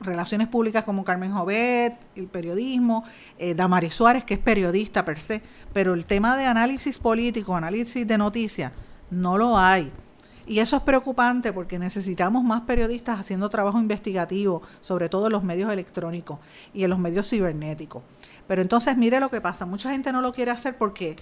relaciones 0.00 0.48
públicas 0.48 0.84
como 0.84 1.04
Carmen 1.04 1.32
Jovet, 1.32 1.96
el 2.16 2.26
periodismo, 2.26 3.04
eh, 3.38 3.54
Damaris 3.54 3.94
Suárez, 3.94 4.24
que 4.24 4.34
es 4.34 4.40
periodista 4.40 5.04
per 5.04 5.20
se, 5.20 5.42
pero 5.72 5.94
el 5.94 6.06
tema 6.06 6.36
de 6.36 6.46
análisis 6.46 6.98
político, 6.98 7.54
análisis 7.54 8.06
de 8.06 8.18
noticias, 8.18 8.72
no 9.10 9.38
lo 9.38 9.58
hay. 9.58 9.92
Y 10.50 10.58
eso 10.58 10.76
es 10.76 10.82
preocupante 10.82 11.52
porque 11.52 11.78
necesitamos 11.78 12.42
más 12.42 12.62
periodistas 12.62 13.20
haciendo 13.20 13.48
trabajo 13.48 13.78
investigativo, 13.78 14.62
sobre 14.80 15.08
todo 15.08 15.26
en 15.26 15.32
los 15.32 15.44
medios 15.44 15.72
electrónicos 15.72 16.40
y 16.74 16.82
en 16.82 16.90
los 16.90 16.98
medios 16.98 17.30
cibernéticos. 17.30 18.02
Pero 18.48 18.60
entonces 18.60 18.96
mire 18.96 19.20
lo 19.20 19.30
que 19.30 19.40
pasa, 19.40 19.64
mucha 19.64 19.92
gente 19.92 20.10
no 20.10 20.20
lo 20.20 20.32
quiere 20.32 20.50
hacer 20.50 20.76
porque 20.76 21.14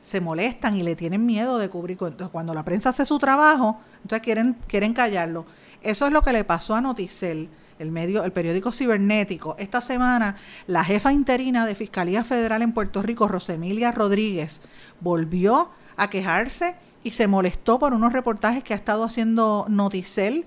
se 0.00 0.20
molestan 0.20 0.76
y 0.76 0.82
le 0.82 0.96
tienen 0.96 1.24
miedo 1.24 1.56
de 1.56 1.70
cubrir. 1.70 1.96
cuando 2.30 2.52
la 2.52 2.62
prensa 2.62 2.90
hace 2.90 3.06
su 3.06 3.18
trabajo, 3.18 3.80
entonces 4.02 4.20
quieren, 4.20 4.58
quieren 4.66 4.92
callarlo. 4.92 5.46
Eso 5.80 6.04
es 6.04 6.12
lo 6.12 6.20
que 6.20 6.34
le 6.34 6.44
pasó 6.44 6.74
a 6.74 6.82
Noticel, 6.82 7.48
el 7.78 7.90
medio, 7.90 8.22
el 8.22 8.32
periódico 8.32 8.70
cibernético. 8.70 9.56
Esta 9.58 9.80
semana, 9.80 10.36
la 10.66 10.84
jefa 10.84 11.10
interina 11.10 11.64
de 11.64 11.74
Fiscalía 11.74 12.22
Federal 12.22 12.60
en 12.60 12.72
Puerto 12.72 13.00
Rico, 13.00 13.28
Rosemilia 13.28 13.92
Rodríguez, 13.92 14.60
volvió 15.00 15.70
a 15.96 16.10
quejarse 16.10 16.74
y 17.04 17.12
se 17.12 17.28
molestó 17.28 17.78
por 17.78 17.94
unos 17.94 18.12
reportajes 18.12 18.64
que 18.64 18.72
ha 18.72 18.76
estado 18.76 19.04
haciendo 19.04 19.66
Noticel 19.68 20.46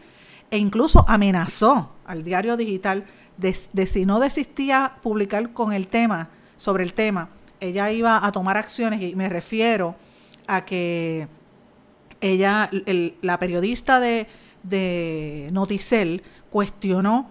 e 0.52 0.58
incluso 0.58 1.06
amenazó 1.08 1.94
al 2.06 2.24
diario 2.24 2.58
digital 2.58 3.06
de, 3.38 3.54
si 3.54 4.06
no 4.06 4.20
desistía 4.20 4.96
publicar 5.02 5.54
con 5.54 5.72
el 5.72 5.88
tema, 5.88 6.30
sobre 6.58 6.84
el 6.84 6.94
tema, 6.94 7.30
ella 7.60 7.92
iba 7.92 8.26
a 8.26 8.32
tomar 8.32 8.58
acciones 8.58 9.00
y 9.02 9.16
me 9.16 9.30
refiero 9.30 9.96
a 10.48 10.66
que 10.66 11.28
ella, 12.20 12.70
la 13.22 13.40
periodista 13.40 14.00
de 14.00 15.50
Noticel, 15.52 16.24
cuestionó 16.50 17.30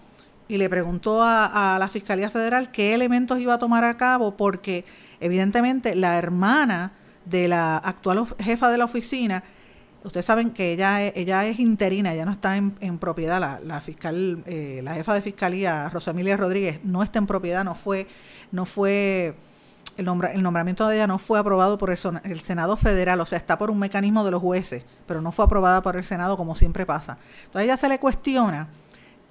y 0.49 0.59
le 0.59 0.69
preguntó 0.69 1.23
a, 1.23 1.77
la 1.79 1.89
Fiscalía 1.89 2.31
Federal 2.31 2.71
qué 2.71 2.95
elementos 2.95 3.41
iba 3.41 3.55
a 3.55 3.59
tomar 3.59 3.85
a 3.85 3.97
cabo 3.97 4.37
porque 4.37 4.85
evidentemente 5.21 5.95
la 5.95 6.19
hermana 6.19 6.93
de 7.27 7.49
la 7.49 7.77
actual 7.77 8.27
jefa 8.39 8.71
de 8.71 8.79
la 8.79 8.87
oficina, 8.87 9.45
ustedes 10.03 10.25
saben 10.25 10.51
que 10.51 10.73
ella, 10.73 11.03
ella 11.03 11.45
es 11.47 11.59
interina, 11.59 12.15
ya 12.15 12.25
no 12.25 12.33
está 12.33 12.57
en, 12.57 12.99
propiedad, 12.99 13.39
la, 13.41 13.61
la 13.61 13.81
fiscal, 13.81 14.43
eh, 14.47 14.81
la 14.83 14.95
jefa 14.95 15.13
de 15.13 15.21
fiscalía, 15.21 15.91
Rosamilia 15.91 16.37
Rodríguez, 16.37 16.81
no 16.85 17.03
está 17.03 17.19
en 17.19 17.27
propiedad, 17.27 17.65
no 17.65 17.75
fue, 17.75 18.07
no 18.53 18.65
fue 18.65 19.35
el, 19.97 20.05
nombramiento 20.05 20.87
de 20.87 20.97
ella 20.97 21.07
no 21.07 21.19
fue 21.19 21.39
aprobado 21.39 21.79
por 21.79 21.91
el, 21.91 22.41
Senado 22.41 22.77
federal, 22.77 23.21
o 23.21 23.27
sea, 23.27 23.39
está 23.39 23.59
por 23.59 23.71
un 23.71 23.79
mecanismo 23.79 24.25
de 24.25 24.31
los 24.31 24.43
jueces, 24.43 24.85
pero 25.07 25.21
no 25.21 25.33
fue 25.33 25.45
aprobada 25.45 25.83
por 25.83 25.97
el 25.97 26.05
Senado 26.05 26.37
como 26.37 26.55
siempre 26.55 26.85
pasa. 26.85 27.19
Entonces 27.45 27.61
a 27.61 27.65
ella 27.65 27.77
se 27.77 27.89
le 27.89 27.99
cuestiona 27.99 28.69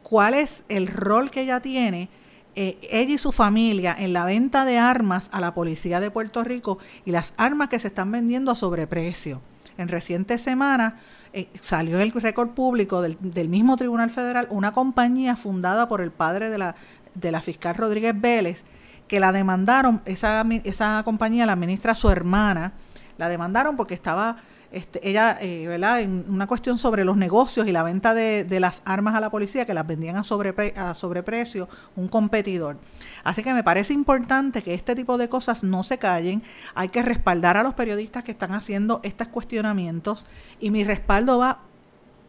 cuál 0.03 0.33
es 0.33 0.63
el 0.69 0.87
rol 0.87 1.29
que 1.29 1.41
ella 1.41 1.59
tiene, 1.59 2.09
eh, 2.55 2.77
ella 2.89 3.15
y 3.15 3.17
su 3.17 3.31
familia, 3.31 3.95
en 3.97 4.13
la 4.13 4.25
venta 4.25 4.63
de 4.65 4.77
armas 4.77 5.29
a 5.33 5.41
la 5.41 5.53
policía 5.53 5.99
de 5.99 6.09
Puerto 6.09 6.43
Rico 6.43 6.77
y 7.05 7.11
las 7.11 7.33
armas 7.37 7.69
que 7.69 7.79
se 7.79 7.89
están 7.89 8.11
vendiendo 8.11 8.51
a 8.51 8.55
sobreprecio. 8.55 9.41
En 9.77 9.89
recientes 9.89 10.41
semanas 10.41 10.93
eh, 11.33 11.49
salió 11.61 11.99
el 11.99 12.13
récord 12.13 12.51
público 12.51 13.01
del, 13.01 13.17
del, 13.19 13.49
mismo 13.49 13.75
Tribunal 13.75 14.09
Federal 14.09 14.47
una 14.49 14.71
compañía 14.71 15.35
fundada 15.35 15.89
por 15.89 15.99
el 15.99 16.11
padre 16.11 16.49
de 16.49 16.57
la, 16.57 16.75
de 17.13 17.31
la 17.31 17.41
fiscal 17.41 17.75
Rodríguez 17.75 18.19
Vélez, 18.19 18.63
que 19.09 19.19
la 19.19 19.33
demandaron, 19.33 20.01
esa, 20.05 20.45
esa 20.63 21.01
compañía 21.03 21.45
la 21.45 21.53
administra 21.53 21.93
su 21.93 22.09
hermana, 22.09 22.71
la 23.17 23.29
demandaron 23.29 23.75
porque 23.75 23.93
estaba 23.93 24.37
este, 24.75 25.07
ella, 25.07 25.37
eh, 25.39 25.65
¿verdad? 25.67 26.01
En 26.01 26.25
una 26.27 26.47
cuestión 26.47 26.77
sobre 26.77 27.05
los 27.05 27.15
negocios 27.15 27.65
y 27.67 27.71
la 27.71 27.81
venta 27.81 28.13
de, 28.13 28.45
las 28.59 28.81
armas 28.85 29.15
a 29.15 29.21
la 29.21 29.29
policía 29.29 29.65
que 29.65 29.73
las 29.73 29.87
vendían 29.87 30.17
a, 30.17 30.19
a 30.19 30.93
sobreprecio 30.93 31.69
un 31.95 32.09
competidor. 32.09 32.77
Así 33.23 33.41
que 33.41 33.53
me 33.53 33.63
parece 33.63 33.93
importante 33.93 34.61
que 34.61 34.73
este 34.73 34.93
tipo 34.93 35.17
de 35.17 35.29
cosas 35.29 35.63
no 35.63 35.83
se 35.83 35.97
callen. 35.97 36.43
Hay 36.73 36.89
que 36.89 37.01
respaldar 37.01 37.55
a 37.55 37.63
los 37.63 37.73
periodistas 37.73 38.25
que 38.25 38.31
están 38.31 38.51
haciendo 38.51 38.99
estos 39.03 39.29
cuestionamientos 39.29 40.25
y 40.59 40.71
mi 40.71 40.83
respaldo 40.83 41.37
va 41.37 41.59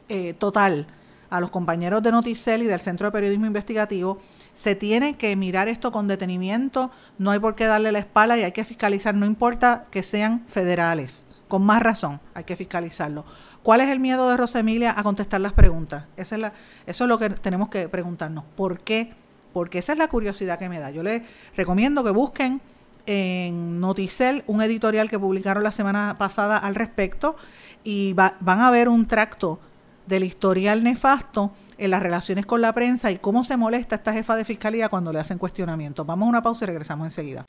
eh, 0.08 0.32
total 0.34 0.86
a 1.30 1.40
los 1.40 1.50
compañeros 1.50 2.00
de 2.02 2.12
Noticel 2.12 2.62
y 2.62 2.66
del 2.66 2.80
Centro 2.80 3.08
de 3.08 3.12
Periodismo 3.12 3.46
Investigativo 3.46 4.20
se 4.54 4.74
tiene 4.74 5.14
que 5.14 5.34
mirar 5.36 5.68
esto 5.68 5.92
con 5.92 6.08
detenimiento, 6.08 6.90
no 7.18 7.32
hay 7.32 7.38
por 7.38 7.56
qué 7.56 7.66
darle 7.66 7.92
la 7.92 7.98
espalda 7.98 8.38
y 8.38 8.42
hay 8.42 8.52
que 8.52 8.64
fiscalizar, 8.64 9.14
no 9.14 9.26
importa 9.26 9.84
que 9.90 10.02
sean 10.02 10.44
federales, 10.48 11.26
con 11.48 11.64
más 11.64 11.82
razón 11.82 12.20
hay 12.34 12.44
que 12.44 12.56
fiscalizarlo. 12.56 13.24
¿Cuál 13.62 13.80
es 13.80 13.88
el 13.88 13.98
miedo 13.98 14.28
de 14.30 14.36
Rosemilia 14.36 14.94
a 14.96 15.02
contestar 15.02 15.40
las 15.40 15.52
preguntas? 15.52 16.04
Esa 16.16 16.36
es 16.36 16.40
la, 16.40 16.52
eso 16.86 17.04
es 17.04 17.08
lo 17.08 17.18
que 17.18 17.30
tenemos 17.30 17.68
que 17.68 17.88
preguntarnos. 17.88 18.44
¿Por 18.56 18.80
qué? 18.80 19.12
Porque 19.52 19.78
esa 19.78 19.92
es 19.92 19.98
la 19.98 20.08
curiosidad 20.08 20.58
que 20.58 20.68
me 20.68 20.78
da. 20.78 20.90
Yo 20.90 21.02
les 21.02 21.22
recomiendo 21.56 22.04
que 22.04 22.10
busquen 22.10 22.60
en 23.06 23.80
Noticel 23.80 24.44
un 24.46 24.62
editorial 24.62 25.08
que 25.08 25.18
publicaron 25.18 25.62
la 25.62 25.72
semana 25.72 26.16
pasada 26.18 26.58
al 26.58 26.74
respecto 26.74 27.36
y 27.84 28.12
van 28.12 28.34
a 28.60 28.70
ver 28.70 28.88
un 28.88 29.06
tracto 29.06 29.60
del 30.06 30.24
historial 30.24 30.82
nefasto 30.84 31.52
en 31.78 31.90
las 31.90 32.02
relaciones 32.02 32.46
con 32.46 32.60
la 32.60 32.72
prensa 32.72 33.10
y 33.10 33.18
cómo 33.18 33.44
se 33.44 33.56
molesta 33.56 33.96
esta 33.96 34.12
jefa 34.12 34.36
de 34.36 34.44
fiscalía 34.44 34.88
cuando 34.88 35.12
le 35.12 35.18
hacen 35.18 35.38
cuestionamientos. 35.38 36.06
Vamos 36.06 36.26
a 36.26 36.30
una 36.30 36.42
pausa 36.42 36.64
y 36.64 36.66
regresamos 36.66 37.06
enseguida. 37.06 37.44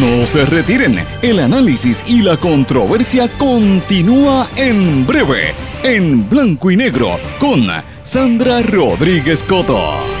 No 0.00 0.24
se 0.26 0.44
retiren, 0.44 1.04
el 1.20 1.40
análisis 1.40 2.04
y 2.06 2.22
la 2.22 2.36
controversia 2.36 3.28
continúa 3.38 4.48
en 4.56 5.06
breve, 5.06 5.52
en 5.82 6.28
blanco 6.28 6.70
y 6.70 6.76
negro, 6.76 7.18
con 7.38 7.66
Sandra 8.02 8.62
Rodríguez 8.62 9.42
Coto. 9.42 10.20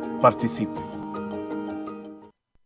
participem. 0.21 0.90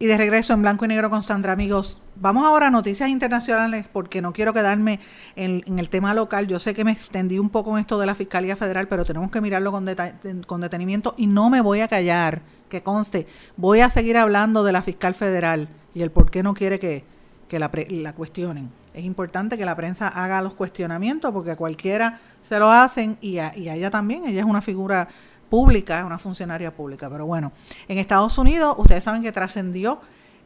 Y 0.00 0.06
de 0.06 0.16
regreso 0.16 0.54
en 0.54 0.62
blanco 0.62 0.86
y 0.86 0.88
negro 0.88 1.10
con 1.10 1.22
Sandra, 1.22 1.52
amigos. 1.52 2.00
Vamos 2.16 2.46
ahora 2.46 2.68
a 2.68 2.70
noticias 2.70 3.10
internacionales 3.10 3.84
porque 3.92 4.22
no 4.22 4.32
quiero 4.32 4.54
quedarme 4.54 4.98
en, 5.36 5.78
el 5.78 5.90
tema 5.90 6.14
local. 6.14 6.46
Yo 6.46 6.58
sé 6.58 6.72
que 6.72 6.84
me 6.84 6.90
extendí 6.90 7.38
un 7.38 7.50
poco 7.50 7.76
en 7.76 7.82
esto 7.82 8.00
de 8.00 8.06
la 8.06 8.14
Fiscalía 8.14 8.56
Federal, 8.56 8.88
pero 8.88 9.04
tenemos 9.04 9.30
que 9.30 9.42
mirarlo 9.42 9.70
con, 9.72 9.84
detenimiento 9.84 11.14
y 11.18 11.26
no 11.26 11.50
me 11.50 11.60
voy 11.60 11.80
a 11.80 11.88
callar, 11.88 12.40
que 12.70 12.82
conste. 12.82 13.26
Voy 13.58 13.80
a 13.80 13.90
seguir 13.90 14.16
hablando 14.16 14.64
de 14.64 14.72
la 14.72 14.80
fiscal 14.80 15.12
federal 15.12 15.68
y 15.94 16.00
el 16.00 16.10
por 16.10 16.30
qué 16.30 16.42
no 16.42 16.54
quiere 16.54 16.78
que, 16.78 17.04
que 17.46 17.58
la, 17.58 17.70
la 17.90 18.14
cuestionen. 18.14 18.70
Es 18.94 19.04
importante 19.04 19.58
que 19.58 19.66
la 19.66 19.76
prensa 19.76 20.08
haga 20.08 20.40
los 20.40 20.54
cuestionamientos 20.54 21.30
porque 21.30 21.50
a 21.50 21.56
cualquiera 21.56 22.20
se 22.40 22.58
lo 22.58 22.70
hacen 22.70 23.18
y 23.20 23.36
a, 23.36 23.54
y 23.54 23.68
a 23.68 23.74
ella 23.74 23.90
también. 23.90 24.24
Ella 24.24 24.40
es 24.40 24.46
una 24.46 24.62
figura 24.62 25.08
pública, 25.50 26.04
una 26.06 26.18
funcionaria 26.18 26.74
pública. 26.74 27.10
Pero 27.10 27.26
bueno, 27.26 27.52
en 27.88 27.98
Estados 27.98 28.38
Unidos 28.38 28.74
ustedes 28.78 29.04
saben 29.04 29.22
que 29.22 29.32
trascendió 29.32 30.00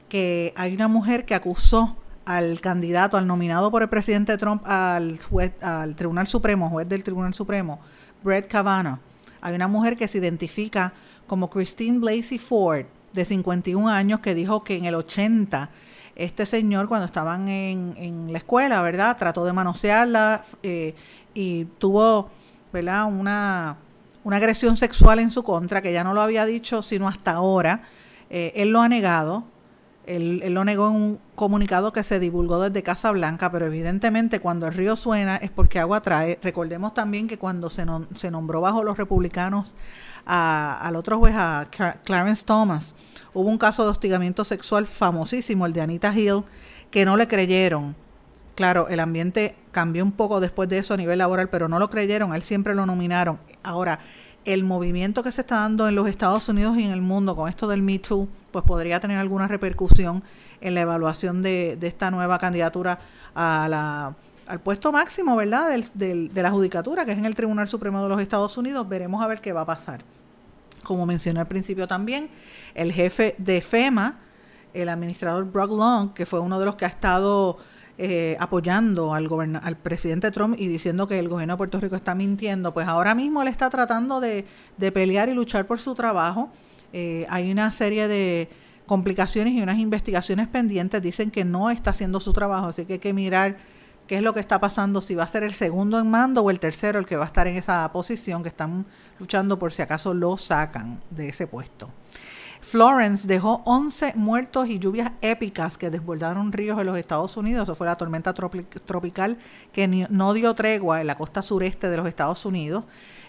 que 0.08 0.52
hay 0.56 0.74
una 0.74 0.88
mujer 0.88 1.24
que 1.24 1.34
acusó 1.34 1.96
al 2.24 2.60
candidato, 2.60 3.16
al 3.16 3.26
nominado 3.26 3.70
por 3.70 3.82
el 3.82 3.88
presidente 3.88 4.36
Trump 4.38 4.62
al 4.66 5.18
juez, 5.18 5.52
al 5.62 5.94
Tribunal 5.94 6.26
Supremo, 6.26 6.70
juez 6.70 6.88
del 6.88 7.04
Tribunal 7.04 7.34
Supremo, 7.34 7.80
Brett 8.22 8.50
Kavanaugh. 8.50 8.98
Hay 9.42 9.54
una 9.54 9.68
mujer 9.68 9.96
que 9.96 10.08
se 10.08 10.18
identifica 10.18 10.94
como 11.26 11.50
Christine 11.50 11.98
Blasey 11.98 12.38
Ford, 12.38 12.86
de 13.12 13.24
51 13.24 13.88
años, 13.88 14.20
que 14.20 14.34
dijo 14.34 14.64
que 14.64 14.76
en 14.76 14.86
el 14.86 14.94
80 14.96 15.70
este 16.16 16.46
señor, 16.46 16.88
cuando 16.88 17.06
estaban 17.06 17.48
en, 17.48 17.94
en 17.96 18.32
la 18.32 18.38
escuela, 18.38 18.80
¿verdad? 18.82 19.16
Trató 19.16 19.44
de 19.44 19.52
manosearla 19.52 20.44
eh, 20.62 20.94
y 21.34 21.64
tuvo, 21.78 22.30
¿verdad? 22.72 23.06
Una 23.06 23.76
una 24.24 24.36
agresión 24.38 24.76
sexual 24.76 25.18
en 25.18 25.30
su 25.30 25.42
contra, 25.44 25.82
que 25.82 25.92
ya 25.92 26.02
no 26.02 26.14
lo 26.14 26.22
había 26.22 26.44
dicho 26.46 26.82
sino 26.82 27.06
hasta 27.06 27.32
ahora. 27.32 27.82
Eh, 28.30 28.52
él 28.56 28.70
lo 28.70 28.80
ha 28.80 28.88
negado, 28.88 29.44
él, 30.06 30.40
él, 30.42 30.54
lo 30.54 30.64
negó 30.64 30.88
en 30.88 30.94
un 30.96 31.18
comunicado 31.34 31.92
que 31.92 32.02
se 32.02 32.18
divulgó 32.18 32.60
desde 32.60 32.82
Casa 32.82 33.10
Blanca, 33.10 33.50
pero 33.50 33.66
evidentemente 33.66 34.40
cuando 34.40 34.66
el 34.66 34.74
río 34.74 34.96
suena 34.96 35.36
es 35.36 35.50
porque 35.50 35.78
agua 35.78 36.00
trae. 36.00 36.38
Recordemos 36.42 36.94
también 36.94 37.28
que 37.28 37.38
cuando 37.38 37.70
se, 37.70 37.84
no, 37.84 38.06
se 38.14 38.30
nombró 38.30 38.60
bajo 38.60 38.82
los 38.82 38.96
republicanos 38.96 39.74
a, 40.26 40.78
al 40.80 40.96
otro 40.96 41.18
juez, 41.18 41.34
a 41.36 41.68
Clarence 42.02 42.44
Thomas, 42.44 42.94
hubo 43.34 43.48
un 43.48 43.58
caso 43.58 43.84
de 43.84 43.90
hostigamiento 43.90 44.42
sexual 44.44 44.86
famosísimo, 44.86 45.66
el 45.66 45.72
de 45.72 45.82
Anita 45.82 46.14
Hill, 46.14 46.44
que 46.90 47.04
no 47.04 47.16
le 47.16 47.28
creyeron. 47.28 47.94
Claro, 48.54 48.88
el 48.88 49.00
ambiente 49.00 49.56
cambió 49.72 50.04
un 50.04 50.12
poco 50.12 50.40
después 50.40 50.68
de 50.68 50.78
eso 50.78 50.94
a 50.94 50.96
nivel 50.96 51.18
laboral, 51.18 51.48
pero 51.48 51.68
no 51.68 51.78
lo 51.78 51.90
creyeron, 51.90 52.34
él 52.34 52.42
siempre 52.42 52.74
lo 52.74 52.86
nominaron. 52.86 53.38
Ahora, 53.62 53.98
el 54.44 54.62
movimiento 54.62 55.22
que 55.22 55.32
se 55.32 55.40
está 55.40 55.56
dando 55.56 55.88
en 55.88 55.94
los 55.94 56.06
Estados 56.06 56.48
Unidos 56.48 56.76
y 56.76 56.84
en 56.84 56.92
el 56.92 57.00
mundo 57.00 57.34
con 57.34 57.48
esto 57.48 57.66
del 57.66 57.82
Me 57.82 57.98
Too, 57.98 58.28
pues 58.52 58.64
podría 58.64 59.00
tener 59.00 59.18
alguna 59.18 59.48
repercusión 59.48 60.22
en 60.60 60.74
la 60.74 60.82
evaluación 60.82 61.42
de, 61.42 61.76
de 61.80 61.86
esta 61.86 62.10
nueva 62.10 62.38
candidatura 62.38 63.00
a 63.34 63.66
la, 63.68 64.14
al 64.46 64.60
puesto 64.60 64.92
máximo, 64.92 65.34
¿verdad?, 65.34 65.70
del, 65.70 65.86
del, 65.94 66.32
de 66.32 66.42
la 66.42 66.50
judicatura, 66.50 67.04
que 67.04 67.12
es 67.12 67.18
en 67.18 67.24
el 67.24 67.34
Tribunal 67.34 67.66
Supremo 67.66 68.02
de 68.02 68.08
los 68.08 68.20
Estados 68.20 68.56
Unidos. 68.56 68.88
Veremos 68.88 69.24
a 69.24 69.26
ver 69.26 69.40
qué 69.40 69.52
va 69.52 69.62
a 69.62 69.66
pasar. 69.66 70.02
Como 70.84 71.06
mencioné 71.06 71.40
al 71.40 71.48
principio 71.48 71.88
también, 71.88 72.28
el 72.74 72.92
jefe 72.92 73.34
de 73.38 73.62
FEMA, 73.62 74.20
el 74.74 74.90
administrador 74.90 75.44
Brock 75.44 75.70
Long, 75.70 76.12
que 76.12 76.26
fue 76.26 76.38
uno 76.38 76.60
de 76.60 76.66
los 76.66 76.76
que 76.76 76.84
ha 76.84 76.88
estado 76.88 77.56
eh, 77.96 78.36
apoyando 78.40 79.14
al, 79.14 79.28
al 79.62 79.76
presidente 79.76 80.30
Trump 80.30 80.56
y 80.58 80.66
diciendo 80.66 81.06
que 81.06 81.18
el 81.18 81.28
gobierno 81.28 81.54
de 81.54 81.58
Puerto 81.58 81.80
Rico 81.80 81.96
está 81.96 82.14
mintiendo, 82.14 82.74
pues 82.74 82.88
ahora 82.88 83.14
mismo 83.14 83.42
él 83.42 83.48
está 83.48 83.70
tratando 83.70 84.20
de, 84.20 84.44
de 84.76 84.92
pelear 84.92 85.28
y 85.28 85.34
luchar 85.34 85.66
por 85.66 85.80
su 85.80 85.94
trabajo. 85.94 86.50
Eh, 86.92 87.26
hay 87.28 87.50
una 87.50 87.70
serie 87.70 88.08
de 88.08 88.48
complicaciones 88.86 89.54
y 89.54 89.62
unas 89.62 89.78
investigaciones 89.78 90.48
pendientes. 90.48 91.02
Dicen 91.02 91.30
que 91.30 91.44
no 91.44 91.70
está 91.70 91.90
haciendo 91.90 92.20
su 92.20 92.32
trabajo, 92.32 92.66
así 92.66 92.84
que 92.84 92.94
hay 92.94 92.98
que 92.98 93.12
mirar 93.12 93.56
qué 94.06 94.16
es 94.16 94.22
lo 94.22 94.32
que 94.32 94.40
está 94.40 94.60
pasando, 94.60 95.00
si 95.00 95.14
va 95.14 95.24
a 95.24 95.28
ser 95.28 95.44
el 95.44 95.54
segundo 95.54 95.98
en 95.98 96.10
mando 96.10 96.42
o 96.42 96.50
el 96.50 96.60
tercero 96.60 96.98
el 96.98 97.06
que 97.06 97.16
va 97.16 97.24
a 97.24 97.26
estar 97.26 97.46
en 97.46 97.56
esa 97.56 97.90
posición, 97.92 98.42
que 98.42 98.48
están 98.48 98.84
luchando 99.18 99.58
por 99.58 99.72
si 99.72 99.82
acaso 99.82 100.12
lo 100.12 100.36
sacan 100.36 101.00
de 101.10 101.30
ese 101.30 101.46
puesto. 101.46 101.90
Florence 102.64 103.28
dejó 103.28 103.60
11 103.66 104.14
muertos 104.16 104.68
y 104.68 104.78
lluvias 104.78 105.12
épicas 105.20 105.76
que 105.76 105.90
desbordaron 105.90 106.50
ríos 106.50 106.80
en 106.80 106.86
los 106.86 106.96
Estados 106.96 107.36
Unidos. 107.36 107.64
Eso 107.64 107.74
fue 107.74 107.86
la 107.86 107.96
tormenta 107.96 108.32
tropical 108.32 109.36
que 109.70 109.86
no 109.86 110.32
dio 110.32 110.54
tregua 110.54 111.02
en 111.02 111.06
la 111.06 111.16
costa 111.16 111.42
sureste 111.42 111.90
de 111.90 111.96
los 111.98 112.08
Estados 112.08 112.46
Unidos 112.46 112.84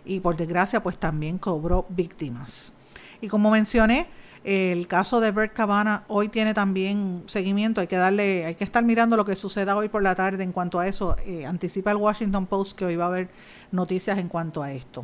y 0.06 0.22
por 0.22 0.38
desgracia 0.38 0.82
pues 0.82 0.98
también 0.98 1.38
cobró 1.38 1.86
víctimas. 1.90 2.72
Y 3.20 3.28
como 3.28 3.52
mencioné, 3.52 4.08
el 4.46 4.88
caso 4.88 5.20
de 5.20 5.32
Bert 5.32 5.54
Cabana 5.54 6.06
hoy 6.08 6.30
tiene 6.30 6.54
también 6.54 7.24
seguimiento. 7.26 7.82
Hay 7.82 7.88
que 7.88 7.98
darle, 7.98 8.46
hay 8.46 8.56
que 8.56 8.64
estar 8.64 8.86
mirando 8.86 9.18
lo 9.18 9.26
que 9.26 9.36
suceda 9.36 9.76
hoy 9.76 9.90
por 9.90 10.02
la 10.02 10.16
tarde 10.16 10.44
en 10.44 10.54
cuanto 10.54 10.80
a 10.80 10.88
eso. 10.88 11.18
Eh, 11.26 11.46
anticipa 11.46 11.92
el 11.92 11.98
Washington 11.98 12.46
Post 12.46 12.78
que 12.78 12.86
hoy 12.86 12.96
va 12.96 13.04
a 13.04 13.08
haber 13.08 13.30
noticias 13.72 14.18
en 14.18 14.30
cuanto 14.30 14.64
a 14.64 14.72
esto. 14.72 15.04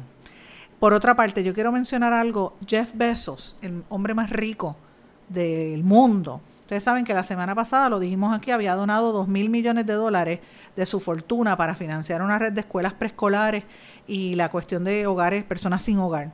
Por 0.82 0.94
otra 0.94 1.14
parte, 1.14 1.44
yo 1.44 1.54
quiero 1.54 1.72
mencionar 1.72 2.12
algo. 2.12 2.58
Jeff 2.66 2.94
Bezos, 2.96 3.56
el 3.62 3.84
hombre 3.90 4.16
más 4.16 4.32
rico 4.32 4.76
del 5.30 5.84
mundo. 5.84 6.42
Ustedes 6.62 6.84
saben 6.84 7.06
que 7.06 7.14
la 7.14 7.24
semana 7.24 7.54
pasada, 7.54 7.88
lo 7.88 8.00
dijimos 8.00 8.36
aquí, 8.36 8.50
había 8.50 8.74
donado 8.74 9.12
2 9.12 9.28
mil 9.28 9.52
millones 9.52 9.86
de 9.86 9.94
dólares 9.94 10.40
de 10.76 10.86
su 10.88 11.00
fortuna 11.00 11.56
para 11.56 11.76
financiar 11.76 12.24
una 12.24 12.40
red 12.40 12.52
de 12.52 12.62
escuelas 12.62 12.96
preescolares 12.96 13.64
y 14.08 14.34
la 14.34 14.50
cuestión 14.50 14.84
de 14.84 15.06
hogares, 15.06 15.44
personas 15.44 15.84
sin 15.84 16.00
hogar. 16.00 16.32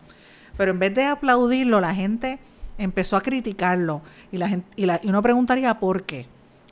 Pero 0.55 0.71
en 0.71 0.79
vez 0.79 0.95
de 0.95 1.03
aplaudirlo, 1.03 1.81
la 1.81 1.93
gente 1.93 2.39
empezó 2.77 3.17
a 3.17 3.21
criticarlo 3.21 4.01
y, 4.31 4.37
la 4.37 4.47
gente, 4.47 4.69
y, 4.77 4.85
la, 4.85 5.01
y 5.03 5.09
uno 5.09 5.21
preguntaría 5.21 5.77
por 5.77 6.03
qué. 6.03 6.25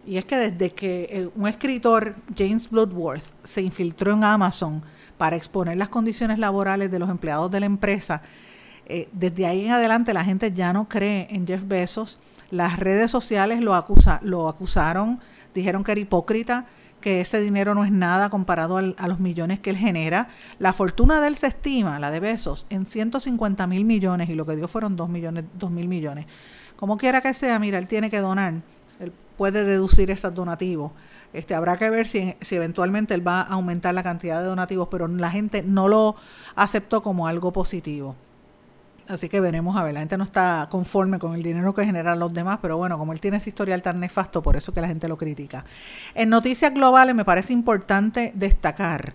Y 0.07 0.15
es 0.15 0.23
que 0.23 0.38
desde 0.38 0.69
que 0.73 1.30
un 1.36 1.45
escritor, 1.45 2.15
James 2.38 2.69
Bloodworth, 2.69 3.34
se 3.43 3.61
infiltró 3.61 4.13
en 4.13 4.23
Amazon, 4.23 4.82
para 5.18 5.36
exponer 5.36 5.78
las 5.78 5.89
condiciones 5.89 6.39
laborales 6.39 6.91
de 6.91 6.99
los 6.99 7.09
empleados 7.09 7.51
de 7.51 7.59
la 7.59 7.66
empresa, 7.66 8.22
eh, 8.88 9.09
desde 9.11 9.45
ahí 9.45 9.66
en 9.66 9.72
adelante 9.72 10.13
la 10.13 10.24
gente 10.24 10.51
ya 10.51 10.74
no 10.74 10.88
cree 10.88 11.28
en 11.30 11.47
Jeff 11.47 11.63
Bezos. 11.68 12.20
Las 12.51 12.80
redes 12.80 13.09
sociales 13.09 13.61
lo, 13.61 13.74
acusa, 13.74 14.20
lo 14.24 14.47
acusaron, 14.47 15.20
dijeron 15.53 15.84
que 15.84 15.93
era 15.93 16.01
hipócrita, 16.01 16.66
que 17.01 17.22
ese 17.22 17.39
dinero 17.39 17.76
no 17.76 17.84
es 17.86 17.91
nada 17.91 18.30
comparado 18.30 18.78
a 18.78 19.07
los 19.07 19.20
millones 19.20 19.59
que 19.59 19.70
él 19.70 19.78
genera. 19.78 20.30
La 20.59 20.74
fortuna 20.74 21.22
de 21.22 21.28
él 21.28 21.38
se 21.38 21.47
estima, 21.47 21.99
la 21.99 22.11
de 22.11 22.20
Bezos, 22.20 22.66
en 22.70 22.86
150 22.86 23.68
mil 23.68 23.86
millones 23.86 24.30
y 24.30 24.36
lo 24.36 24.45
que 24.45 24.55
dio 24.55 24.68
fueron 24.68 24.95
2 24.95 25.09
millones, 25.09 25.45
2 25.53 25.72
mil 25.72 25.88
millones. 25.88 26.26
Como 26.76 26.97
quiera 26.97 27.22
que 27.22 27.34
sea, 27.34 27.59
mira, 27.59 27.78
él 27.78 27.88
tiene 27.88 28.09
que 28.09 28.20
donar 28.20 28.55
él 28.99 29.11
puede 29.38 29.63
deducir 29.63 30.11
esos 30.11 30.34
donativos. 30.34 30.91
Este, 31.36 31.53
habrá 31.55 31.77
que 31.77 31.89
ver 31.89 32.07
si, 32.07 32.36
si 32.41 32.55
eventualmente 32.55 33.13
él 33.13 33.25
va 33.25 33.41
a 33.41 33.53
aumentar 33.53 33.93
la 33.93 34.03
cantidad 34.03 34.39
de 34.39 34.45
donativos, 34.47 34.88
pero 34.89 35.07
la 35.07 35.31
gente 35.31 35.63
no 35.63 35.88
lo 35.88 36.15
aceptó 36.55 37.03
como 37.03 37.27
algo 37.27 37.51
positivo. 37.51 38.15
Así 39.07 39.29
que 39.29 39.39
veremos 39.39 39.77
a 39.77 39.83
ver, 39.83 39.93
la 39.93 39.99
gente 39.99 40.17
no 40.17 40.23
está 40.23 40.67
conforme 40.71 41.19
con 41.19 41.36
el 41.36 41.43
dinero 41.43 41.73
que 41.75 41.86
generan 41.86 42.17
los 42.17 42.33
demás, 42.33 42.57
pero 42.61 42.77
bueno, 42.77 42.97
como 42.97 43.13
él 43.13 43.19
tiene 43.19 43.38
ese 43.38 43.49
historial 43.49 43.83
tan 43.83 43.99
nefasto, 43.99 44.41
por 44.41 44.55
eso 44.55 44.73
que 44.73 44.81
la 44.81 44.88
gente 44.88 45.07
lo 45.07 45.17
critica. 45.17 45.63
En 46.15 46.29
noticias 46.29 46.73
globales 46.73 47.13
me 47.13 47.23
parece 47.23 47.53
importante 47.53 48.31
destacar 48.33 49.13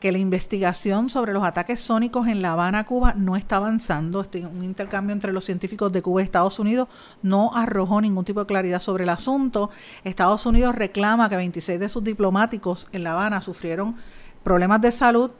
que 0.00 0.12
la 0.12 0.18
investigación 0.18 1.08
sobre 1.08 1.32
los 1.32 1.42
ataques 1.42 1.80
sónicos 1.80 2.28
en 2.28 2.42
La 2.42 2.52
Habana, 2.52 2.84
Cuba, 2.84 3.14
no 3.16 3.36
está 3.36 3.56
avanzando. 3.56 4.20
Este, 4.20 4.44
un 4.44 4.62
intercambio 4.62 5.12
entre 5.12 5.32
los 5.32 5.44
científicos 5.44 5.90
de 5.92 6.02
Cuba 6.02 6.20
y 6.20 6.24
Estados 6.24 6.58
Unidos 6.58 6.88
no 7.22 7.50
arrojó 7.54 8.00
ningún 8.00 8.24
tipo 8.24 8.40
de 8.40 8.46
claridad 8.46 8.80
sobre 8.80 9.04
el 9.04 9.10
asunto. 9.10 9.70
Estados 10.04 10.44
Unidos 10.44 10.74
reclama 10.74 11.28
que 11.28 11.36
26 11.36 11.80
de 11.80 11.88
sus 11.88 12.04
diplomáticos 12.04 12.88
en 12.92 13.04
La 13.04 13.12
Habana 13.12 13.40
sufrieron 13.40 13.96
problemas 14.42 14.80
de 14.82 14.92
salud 14.92 15.30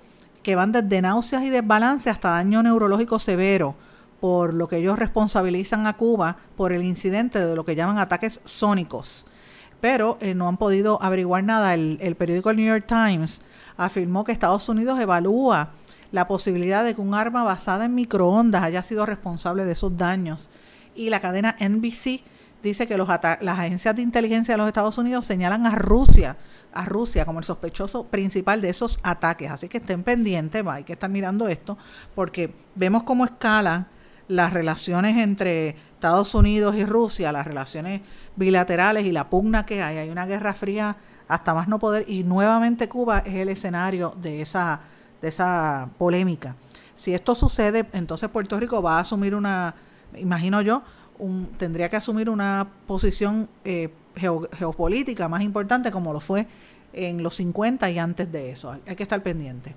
que 0.42 0.54
van 0.54 0.72
desde 0.72 1.02
náuseas 1.02 1.42
y 1.42 1.50
desbalance 1.50 2.08
hasta 2.08 2.30
daño 2.30 2.62
neurológico 2.62 3.18
severo 3.18 3.74
por 4.20 4.54
lo 4.54 4.66
que 4.68 4.78
ellos 4.78 4.98
responsabilizan 4.98 5.86
a 5.86 5.96
Cuba 5.96 6.38
por 6.56 6.72
el 6.72 6.82
incidente 6.82 7.44
de 7.44 7.54
lo 7.54 7.64
que 7.64 7.76
llaman 7.76 7.98
ataques 7.98 8.40
sónicos. 8.44 9.26
Pero 9.80 10.16
eh, 10.20 10.34
no 10.34 10.48
han 10.48 10.56
podido 10.56 11.02
averiguar 11.02 11.44
nada. 11.44 11.74
El, 11.74 11.98
el 12.00 12.16
periódico 12.16 12.52
New 12.52 12.66
York 12.66 12.86
Times 12.86 13.42
afirmó 13.76 14.24
que 14.24 14.32
Estados 14.32 14.68
Unidos 14.68 14.98
evalúa 15.00 15.70
la 16.12 16.28
posibilidad 16.28 16.84
de 16.84 16.94
que 16.94 17.00
un 17.00 17.14
arma 17.14 17.42
basada 17.42 17.84
en 17.84 17.94
microondas 17.94 18.62
haya 18.62 18.82
sido 18.82 19.06
responsable 19.06 19.64
de 19.64 19.72
esos 19.72 19.96
daños. 19.96 20.50
Y 20.94 21.10
la 21.10 21.20
cadena 21.20 21.56
NBC 21.60 22.22
dice 22.62 22.86
que 22.86 22.96
los 22.96 23.08
las 23.08 23.58
agencias 23.58 23.94
de 23.94 24.02
inteligencia 24.02 24.54
de 24.54 24.58
los 24.58 24.66
Estados 24.66 24.98
Unidos 24.98 25.26
señalan 25.26 25.66
a 25.66 25.74
Rusia, 25.74 26.36
a 26.72 26.84
Rusia 26.84 27.24
como 27.24 27.38
el 27.38 27.44
sospechoso 27.44 28.04
principal 28.04 28.60
de 28.60 28.70
esos 28.70 28.98
ataques. 29.02 29.50
Así 29.50 29.68
que 29.68 29.78
estén 29.78 30.02
pendientes, 30.02 30.64
hay 30.66 30.84
que 30.84 30.94
estar 30.94 31.10
mirando 31.10 31.48
esto, 31.48 31.76
porque 32.14 32.54
vemos 32.74 33.02
cómo 33.02 33.24
escalan 33.24 33.88
las 34.28 34.52
relaciones 34.52 35.16
entre 35.18 35.76
Estados 35.94 36.34
Unidos 36.34 36.74
y 36.76 36.84
Rusia, 36.84 37.30
las 37.30 37.46
relaciones 37.46 38.00
bilaterales 38.34 39.04
y 39.04 39.12
la 39.12 39.30
pugna 39.30 39.64
que 39.64 39.82
hay. 39.82 39.98
Hay 39.98 40.10
una 40.10 40.26
guerra 40.26 40.52
fría 40.52 40.96
hasta 41.28 41.54
más 41.54 41.68
no 41.68 41.78
poder 41.78 42.04
y 42.08 42.24
nuevamente 42.24 42.88
Cuba 42.88 43.18
es 43.18 43.34
el 43.34 43.48
escenario 43.48 44.14
de 44.20 44.42
esa, 44.42 44.80
de 45.20 45.28
esa 45.28 45.88
polémica. 45.98 46.54
Si 46.94 47.14
esto 47.14 47.34
sucede, 47.34 47.86
entonces 47.92 48.28
Puerto 48.30 48.58
Rico 48.58 48.80
va 48.82 48.98
a 48.98 49.00
asumir 49.00 49.34
una, 49.34 49.74
imagino 50.16 50.62
yo, 50.62 50.82
tendría 51.58 51.88
que 51.88 51.96
asumir 51.96 52.30
una 52.30 52.66
posición 52.86 53.48
eh, 53.64 53.90
geopolítica 54.14 55.28
más 55.28 55.42
importante 55.42 55.90
como 55.90 56.12
lo 56.12 56.20
fue 56.20 56.46
en 56.92 57.22
los 57.22 57.36
50 57.36 57.90
y 57.90 57.98
antes 57.98 58.30
de 58.32 58.50
eso. 58.50 58.74
Hay 58.86 58.96
que 58.96 59.02
estar 59.02 59.22
pendiente. 59.22 59.74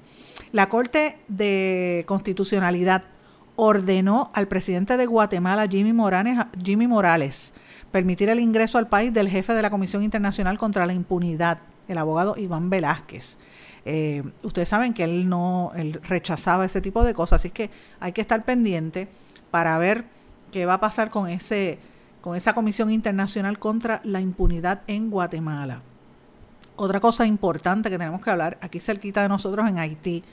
La 0.52 0.70
Corte 0.70 1.20
de 1.28 2.04
Constitucionalidad 2.08 3.04
ordenó 3.56 4.32
al 4.34 4.48
presidente 4.48 4.96
de 4.96 5.06
Guatemala, 5.06 5.68
Jimmy 5.68 5.92
Morales, 5.92 6.38
Jimmy 6.64 6.88
Morales, 6.88 7.54
permitir 7.92 8.30
el 8.30 8.40
ingreso 8.40 8.78
al 8.78 8.88
país 8.88 9.14
del 9.14 9.30
jefe 9.30 9.54
de 9.54 9.62
la 9.62 9.70
Comisión 9.70 10.04
Internacional 10.04 10.58
contra 10.58 10.86
la 10.86 10.94
Impunidad, 10.94 11.60
el 11.88 11.98
abogado 11.98 12.36
Iván 12.38 12.70
Velázquez. 12.70 13.38
Eh, 13.86 14.24
ustedes 14.44 14.70
saben 14.70 14.94
que 14.94 15.04
él 15.04 15.30
no 15.30 15.72
él 15.76 16.00
rechazaba 16.04 16.66
ese 16.66 16.82
tipo 16.82 17.04
de 17.04 17.14
cosas, 17.14 17.42
así 17.42 17.50
que 17.50 17.70
hay 18.00 18.12
que 18.12 18.22
estar 18.22 18.44
pendiente 18.44 19.08
para 19.52 19.78
ver 19.78 20.06
qué 20.52 20.66
va 20.66 20.76
a 20.76 20.80
pasar 20.80 21.10
con 21.10 21.30
ese 21.30 21.80
con 22.22 22.36
esa 22.36 22.54
Comisión 22.54 22.92
Internacional 22.92 23.60
contra 23.60 24.02
la 24.04 24.20
Impunidad 24.20 24.82
en 24.88 25.10
Guatemala. 25.10 25.82
Otra 26.76 27.00
cosa 27.00 27.26
importante 27.26 27.90
que 27.90 27.98
tenemos 27.98 28.22
que 28.22 28.30
hablar 28.30 28.58
aquí 28.62 28.80
cerquita 28.80 29.22
de 29.22 29.30
nosotros 29.30 29.68
en 29.70 29.80
Haití 29.80 30.24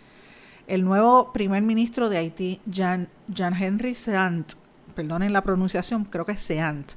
el 0.67 0.85
nuevo 0.85 1.33
primer 1.33 1.63
ministro 1.63 2.09
de 2.09 2.19
Haití, 2.19 2.61
Jean, 2.67 3.09
Jean 3.29 3.55
Henry 3.55 3.95
Seant, 3.95 4.53
perdonen 4.95 5.33
la 5.33 5.43
pronunciación, 5.43 6.05
creo 6.05 6.25
que 6.25 6.33
es 6.33 6.41
Seant, 6.41 6.93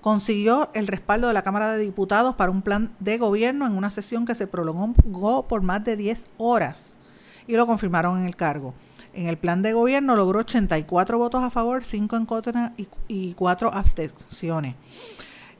consiguió 0.00 0.70
el 0.74 0.86
respaldo 0.86 1.28
de 1.28 1.34
la 1.34 1.42
Cámara 1.42 1.72
de 1.72 1.82
Diputados 1.82 2.34
para 2.34 2.50
un 2.50 2.62
plan 2.62 2.92
de 3.00 3.18
gobierno 3.18 3.66
en 3.66 3.72
una 3.72 3.90
sesión 3.90 4.24
que 4.24 4.34
se 4.34 4.46
prolongó 4.46 5.46
por 5.46 5.62
más 5.62 5.84
de 5.84 5.96
10 5.96 6.28
horas 6.38 6.98
y 7.46 7.52
lo 7.54 7.66
confirmaron 7.66 8.18
en 8.20 8.26
el 8.26 8.36
cargo. 8.36 8.74
En 9.12 9.26
el 9.26 9.36
plan 9.36 9.60
de 9.62 9.72
gobierno 9.72 10.14
logró 10.14 10.40
84 10.40 11.18
votos 11.18 11.42
a 11.42 11.50
favor, 11.50 11.84
5 11.84 12.16
en 12.16 12.26
contra 12.26 12.72
y, 13.08 13.34
4 13.34 13.74
abstenciones. 13.74 14.76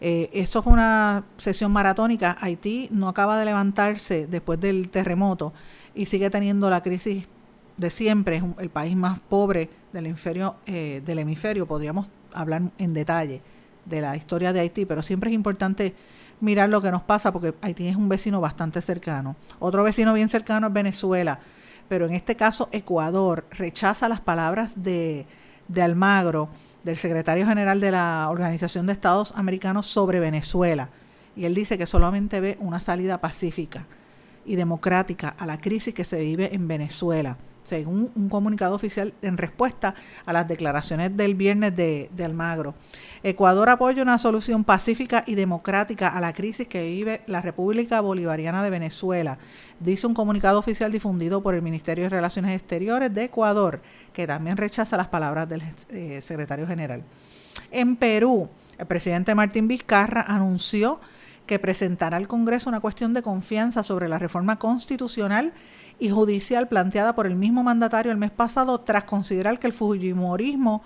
Eh, 0.01 0.30
eso 0.32 0.62
fue 0.62 0.72
una 0.72 1.24
sesión 1.36 1.72
maratónica. 1.72 2.36
Haití 2.41 2.88
no 2.91 3.09
acaba 3.09 3.38
de 3.38 3.45
levantarse 3.45 4.26
después 4.26 4.61
del 4.61 4.88
terremoto 4.88 5.53
y 5.95 6.07
sigue 6.07 6.30
teniendo 6.30 6.70
la 6.70 6.80
crisis 6.80 7.26
de 7.76 7.91
siempre, 7.91 8.36
es 8.36 8.45
el 8.59 8.70
país 8.70 8.97
más 8.97 9.18
pobre 9.18 9.68
del 9.93 10.07
hemisferio, 10.07 10.55
eh, 10.66 11.03
del 11.05 11.18
hemisferio, 11.18 11.66
podríamos 11.66 12.09
hablar 12.32 12.62
en 12.78 12.95
detalle 12.95 13.43
de 13.85 14.01
la 14.01 14.16
historia 14.16 14.53
de 14.53 14.61
Haití, 14.61 14.85
pero 14.85 15.03
siempre 15.03 15.31
es 15.31 15.35
importante 15.35 15.95
mirar 16.41 16.68
lo 16.68 16.81
que 16.81 16.91
nos 16.91 17.03
pasa 17.03 17.33
porque 17.33 17.55
Haití 17.62 17.89
es 17.89 17.97
un 17.97 18.09
vecino 18.09 18.41
bastante 18.41 18.81
cercano. 18.81 19.37
Otro 19.59 19.83
vecino 19.83 20.12
bien 20.14 20.28
cercano 20.28 20.68
es 20.68 20.72
Venezuela, 20.72 21.41
pero 21.89 22.07
en 22.07 22.14
este 22.14 22.37
caso 22.37 22.68
Ecuador 22.72 23.47
rechaza 23.51 24.09
las 24.09 24.20
palabras 24.20 24.83
de, 24.83 25.26
de 25.68 25.83
Almagro, 25.83 26.49
del 26.85 26.97
secretario 26.97 27.47
general 27.47 27.81
de 27.81 27.91
la 27.91 28.28
Organización 28.31 28.87
de 28.87 28.93
Estados 28.93 29.33
Americanos 29.37 29.87
sobre 29.87 30.20
Venezuela. 30.20 30.89
Y 31.37 31.45
él 31.45 31.55
dice 31.55 31.76
que 31.76 31.87
solamente 31.87 32.41
ve 32.41 32.57
una 32.61 32.81
salida 32.81 33.20
pacífica 33.20 33.87
y 34.45 34.57
democrática 34.57 35.35
a 35.39 35.47
la 35.47 35.59
crisis 35.59 35.95
que 35.95 36.05
se 36.05 36.20
vive 36.20 36.55
en 36.55 36.66
Venezuela 36.66 37.37
según 37.62 38.11
un 38.14 38.28
comunicado 38.28 38.74
oficial 38.74 39.12
en 39.22 39.36
respuesta 39.36 39.94
a 40.26 40.32
las 40.32 40.48
declaraciones 40.48 41.16
del 41.16 41.34
viernes 41.34 41.74
de, 41.76 42.08
Almagro. 42.24 42.74
Ecuador 43.22 43.68
apoya 43.68 44.02
una 44.02 44.18
solución 44.18 44.64
pacífica 44.64 45.24
y 45.26 45.34
democrática 45.34 46.08
a 46.08 46.20
la 46.20 46.32
crisis 46.32 46.68
que 46.68 46.84
vive 46.84 47.22
la 47.26 47.40
República 47.40 48.00
Bolivariana 48.00 48.62
de 48.62 48.70
Venezuela, 48.70 49.38
dice 49.78 50.06
un 50.06 50.14
comunicado 50.14 50.58
oficial 50.58 50.92
difundido 50.92 51.42
por 51.42 51.54
el 51.54 51.62
Ministerio 51.62 52.04
de 52.04 52.11
Relaciones 52.11 52.54
Exteriores 52.56 53.12
de 53.12 53.24
Ecuador, 53.24 53.80
que 54.12 54.26
también 54.26 54.56
rechaza 54.56 54.96
las 54.96 55.08
palabras 55.08 55.48
del 55.48 55.62
eh, 55.90 56.20
secretario 56.22 56.66
general. 56.66 57.02
En 57.70 57.96
Perú, 57.96 58.48
el 58.78 58.86
presidente 58.86 59.34
Martín 59.34 59.68
Vizcarra 59.68 60.22
anunció 60.22 61.00
que 61.46 61.58
presentará 61.58 62.16
al 62.16 62.28
Congreso 62.28 62.68
una 62.68 62.80
cuestión 62.80 63.12
de 63.12 63.22
confianza 63.22 63.82
sobre 63.82 64.08
la 64.08 64.18
reforma 64.18 64.58
constitucional 64.58 65.52
y 66.01 66.09
judicial 66.09 66.66
planteada 66.66 67.14
por 67.14 67.26
el 67.26 67.36
mismo 67.36 67.62
mandatario 67.62 68.11
el 68.11 68.18
mes 68.18 68.30
pasado 68.30 68.80
tras 68.80 69.05
considerar 69.05 69.59
que 69.59 69.66
el 69.66 69.74
Fujimorismo, 69.74 70.82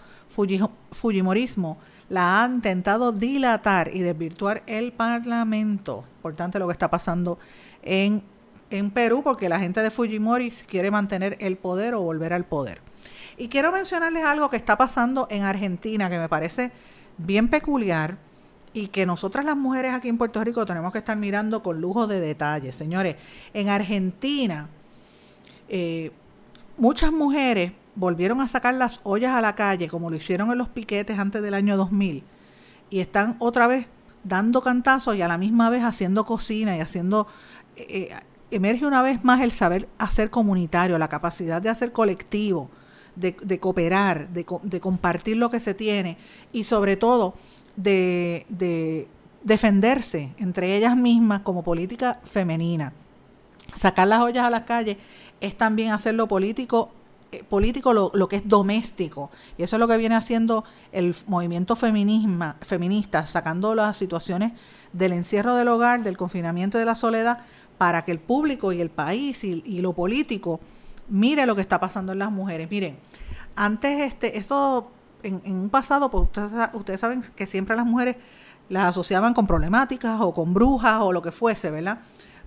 Fujimorismo 0.90 1.78
la 2.08 2.42
ha 2.42 2.46
intentado 2.46 3.12
dilatar 3.12 3.94
y 3.94 4.00
desvirtuar 4.00 4.64
el 4.66 4.92
Parlamento. 4.92 6.04
Importante 6.16 6.58
lo 6.58 6.66
que 6.66 6.72
está 6.72 6.90
pasando 6.90 7.38
en, 7.82 8.22
en 8.70 8.90
Perú 8.90 9.22
porque 9.22 9.48
la 9.48 9.60
gente 9.60 9.82
de 9.82 9.90
Fujimori 9.92 10.50
quiere 10.66 10.90
mantener 10.90 11.36
el 11.40 11.56
poder 11.56 11.94
o 11.94 12.02
volver 12.02 12.32
al 12.32 12.44
poder. 12.44 12.80
Y 13.38 13.48
quiero 13.48 13.70
mencionarles 13.70 14.24
algo 14.24 14.50
que 14.50 14.56
está 14.56 14.76
pasando 14.76 15.28
en 15.30 15.44
Argentina 15.44 16.10
que 16.10 16.18
me 16.18 16.28
parece 16.28 16.72
bien 17.18 17.48
peculiar 17.48 18.16
y 18.72 18.88
que 18.88 19.06
nosotras 19.06 19.44
las 19.44 19.56
mujeres 19.56 19.92
aquí 19.92 20.08
en 20.08 20.18
Puerto 20.18 20.42
Rico 20.42 20.66
tenemos 20.66 20.92
que 20.92 20.98
estar 20.98 21.16
mirando 21.16 21.62
con 21.62 21.80
lujo 21.80 22.08
de 22.08 22.18
detalles. 22.18 22.74
Señores, 22.74 23.14
en 23.52 23.68
Argentina 23.68 24.68
eh, 25.76 26.12
muchas 26.78 27.10
mujeres 27.10 27.72
volvieron 27.96 28.40
a 28.40 28.46
sacar 28.46 28.74
las 28.74 29.00
ollas 29.02 29.34
a 29.34 29.40
la 29.40 29.56
calle, 29.56 29.88
como 29.88 30.08
lo 30.08 30.14
hicieron 30.14 30.52
en 30.52 30.58
los 30.58 30.68
piquetes 30.68 31.18
antes 31.18 31.42
del 31.42 31.52
año 31.52 31.76
2000, 31.76 32.22
y 32.90 33.00
están 33.00 33.34
otra 33.40 33.66
vez 33.66 33.88
dando 34.22 34.62
cantazos 34.62 35.16
y 35.16 35.22
a 35.22 35.26
la 35.26 35.36
misma 35.36 35.70
vez 35.70 35.82
haciendo 35.82 36.24
cocina 36.24 36.76
y 36.76 36.80
haciendo... 36.80 37.26
Eh, 37.74 37.86
eh, 37.88 38.14
emerge 38.52 38.86
una 38.86 39.02
vez 39.02 39.24
más 39.24 39.40
el 39.40 39.50
saber 39.50 39.88
hacer 39.98 40.30
comunitario, 40.30 40.96
la 40.96 41.08
capacidad 41.08 41.60
de 41.60 41.70
hacer 41.70 41.90
colectivo, 41.90 42.70
de, 43.16 43.34
cooperar, 43.58 44.28
de, 44.28 44.44
compartir 44.80 45.38
lo 45.38 45.50
que 45.50 45.58
se 45.58 45.74
tiene 45.74 46.18
y 46.52 46.62
sobre 46.62 46.96
todo 46.96 47.34
de, 47.74 48.46
de 48.48 49.08
defenderse 49.42 50.34
entre 50.38 50.76
ellas 50.76 50.96
mismas 50.96 51.40
como 51.40 51.64
política 51.64 52.20
femenina. 52.22 52.92
Sacar 53.74 54.06
las 54.06 54.20
ollas 54.20 54.46
a 54.46 54.50
las 54.50 54.64
calles 54.64 54.98
es 55.40 55.56
también 55.56 55.92
hacerlo 55.92 56.28
político 56.28 56.90
eh, 57.34 57.42
político 57.42 57.92
lo, 57.92 58.10
lo, 58.14 58.28
que 58.28 58.36
es 58.36 58.48
doméstico. 58.48 59.30
Y 59.58 59.64
eso 59.64 59.76
es 59.76 59.80
lo 59.80 59.88
que 59.88 59.96
viene 59.96 60.14
haciendo 60.14 60.64
el 60.92 61.16
movimiento 61.26 61.74
feminismo, 61.74 62.54
feminista, 62.60 63.26
sacando 63.26 63.74
las 63.74 63.96
situaciones 63.96 64.52
del 64.92 65.12
encierro 65.12 65.54
del 65.56 65.68
hogar, 65.68 66.02
del 66.02 66.16
confinamiento 66.16 66.78
de 66.78 66.84
la 66.84 66.94
soledad, 66.94 67.40
para 67.78 68.02
que 68.02 68.12
el 68.12 68.20
público 68.20 68.72
y 68.72 68.80
el 68.80 68.90
país 68.90 69.42
y, 69.44 69.80
lo 69.80 69.92
político 69.92 70.60
mire 71.08 71.44
lo 71.44 71.54
que 71.54 71.60
está 71.60 71.80
pasando 71.80 72.12
en 72.12 72.20
las 72.20 72.30
mujeres. 72.30 72.70
Miren, 72.70 72.98
antes 73.56 74.00
este, 74.00 74.38
esto 74.38 74.90
en, 75.22 75.40
un 75.44 75.70
pasado, 75.70 76.10
pues 76.10 76.24
ustedes, 76.24 76.52
ustedes 76.72 77.00
saben 77.00 77.22
que 77.34 77.46
siempre 77.46 77.76
las 77.76 77.84
mujeres 77.84 78.16
las 78.68 78.84
asociaban 78.84 79.34
con 79.34 79.46
problemáticas 79.46 80.20
o 80.20 80.32
con 80.32 80.54
brujas 80.54 81.02
o 81.02 81.12
lo 81.12 81.20
que 81.20 81.32
fuese, 81.32 81.70
¿verdad? 81.70 81.98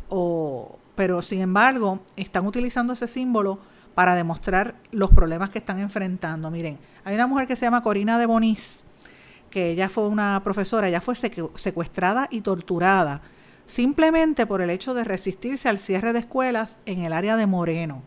O, 0.10 0.80
pero 0.98 1.22
sin 1.22 1.42
embargo, 1.42 2.00
están 2.16 2.48
utilizando 2.48 2.94
ese 2.94 3.08
símbolo 3.08 3.60
para 3.94 4.16
demostrar 4.16 4.76
los 4.92 5.12
problemas 5.12 5.52
que 5.52 5.60
están 5.60 5.80
enfrentando. 5.80 6.50
Miren, 6.50 6.80
hay 7.06 7.14
una 7.14 7.28
mujer 7.28 7.46
que 7.46 7.56
se 7.56 7.66
llama 7.66 7.84
Corina 7.84 8.18
de 8.18 8.26
Bonis, 8.26 8.84
que 9.52 9.70
ella 9.70 9.90
fue 9.90 10.08
una 10.08 10.42
profesora, 10.44 10.88
ella 10.88 11.00
fue 11.00 11.14
secuestrada 11.16 12.28
y 12.32 12.42
torturada 12.42 13.22
simplemente 13.68 14.48
por 14.48 14.62
el 14.62 14.72
hecho 14.72 14.96
de 14.96 15.04
resistirse 15.04 15.70
al 15.70 15.78
cierre 15.78 16.14
de 16.14 16.20
escuelas 16.20 16.80
en 16.88 17.04
el 17.04 17.14
área 17.14 17.36
de 17.36 17.46
Moreno. 17.46 18.02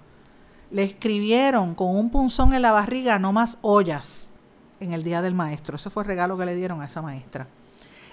Le 0.73 0.83
escribieron 0.83 1.77
con 1.77 1.95
un 1.95 2.11
punzón 2.11 2.55
en 2.55 2.63
la 2.63 2.73
barriga 2.73 3.21
no 3.21 3.33
más 3.33 3.57
ollas 3.61 4.33
en 4.81 4.95
el 4.95 5.05
Día 5.05 5.23
del 5.23 5.35
Maestro. 5.35 5.77
Ese 5.77 5.91
fue 5.91 6.03
el 6.03 6.09
regalo 6.09 6.37
que 6.37 6.47
le 6.47 6.57
dieron 6.57 6.81
a 6.81 6.87
esa 6.87 7.03
maestra. 7.03 7.47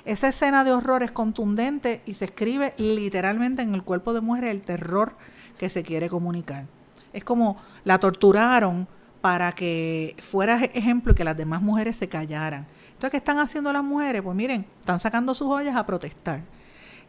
Esa 0.08 0.30
escena 0.30 0.64
de 0.64 0.72
horror 0.72 1.04
es 1.04 1.12
contundente 1.12 2.02
y 2.06 2.14
se 2.14 2.24
escribe 2.24 2.74
literalmente 2.78 3.62
en 3.62 3.76
el 3.76 3.84
cuerpo 3.84 4.14
de 4.14 4.22
mujer 4.22 4.46
el 4.46 4.62
terror 4.62 5.18
que 5.58 5.68
se 5.68 5.84
quiere 5.84 6.08
comunicar. 6.08 6.66
Es 7.12 7.26
como 7.26 7.58
la 7.84 8.00
torturaron 8.00 8.88
para 9.20 9.52
que 9.52 10.16
fuera 10.20 10.64
ejemplo 10.64 11.12
y 11.12 11.16
que 11.16 11.26
las 11.26 11.36
demás 11.36 11.62
mujeres 11.62 11.98
se 11.98 12.08
callaran. 12.08 12.68
Entonces, 12.94 13.12
¿qué 13.12 13.18
están 13.18 13.38
haciendo 13.40 13.74
las 13.74 13.84
mujeres? 13.84 14.22
Pues 14.22 14.34
miren, 14.34 14.66
están 14.80 15.02
sacando 15.02 15.34
sus 15.34 15.50
ollas 15.50 15.76
a 15.76 15.86
protestar. 15.86 16.40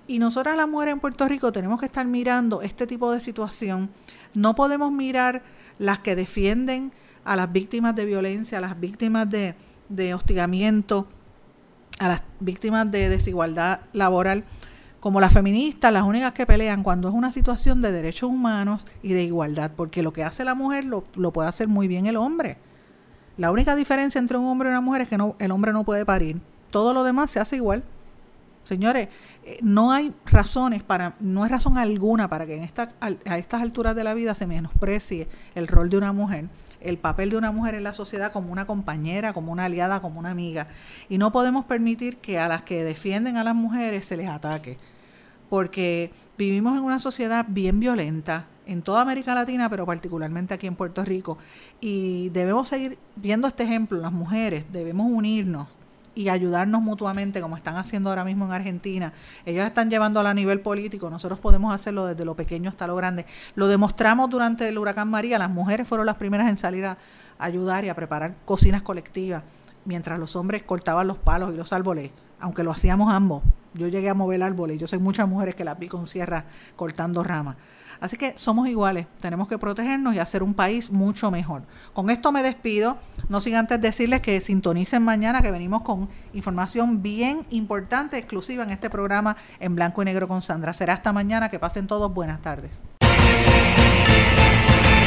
Y 0.09 0.19
nosotras 0.19 0.57
las 0.57 0.69
mujeres 0.69 0.95
en 0.95 0.99
Puerto 0.99 1.29
Rico 1.29 1.53
tenemos 1.53 1.79
que 1.79 1.87
estar 1.87 2.05
mirando 2.05 2.63
este 2.63 2.85
tipo 2.85 3.13
de 3.13 3.21
situación. 3.21 3.91
No 4.35 4.57
podemos 4.57 4.91
mirar 4.91 5.45
las 5.79 6.01
que 6.01 6.17
defienden 6.17 6.91
a 7.25 7.37
las 7.37 7.53
víctimas 7.53 7.95
de 7.95 8.07
violencia, 8.07 8.59
a 8.59 8.61
las 8.61 8.81
víctimas 8.81 9.31
de, 9.31 9.55
de 9.89 10.15
hostigamiento, 10.15 11.07
a 11.99 12.09
las 12.09 12.23
víctimas 12.41 12.91
de 12.91 13.09
desigualdad 13.09 13.81
laboral, 13.93 14.45
como 15.01 15.21
las 15.21 15.33
feministas, 15.33 15.93
las 15.93 16.03
únicas 16.03 16.33
que 16.33 16.47
pelean 16.47 16.83
cuando 16.83 17.09
es 17.09 17.15
una 17.15 17.31
situación 17.31 17.83
de 17.83 17.93
derechos 17.93 18.31
humanos 18.31 18.87
y 19.03 19.13
de 19.13 19.23
igualdad, 19.23 19.71
porque 19.77 20.03
lo 20.03 20.13
que 20.13 20.25
hace 20.25 20.45
la 20.45 20.55
mujer 20.55 20.85
lo, 20.85 21.05
lo 21.15 21.33
puede 21.33 21.49
hacer 21.49 21.69
muy 21.69 21.87
bien 21.89 22.07
el 22.07 22.17
hombre. 22.17 22.57
La 23.37 23.53
única 23.53 23.77
diferencia 23.77 24.19
entre 24.19 24.37
un 24.37 24.47
hombre 24.47 24.69
y 24.69 24.73
una 24.73 24.81
mujer 24.81 25.03
es 25.03 25.09
que 25.09 25.17
no, 25.17 25.37
el 25.39 25.53
hombre 25.53 25.73
no 25.73 25.85
puede 25.85 26.05
parir. 26.05 26.41
Todo 26.71 26.93
lo 26.93 27.05
demás 27.05 27.31
se 27.31 27.39
hace 27.39 27.57
igual. 27.57 27.85
Señores, 28.65 29.09
eh, 29.45 29.59
no 29.63 29.93
hay 29.93 30.13
razones 30.27 30.83
para, 30.83 31.15
no 31.21 31.45
hay 31.45 31.51
razón 31.51 31.79
alguna 31.79 32.29
para 32.29 32.45
que 32.45 32.57
en 32.57 32.65
esta, 32.65 32.89
a 33.01 33.39
estas 33.39 33.63
alturas 33.63 33.95
de 33.95 34.05
la 34.05 34.13
vida 34.13 34.35
se 34.35 34.47
menosprecie 34.47 35.29
el 35.55 35.69
rol 35.69 35.89
de 35.89 35.97
una 35.97 36.13
mujer 36.13 36.47
el 36.81 36.99
papel 36.99 37.31
de 37.31 37.37
una 37.37 37.53
mujer 37.53 37.75
en 37.75 37.85
la 37.85 37.93
sociedad 37.93 38.33
como 38.33 38.53
una 38.53 38.67
compañera, 38.67 39.33
como 39.33 39.53
una 39.53 39.65
aliada, 39.67 40.01
como 40.01 40.19
una 40.21 40.31
amiga. 40.31 40.69
Y 41.09 41.19
no 41.19 41.33
podemos 41.33 41.65
permitir 41.65 42.19
que 42.19 42.39
a 42.39 42.49
las 42.49 42.63
que 42.63 42.85
defienden 42.85 43.37
a 43.37 43.45
las 43.45 43.55
mujeres 43.55 44.07
se 44.07 44.17
les 44.17 44.29
ataque, 44.29 44.79
porque 45.51 46.13
vivimos 46.37 46.79
en 46.79 46.85
una 46.85 46.99
sociedad 46.99 47.47
bien 47.49 47.81
violenta 47.81 48.47
en 48.67 48.83
toda 48.83 49.01
América 49.01 49.35
Latina, 49.35 49.71
pero 49.71 49.87
particularmente 49.87 50.55
aquí 50.55 50.67
en 50.67 50.77
Puerto 50.77 51.05
Rico. 51.05 51.39
Y 51.81 52.29
debemos 52.31 52.69
seguir 52.69 52.99
viendo 53.17 53.49
este 53.49 53.65
ejemplo, 53.65 53.99
las 54.01 54.13
mujeres, 54.13 54.67
debemos 54.71 55.11
unirnos 55.11 55.69
y 56.19 56.31
ayudarnos 56.31 56.83
mutuamente 56.83 57.41
como 57.41 57.57
están 57.57 57.77
haciendo 57.77 58.11
ahora 58.11 58.25
mismo 58.25 58.45
en 58.45 58.51
Argentina. 58.51 59.13
Ellos 59.47 59.65
están 59.65 59.89
llevando 59.89 60.19
a 60.19 60.35
nivel 60.35 60.61
político, 60.61 61.09
nosotros 61.11 61.39
podemos 61.39 61.73
hacerlo 61.73 62.07
desde 62.07 62.25
lo 62.25 62.35
pequeño 62.35 62.71
hasta 62.71 62.89
lo 62.89 62.97
grande. 62.97 63.25
Lo 63.55 63.69
demostramos 63.69 64.29
durante 64.29 64.69
el 64.69 64.79
huracán 64.79 65.09
María, 65.09 65.39
las 65.39 65.49
mujeres 65.49 65.87
fueron 65.87 66.07
las 66.07 66.17
primeras 66.17 66.51
en 66.51 66.57
salir 66.57 66.87
a 66.87 66.99
ayudar 67.39 67.85
y 67.85 67.89
a 67.89 67.95
preparar 67.95 68.35
cocinas 68.45 68.83
colectivas, 68.83 69.45
mientras 69.85 70.19
los 70.19 70.35
hombres 70.35 70.65
cortaban 70.65 71.07
los 71.07 71.19
palos 71.19 71.55
y 71.55 71.57
los 71.57 71.73
árboles, 71.73 72.11
aunque 72.41 72.65
lo 72.65 72.73
hacíamos 72.73 73.15
ambos. 73.15 73.45
Yo 73.75 73.87
llegué 73.87 74.09
a 74.09 74.15
mover 74.15 74.43
árboles, 74.43 74.77
yo 74.81 74.89
sé 74.89 74.99
muchas 74.99 75.29
mujeres 75.29 75.55
que 75.55 75.63
las 75.63 75.79
vi 75.79 75.87
con 75.87 76.09
sierra 76.09 76.47
cortando 76.75 77.23
ramas. 77.23 77.55
Así 78.01 78.17
que 78.17 78.35
somos 78.37 78.69
iguales, 78.69 79.07
tenemos 79.21 79.49
que 79.49 79.59
protegernos 79.59 80.15
y 80.15 80.19
hacer 80.19 80.43
un 80.43 80.55
país 80.55 80.91
mucho 80.91 81.31
mejor. 81.31 81.63
Con 81.93 82.11
esto 82.11 82.33
me 82.33 82.43
despido, 82.43 82.99
no 83.29 83.41
sin 83.41 83.57
antes 83.57 83.81
decirles 83.81 84.21
que 84.21 84.41
sintonicen 84.41 85.03
mañana 85.03 85.43
que 85.43 85.51
venimos 85.51 85.83
con 85.83 86.09
información 86.33 87.03
bien 87.03 87.47
importante, 87.51 88.19
exclusiva 88.19 88.63
en 88.63 88.71
este 88.71 88.91
programa 88.91 89.37
en 89.61 89.75
blanco 89.75 90.03
y 90.03 90.05
negro 90.05 90.29
con 90.29 90.43
Sandra. 90.43 90.75
Será 90.75 90.95
hasta 90.95 91.13
mañana, 91.13 91.49
que 91.49 91.59
pasen 91.59 91.87
todos 91.87 92.13
buenas 92.13 92.41
tardes. 92.41 92.83